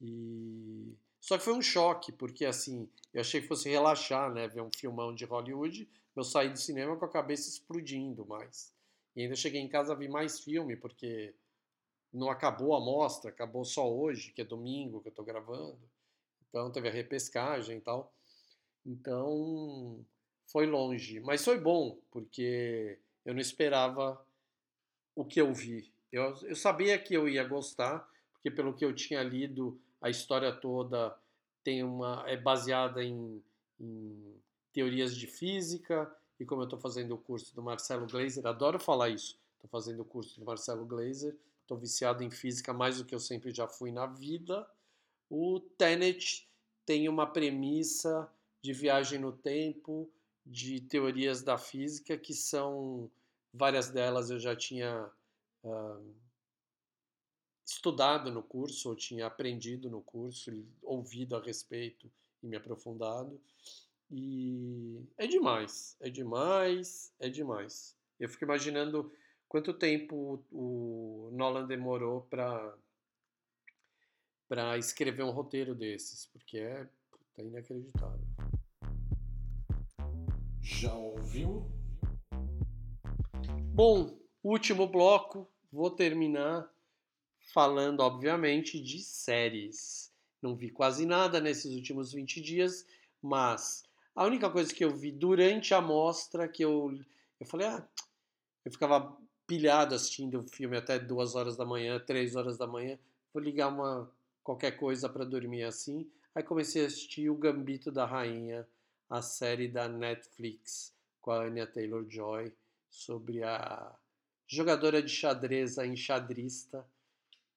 E 0.01 0.95
só 1.19 1.37
que 1.37 1.43
foi 1.43 1.53
um 1.53 1.61
choque, 1.61 2.11
porque 2.11 2.45
assim, 2.45 2.89
eu 3.13 3.21
achei 3.21 3.41
que 3.41 3.47
fosse 3.47 3.69
relaxar, 3.69 4.33
né, 4.33 4.47
ver 4.47 4.61
um 4.61 4.71
filmão 4.75 5.13
de 5.13 5.23
Hollywood, 5.25 5.87
eu 6.15 6.23
saí 6.23 6.49
do 6.49 6.57
cinema 6.57 6.97
com 6.97 7.05
a 7.05 7.09
cabeça 7.09 7.47
explodindo 7.47 8.25
mais. 8.25 8.73
E 9.15 9.21
ainda 9.21 9.35
cheguei 9.35 9.61
em 9.61 9.67
casa 9.67 9.95
ver 9.95 10.09
mais 10.09 10.39
filme, 10.39 10.75
porque 10.75 11.33
não 12.13 12.29
acabou 12.29 12.75
a 12.75 12.79
mostra, 12.79 13.29
acabou 13.29 13.63
só 13.63 13.91
hoje, 13.91 14.31
que 14.31 14.41
é 14.41 14.45
domingo 14.45 15.01
que 15.01 15.07
eu 15.09 15.13
tô 15.13 15.23
gravando. 15.23 15.79
Então 16.49 16.71
teve 16.71 16.89
a 16.89 16.91
repescagem 16.91 17.77
e 17.77 17.81
tal. 17.81 18.13
Então 18.85 20.05
foi 20.47 20.65
longe, 20.65 21.19
mas 21.21 21.45
foi 21.45 21.59
bom, 21.59 21.97
porque 22.11 22.99
eu 23.25 23.33
não 23.33 23.39
esperava 23.39 24.21
o 25.15 25.23
que 25.23 25.39
eu 25.39 25.53
vi. 25.53 25.91
Eu, 26.11 26.35
eu 26.43 26.55
sabia 26.55 26.99
que 26.99 27.13
eu 27.13 27.29
ia 27.29 27.43
gostar, 27.43 28.05
porque 28.33 28.51
pelo 28.51 28.73
que 28.73 28.83
eu 28.83 28.93
tinha 28.93 29.23
lido, 29.23 29.79
a 30.01 30.09
história 30.09 30.51
toda 30.51 31.17
tem 31.63 31.83
uma 31.83 32.25
é 32.27 32.35
baseada 32.35 33.03
em, 33.03 33.41
em 33.79 34.35
teorias 34.73 35.15
de 35.15 35.27
física, 35.27 36.13
e 36.39 36.45
como 36.45 36.61
eu 36.61 36.65
estou 36.65 36.79
fazendo 36.79 37.13
o 37.13 37.17
curso 37.17 37.55
do 37.55 37.61
Marcelo 37.61 38.07
Glazer, 38.07 38.45
adoro 38.45 38.79
falar 38.79 39.09
isso, 39.09 39.39
estou 39.55 39.69
fazendo 39.69 40.01
o 40.01 40.05
curso 40.05 40.39
do 40.39 40.45
Marcelo 40.45 40.85
Glazer, 40.85 41.37
estou 41.61 41.77
viciado 41.77 42.23
em 42.23 42.29
física 42.29 42.73
mais 42.73 42.97
do 42.97 43.05
que 43.05 43.15
eu 43.15 43.19
sempre 43.19 43.51
já 43.51 43.67
fui 43.67 43.91
na 43.91 44.05
vida. 44.05 44.67
O 45.29 45.59
Tenet 45.77 46.49
tem 46.85 47.07
uma 47.07 47.25
premissa 47.25 48.29
de 48.61 48.73
viagem 48.73 49.19
no 49.19 49.31
tempo, 49.31 50.11
de 50.45 50.81
teorias 50.81 51.41
da 51.41 51.57
física, 51.57 52.17
que 52.17 52.33
são, 52.33 53.09
várias 53.53 53.89
delas 53.89 54.29
eu 54.29 54.39
já 54.39 54.55
tinha 54.55 55.09
uh, 55.63 56.15
estudado 57.65 58.31
no 58.31 58.43
curso, 58.43 58.89
ou 58.89 58.95
tinha 58.95 59.25
aprendido 59.25 59.89
no 59.89 60.01
curso, 60.01 60.51
ouvido 60.81 61.35
a 61.35 61.41
respeito 61.41 62.11
e 62.43 62.47
me 62.47 62.57
aprofundado. 62.57 63.39
E 64.09 65.01
é 65.17 65.25
demais, 65.25 65.95
é 66.01 66.09
demais, 66.09 67.13
é 67.19 67.29
demais. 67.29 67.95
Eu 68.19 68.27
fico 68.27 68.43
imaginando 68.43 69.11
quanto 69.51 69.73
tempo 69.73 70.41
o 70.49 71.29
Nolan 71.33 71.67
demorou 71.67 72.21
para 72.21 72.73
para 74.47 74.77
escrever 74.77 75.23
um 75.23 75.31
roteiro 75.31 75.75
desses, 75.75 76.25
porque 76.27 76.57
é 76.57 76.87
puta, 77.09 77.41
inacreditável. 77.41 78.25
Já 80.61 80.93
ouviu? 80.93 81.69
Bom, 83.73 84.17
último 84.41 84.87
bloco, 84.87 85.45
vou 85.69 85.91
terminar 85.91 86.69
falando, 87.53 87.99
obviamente, 87.99 88.81
de 88.81 88.99
séries. 88.99 90.13
Não 90.41 90.55
vi 90.55 90.69
quase 90.69 91.05
nada 91.05 91.41
nesses 91.41 91.75
últimos 91.75 92.13
20 92.13 92.39
dias, 92.39 92.85
mas 93.21 93.83
a 94.15 94.25
única 94.25 94.49
coisa 94.49 94.73
que 94.73 94.85
eu 94.85 94.95
vi 94.95 95.11
durante 95.11 95.73
a 95.73 95.81
mostra 95.81 96.47
que 96.47 96.63
eu, 96.63 96.97
eu 97.37 97.45
falei, 97.45 97.67
ah, 97.67 97.85
eu 98.63 98.71
ficava 98.71 99.20
pilhado 99.51 99.93
assistindo 99.93 100.39
o 100.39 100.47
filme 100.47 100.77
até 100.77 100.97
duas 100.97 101.35
horas 101.35 101.57
da 101.57 101.65
manhã, 101.65 101.99
três 101.99 102.37
horas 102.37 102.57
da 102.57 102.65
manhã, 102.65 102.97
vou 103.33 103.43
ligar 103.43 103.67
uma 103.67 104.09
qualquer 104.41 104.77
coisa 104.77 105.09
para 105.09 105.25
dormir 105.25 105.63
assim. 105.63 106.09
Aí 106.33 106.41
comecei 106.41 106.85
a 106.85 106.87
assistir 106.87 107.29
o 107.29 107.35
Gambito 107.35 107.91
da 107.91 108.05
Rainha, 108.05 108.65
a 109.09 109.21
série 109.21 109.67
da 109.67 109.89
Netflix 109.89 110.95
com 111.19 111.31
a 111.31 111.43
Anya 111.43 111.67
Taylor-Joy 111.67 112.53
sobre 112.89 113.43
a 113.43 113.93
jogadora 114.47 115.03
de 115.03 115.09
xadrez, 115.09 115.77
a 115.77 115.85
enxadrista 115.85 116.87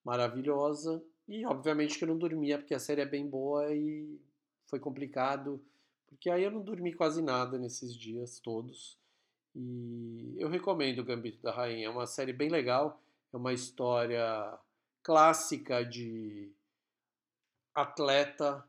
maravilhosa. 0.04 1.00
E 1.28 1.46
obviamente 1.46 1.96
que 1.96 2.02
eu 2.02 2.08
não 2.08 2.18
dormia 2.18 2.58
porque 2.58 2.74
a 2.74 2.80
série 2.80 3.02
é 3.02 3.06
bem 3.06 3.24
boa 3.24 3.72
e 3.72 4.18
foi 4.66 4.80
complicado, 4.80 5.64
porque 6.08 6.28
aí 6.28 6.42
eu 6.42 6.50
não 6.50 6.60
dormi 6.60 6.92
quase 6.92 7.22
nada 7.22 7.56
nesses 7.56 7.94
dias 7.94 8.40
todos. 8.40 8.98
E 9.54 10.34
eu 10.38 10.48
recomendo 10.48 10.98
o 10.98 11.04
Gambito 11.04 11.40
da 11.42 11.52
Rainha, 11.52 11.86
é 11.86 11.90
uma 11.90 12.06
série 12.06 12.32
bem 12.32 12.48
legal, 12.48 13.00
é 13.32 13.36
uma 13.36 13.52
história 13.52 14.58
clássica 15.02 15.84
de 15.84 16.50
atleta 17.74 18.64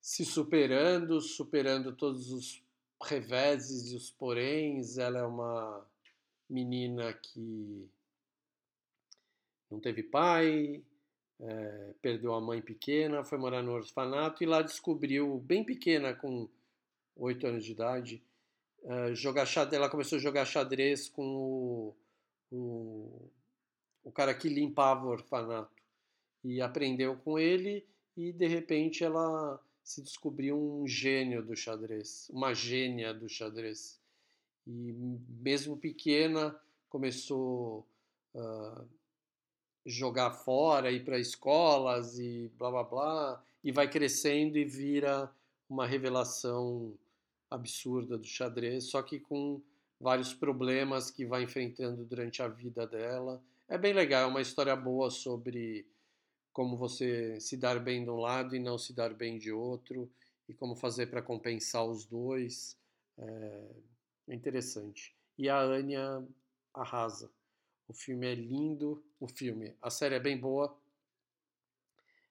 se 0.00 0.24
superando, 0.24 1.20
superando 1.20 1.94
todos 1.94 2.30
os 2.30 2.62
reveses 3.02 3.92
e 3.92 3.96
os 3.96 4.10
poréns. 4.10 4.98
Ela 4.98 5.20
é 5.20 5.24
uma 5.24 5.86
menina 6.48 7.12
que 7.12 7.88
não 9.70 9.78
teve 9.78 10.02
pai, 10.02 10.82
é, 11.38 11.94
perdeu 12.02 12.34
a 12.34 12.40
mãe 12.40 12.60
pequena, 12.60 13.24
foi 13.24 13.38
morar 13.38 13.62
no 13.62 13.72
orfanato 13.72 14.42
e 14.42 14.46
lá 14.46 14.62
descobriu, 14.62 15.38
bem 15.38 15.64
pequena, 15.64 16.14
com 16.14 16.48
oito 17.16 17.46
anos 17.46 17.64
de 17.64 17.72
idade, 17.72 18.22
é, 18.84 19.14
jogar 19.14 19.46
xadrez, 19.46 19.80
ela 19.80 19.90
começou 19.90 20.16
a 20.16 20.20
jogar 20.20 20.44
xadrez 20.44 21.08
com 21.08 21.36
o, 21.36 21.96
o, 22.50 23.30
o 24.04 24.12
cara 24.12 24.34
que 24.34 24.48
limpava 24.48 25.06
o 25.06 25.10
orfanato 25.10 25.82
e 26.42 26.60
aprendeu 26.60 27.16
com 27.16 27.38
ele 27.38 27.86
e 28.16 28.32
de 28.32 28.46
repente 28.46 29.04
ela 29.04 29.60
se 29.82 30.02
descobriu 30.02 30.56
um 30.56 30.86
gênio 30.86 31.42
do 31.42 31.56
xadrez, 31.56 32.30
uma 32.32 32.54
gênia 32.54 33.12
do 33.12 33.28
xadrez. 33.28 34.00
E 34.66 34.92
mesmo 35.28 35.76
pequena 35.76 36.58
começou 36.88 37.86
a 38.34 38.82
uh, 38.82 38.88
jogar 39.84 40.30
fora, 40.32 40.92
ir 40.92 41.04
para 41.04 41.18
escolas 41.18 42.18
e 42.18 42.50
blá 42.58 42.70
blá 42.70 42.84
blá, 42.84 43.44
e 43.64 43.72
vai 43.72 43.90
crescendo 43.90 44.56
e 44.58 44.64
vira 44.64 45.30
uma 45.68 45.86
revelação 45.86 46.94
absurda 47.50 48.16
do 48.16 48.26
xadrez, 48.26 48.84
só 48.84 49.02
que 49.02 49.18
com 49.18 49.60
vários 50.00 50.32
problemas 50.32 51.10
que 51.10 51.26
vai 51.26 51.42
enfrentando 51.42 52.04
durante 52.04 52.42
a 52.42 52.48
vida 52.48 52.86
dela. 52.86 53.42
É 53.68 53.76
bem 53.76 53.92
legal, 53.92 54.22
é 54.22 54.26
uma 54.26 54.40
história 54.40 54.74
boa 54.74 55.10
sobre 55.10 55.86
como 56.52 56.76
você 56.76 57.38
se 57.40 57.56
dar 57.56 57.78
bem 57.78 58.04
de 58.04 58.10
um 58.10 58.16
lado 58.16 58.56
e 58.56 58.58
não 58.58 58.78
se 58.78 58.92
dar 58.92 59.14
bem 59.14 59.38
de 59.38 59.52
outro, 59.52 60.10
e 60.48 60.54
como 60.54 60.74
fazer 60.74 61.06
para 61.06 61.22
compensar 61.22 61.84
os 61.84 62.04
dois. 62.04 62.76
É, 63.18 63.66
é 64.28 64.34
interessante. 64.34 65.14
E 65.38 65.48
a 65.48 65.60
Anya 65.60 66.24
arrasa. 66.74 67.30
O 67.86 67.92
filme 67.92 68.26
é 68.26 68.34
lindo, 68.34 69.02
o 69.18 69.28
filme, 69.28 69.74
a 69.82 69.90
série 69.90 70.14
é 70.14 70.20
bem 70.20 70.38
boa, 70.38 70.76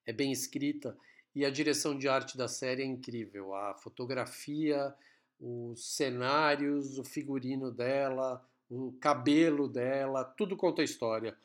é 0.06 0.12
bem 0.12 0.32
escrita 0.32 0.96
e 1.34 1.44
a 1.44 1.50
direção 1.50 1.96
de 1.96 2.08
arte 2.08 2.36
da 2.36 2.48
série 2.48 2.82
é 2.82 2.86
incrível. 2.86 3.54
A 3.54 3.74
fotografia, 3.74 4.94
os 5.40 5.96
cenários, 5.96 6.98
o 6.98 7.04
figurino 7.04 7.70
dela, 7.70 8.44
o 8.68 8.92
cabelo 9.00 9.68
dela, 9.68 10.24
tudo 10.24 10.56
conta 10.56 10.82
história 10.82 11.36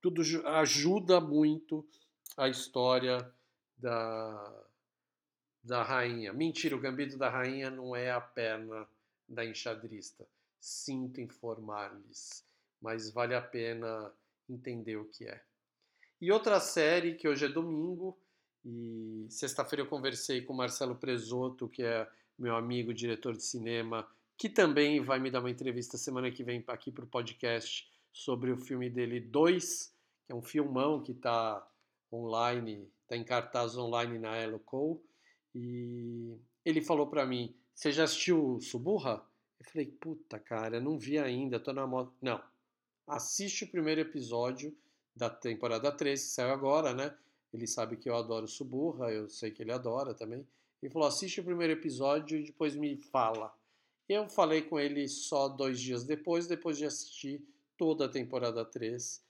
tudo 0.00 0.22
ajuda 0.48 1.20
muito 1.20 1.86
a 2.36 2.48
história 2.48 3.32
da, 3.76 4.64
da 5.62 5.82
rainha. 5.82 6.32
Mentira, 6.32 6.74
o 6.74 6.80
gambito 6.80 7.18
da 7.18 7.28
rainha 7.28 7.70
não 7.70 7.94
é 7.94 8.10
a 8.10 8.20
perna 8.20 8.88
da 9.28 9.44
enxadrista. 9.44 10.26
Sinto 10.58 11.20
informar-lhes, 11.20 12.44
mas 12.80 13.10
vale 13.10 13.34
a 13.34 13.42
pena 13.42 14.12
entender 14.48 14.96
o 14.96 15.04
que 15.04 15.26
é. 15.26 15.42
E 16.20 16.30
outra 16.30 16.60
série 16.60 17.14
que 17.14 17.28
hoje 17.28 17.46
é 17.46 17.48
domingo 17.48 18.18
e 18.64 19.26
sexta-feira 19.30 19.82
eu 19.82 19.88
conversei 19.88 20.42
com 20.42 20.52
Marcelo 20.52 20.94
Presoto, 20.94 21.68
que 21.68 21.82
é 21.82 22.06
meu 22.40 22.56
amigo, 22.56 22.94
diretor 22.94 23.36
de 23.36 23.42
cinema, 23.42 24.08
que 24.36 24.48
também 24.48 25.00
vai 25.02 25.18
me 25.18 25.30
dar 25.30 25.40
uma 25.40 25.50
entrevista 25.50 25.98
semana 25.98 26.30
que 26.30 26.42
vem 26.42 26.64
aqui 26.66 26.90
para 26.90 27.04
o 27.04 27.08
podcast 27.08 27.86
sobre 28.12 28.50
o 28.50 28.56
filme 28.56 28.88
dele 28.88 29.20
2, 29.20 29.94
que 30.26 30.32
é 30.32 30.34
um 30.34 30.42
filmão 30.42 31.02
que 31.02 31.12
está 31.12 31.66
online, 32.12 32.90
está 33.02 33.16
em 33.16 33.24
cartaz 33.24 33.76
online 33.76 34.18
na 34.18 34.40
Eloco. 34.40 35.02
E 35.54 36.38
ele 36.64 36.80
falou 36.80 37.06
para 37.06 37.26
mim: 37.26 37.54
Você 37.74 37.92
já 37.92 38.04
assistiu 38.04 38.58
Suburra? 38.60 39.22
Eu 39.58 39.70
falei: 39.70 39.86
Puta, 39.86 40.38
cara, 40.38 40.80
não 40.80 40.98
vi 40.98 41.18
ainda, 41.18 41.60
tô 41.60 41.72
na 41.72 41.86
moto. 41.86 42.14
Não. 42.22 42.42
Assiste 43.06 43.64
o 43.64 43.70
primeiro 43.70 44.00
episódio 44.00 44.74
da 45.14 45.28
temporada 45.28 45.92
3, 45.92 46.22
que 46.22 46.28
saiu 46.30 46.50
agora, 46.50 46.94
né? 46.94 47.14
Ele 47.52 47.66
sabe 47.66 47.96
que 47.96 48.08
eu 48.08 48.16
adoro 48.16 48.46
Suburra, 48.46 49.12
eu 49.12 49.28
sei 49.28 49.50
que 49.50 49.62
ele 49.62 49.72
adora 49.72 50.14
também. 50.14 50.46
Ele 50.82 50.92
falou: 50.92 51.08
assiste 51.08 51.40
o 51.40 51.44
primeiro 51.44 51.72
episódio 51.72 52.38
e 52.38 52.44
depois 52.44 52.74
me 52.74 52.96
fala. 52.96 53.54
Eu 54.08 54.28
falei 54.28 54.62
com 54.62 54.78
ele 54.78 55.06
só 55.08 55.48
dois 55.48 55.80
dias 55.80 56.04
depois, 56.04 56.46
depois 56.46 56.76
de 56.78 56.84
assistir 56.84 57.42
toda 57.76 58.06
a 58.06 58.08
temporada 58.08 58.64
3, 58.64 59.24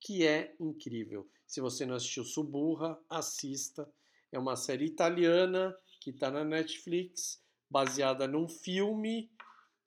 que 0.00 0.26
é 0.26 0.54
incrível. 0.58 1.28
Se 1.46 1.60
você 1.60 1.86
não 1.86 1.94
assistiu 1.94 2.24
Suburra, 2.24 2.98
assista. 3.08 3.88
É 4.32 4.38
uma 4.38 4.56
série 4.56 4.86
italiana 4.86 5.76
que 6.00 6.10
está 6.10 6.30
na 6.30 6.44
Netflix, 6.44 7.40
baseada 7.70 8.26
num 8.26 8.48
filme 8.48 9.30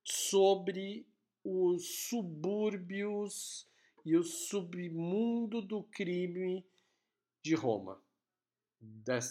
sobre 0.04 1.06
os 1.44 2.08
subúrbios 2.08 3.68
e 4.06 4.16
o 4.16 4.24
submundo 4.24 5.62
do 5.62 5.84
crime 5.84 6.66
de 7.44 7.54
Roma, 7.56 8.02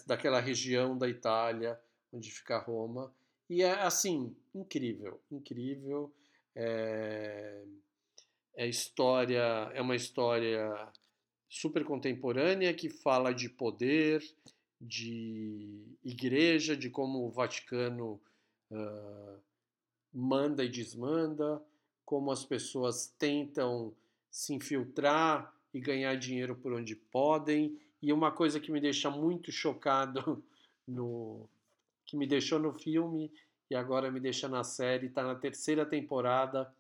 daquela 0.07 0.40
região 0.40 0.97
da 0.97 1.09
Itália 1.09 1.78
onde 2.12 2.30
fica 2.30 2.59
Roma. 2.59 3.12
E 3.49 3.62
é 3.62 3.72
assim, 3.82 4.34
incrível, 4.55 5.20
incrível. 5.30 6.12
É, 6.55 7.64
é 8.57 8.66
história, 8.66 9.70
é 9.74 9.80
uma 9.80 9.94
história 9.94 10.90
super 11.49 11.84
contemporânea 11.84 12.74
que 12.74 12.88
fala 12.88 13.32
de 13.32 13.49
poder, 13.49 14.22
de 14.80 15.84
igreja, 16.03 16.76
de 16.76 16.90
como 16.90 17.26
o 17.26 17.30
Vaticano 17.30 18.20
uh, 18.70 19.40
manda 20.12 20.64
e 20.64 20.68
desmanda, 20.68 21.62
como 22.05 22.30
as 22.30 22.44
pessoas 22.44 23.14
tentam 23.18 23.94
se 24.30 24.55
infiltrar 24.55 25.55
e 25.72 25.80
ganhar 25.80 26.14
dinheiro 26.16 26.57
por 26.57 26.72
onde 26.72 26.97
podem. 26.97 27.78
E 28.03 28.12
uma 28.12 28.30
coisa 28.30 28.61
que 28.61 28.70
me 28.70 28.80
deixa 28.80 29.11
muito 29.11 29.51
chocado 29.51 30.44
no 30.86 31.49
que 32.05 32.16
me 32.16 32.26
deixou 32.26 32.59
no 32.59 32.72
filme 32.72 33.32
e 33.68 33.74
agora 33.74 34.12
me 34.12 34.20
deixa 34.20 34.49
na 34.49 34.62
série, 34.62 35.07
está 35.07 35.24
na 35.24 35.34
terceira 35.34 35.84
temporada 35.84 36.72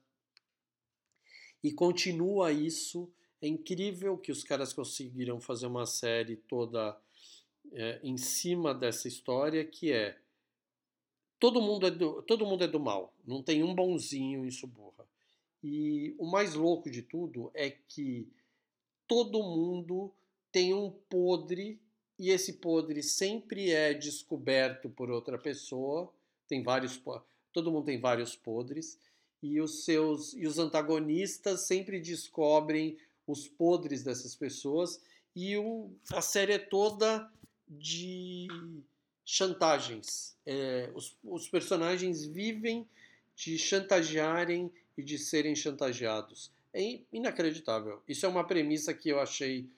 e 1.62 1.72
continua 1.72 2.52
isso. 2.52 3.10
É 3.42 3.48
incrível 3.48 4.16
que 4.16 4.30
os 4.30 4.44
caras 4.44 4.72
conseguiram 4.72 5.40
fazer 5.40 5.66
uma 5.66 5.84
série 5.84 6.36
toda 6.36 6.96
é, 7.72 8.00
em 8.02 8.16
cima 8.16 8.72
dessa 8.72 9.08
história 9.08 9.64
que 9.64 9.92
é 9.92 10.16
todo 11.38 11.60
mundo 11.60 11.86
é 11.86 11.90
do, 11.90 12.22
todo 12.22 12.46
mundo 12.46 12.64
é 12.64 12.68
do 12.68 12.80
mal, 12.80 13.12
não 13.26 13.42
tem 13.42 13.62
um 13.62 13.74
bonzinho 13.74 14.46
em 14.46 14.50
Suburra. 14.50 15.06
E 15.62 16.14
o 16.18 16.26
mais 16.26 16.54
louco 16.54 16.90
de 16.90 17.02
tudo 17.02 17.50
é 17.52 17.70
que 17.70 18.28
todo 19.06 19.42
mundo 19.42 20.12
tem 20.56 20.72
um 20.72 20.90
podre 20.90 21.78
e 22.18 22.30
esse 22.30 22.54
podre 22.54 23.02
sempre 23.02 23.72
é 23.72 23.92
descoberto 23.92 24.88
por 24.88 25.10
outra 25.10 25.36
pessoa. 25.36 26.10
Tem 26.48 26.62
vários, 26.62 26.98
todo 27.52 27.70
mundo 27.70 27.84
tem 27.84 28.00
vários 28.00 28.34
podres 28.34 28.98
e 29.42 29.60
os 29.60 29.84
seus 29.84 30.32
e 30.32 30.46
os 30.46 30.58
antagonistas 30.58 31.66
sempre 31.66 32.00
descobrem 32.00 32.96
os 33.26 33.46
podres 33.46 34.02
dessas 34.02 34.34
pessoas 34.34 34.98
e 35.34 35.58
o, 35.58 35.90
a 36.10 36.22
série 36.22 36.54
é 36.54 36.58
toda 36.58 37.30
de 37.68 38.48
chantagens. 39.26 40.38
É, 40.46 40.90
os, 40.94 41.14
os 41.22 41.50
personagens 41.50 42.24
vivem 42.24 42.88
de 43.34 43.58
chantagearem 43.58 44.72
e 44.96 45.02
de 45.02 45.18
serem 45.18 45.54
chantageados. 45.54 46.50
É 46.72 47.00
inacreditável. 47.12 48.02
Isso 48.08 48.24
é 48.24 48.28
uma 48.30 48.46
premissa 48.46 48.94
que 48.94 49.10
eu 49.10 49.20
achei 49.20 49.68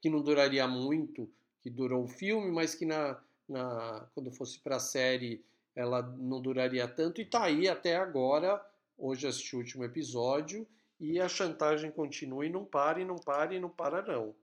que 0.00 0.10
não 0.10 0.22
duraria 0.22 0.66
muito, 0.66 1.30
que 1.62 1.70
durou 1.70 2.04
o 2.04 2.08
filme, 2.08 2.50
mas 2.50 2.74
que 2.74 2.86
na, 2.86 3.20
na 3.48 4.08
quando 4.14 4.30
fosse 4.30 4.58
para 4.58 4.76
a 4.76 4.80
série 4.80 5.44
ela 5.74 6.02
não 6.02 6.40
duraria 6.40 6.88
tanto. 6.88 7.20
E 7.20 7.24
tá 7.24 7.44
aí 7.44 7.68
até 7.68 7.96
agora. 7.96 8.64
Hoje 8.96 9.26
assisti 9.26 9.56
o 9.56 9.60
último 9.60 9.84
episódio 9.84 10.66
e 10.98 11.18
a 11.20 11.28
chantagem 11.28 11.90
continua 11.90 12.44
e 12.44 12.50
não 12.50 12.64
para, 12.64 13.00
e 13.00 13.04
não 13.04 13.16
para, 13.16 13.54
e 13.54 13.60
não 13.60 13.70
para 13.70 14.02
não. 14.02 14.34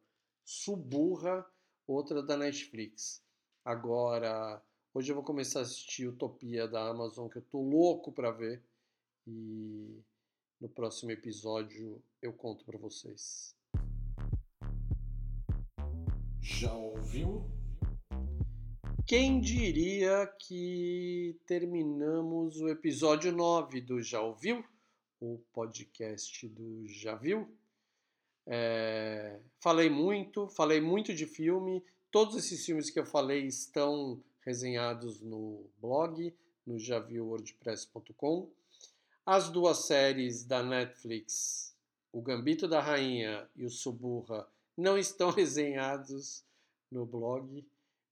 Suburra 0.44 1.46
outra 1.86 2.24
da 2.24 2.36
Netflix. 2.36 3.22
Agora, 3.64 4.62
hoje 4.94 5.12
eu 5.12 5.16
vou 5.16 5.24
começar 5.24 5.60
a 5.60 5.62
assistir 5.64 6.08
Utopia 6.08 6.68
da 6.68 6.88
Amazon, 6.88 7.28
que 7.28 7.38
eu 7.38 7.44
tô 7.44 7.62
louco 7.62 8.12
para 8.12 8.32
ver. 8.32 8.64
E 9.28 10.02
no 10.60 10.70
próximo 10.70 11.12
episódio 11.12 12.02
eu 12.22 12.34
conto 12.34 12.66
para 12.66 12.78
vocês. 12.78 13.57
Já 16.50 16.74
ouviu? 16.74 17.44
Quem 19.06 19.40
diria 19.42 20.26
que 20.40 21.38
terminamos 21.46 22.62
o 22.62 22.70
episódio 22.70 23.34
9 23.34 23.82
do 23.82 24.02
Já 24.02 24.22
Ouviu? 24.22 24.64
O 25.20 25.40
podcast 25.52 26.48
do 26.48 26.88
Já 26.88 27.16
Viu? 27.16 27.54
É, 28.48 29.40
falei 29.60 29.90
muito, 29.90 30.48
falei 30.48 30.80
muito 30.80 31.14
de 31.14 31.28
filme. 31.28 31.84
Todos 32.10 32.38
esses 32.38 32.66
filmes 32.66 32.90
que 32.90 33.00
eu 33.00 33.06
falei 33.06 33.46
estão 33.46 34.24
resenhados 34.40 35.20
no 35.20 35.70
blog, 35.80 36.34
no 36.66 36.80
javiwordpress.com. 36.80 38.50
As 39.26 39.50
duas 39.50 39.86
séries 39.86 40.46
da 40.46 40.64
Netflix, 40.64 41.76
O 42.12 42.22
Gambito 42.22 42.70
da 42.70 42.82
Rainha 42.82 43.48
e 43.54 43.66
o 43.66 43.70
Suburra, 43.70 44.48
não 44.78 44.98
estão 44.98 45.32
resenhados 45.32 46.46
no 46.92 47.06
blog, 47.06 47.68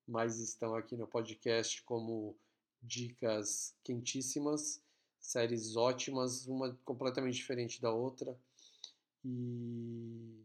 mas 0.07 0.39
estão 0.39 0.75
aqui 0.75 0.97
no 0.97 1.07
podcast 1.07 1.81
como 1.83 2.35
dicas 2.81 3.75
quentíssimas, 3.83 4.81
séries 5.19 5.75
ótimas, 5.75 6.45
uma 6.47 6.77
completamente 6.83 7.35
diferente 7.35 7.81
da 7.81 7.91
outra. 7.91 8.37
E 9.23 10.43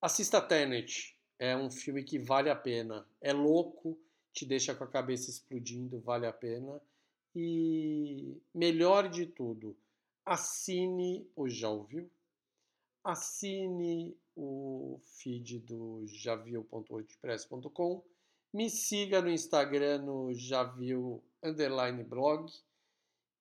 assista 0.00 0.40
Tenet, 0.40 1.16
é 1.38 1.56
um 1.56 1.70
filme 1.70 2.02
que 2.02 2.18
vale 2.18 2.50
a 2.50 2.56
pena. 2.56 3.06
É 3.20 3.32
louco, 3.32 3.98
te 4.32 4.44
deixa 4.44 4.74
com 4.74 4.84
a 4.84 4.88
cabeça 4.88 5.30
explodindo, 5.30 6.00
vale 6.00 6.26
a 6.26 6.32
pena. 6.32 6.80
E 7.34 8.40
melhor 8.54 9.08
de 9.08 9.26
tudo, 9.26 9.76
assine 10.24 11.26
o 11.34 11.48
Já 11.48 11.68
Ouviu, 11.68 12.10
assine 13.04 14.16
o 14.36 15.00
feed 15.04 15.58
do 15.60 16.04
javil.wordpress.com, 16.06 18.04
me 18.52 18.68
siga 18.68 19.20
no 19.22 19.30
Instagram 19.30 20.02
no 20.02 20.34
javil 20.34 21.22
blog 22.06 22.52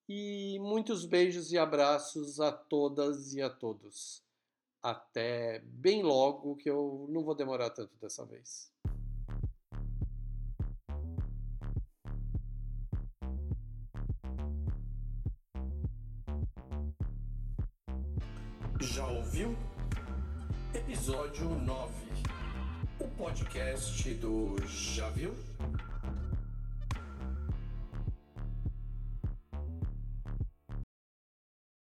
e 0.08 0.58
muitos 0.60 1.06
beijos 1.06 1.52
e 1.52 1.58
abraços 1.58 2.40
a 2.40 2.52
todas 2.52 3.34
e 3.34 3.42
a 3.42 3.50
todos. 3.50 4.24
Até 4.82 5.60
bem 5.60 6.02
logo, 6.02 6.56
que 6.56 6.70
eu 6.70 7.06
não 7.10 7.24
vou 7.24 7.36
demorar 7.36 7.70
tanto 7.70 7.96
dessa 7.98 8.26
vez. 8.26 8.71
9, 21.72 21.90
o 23.00 23.08
podcast 23.08 24.14
do 24.16 24.58
Já 24.68 25.08
Viu? 25.12 25.34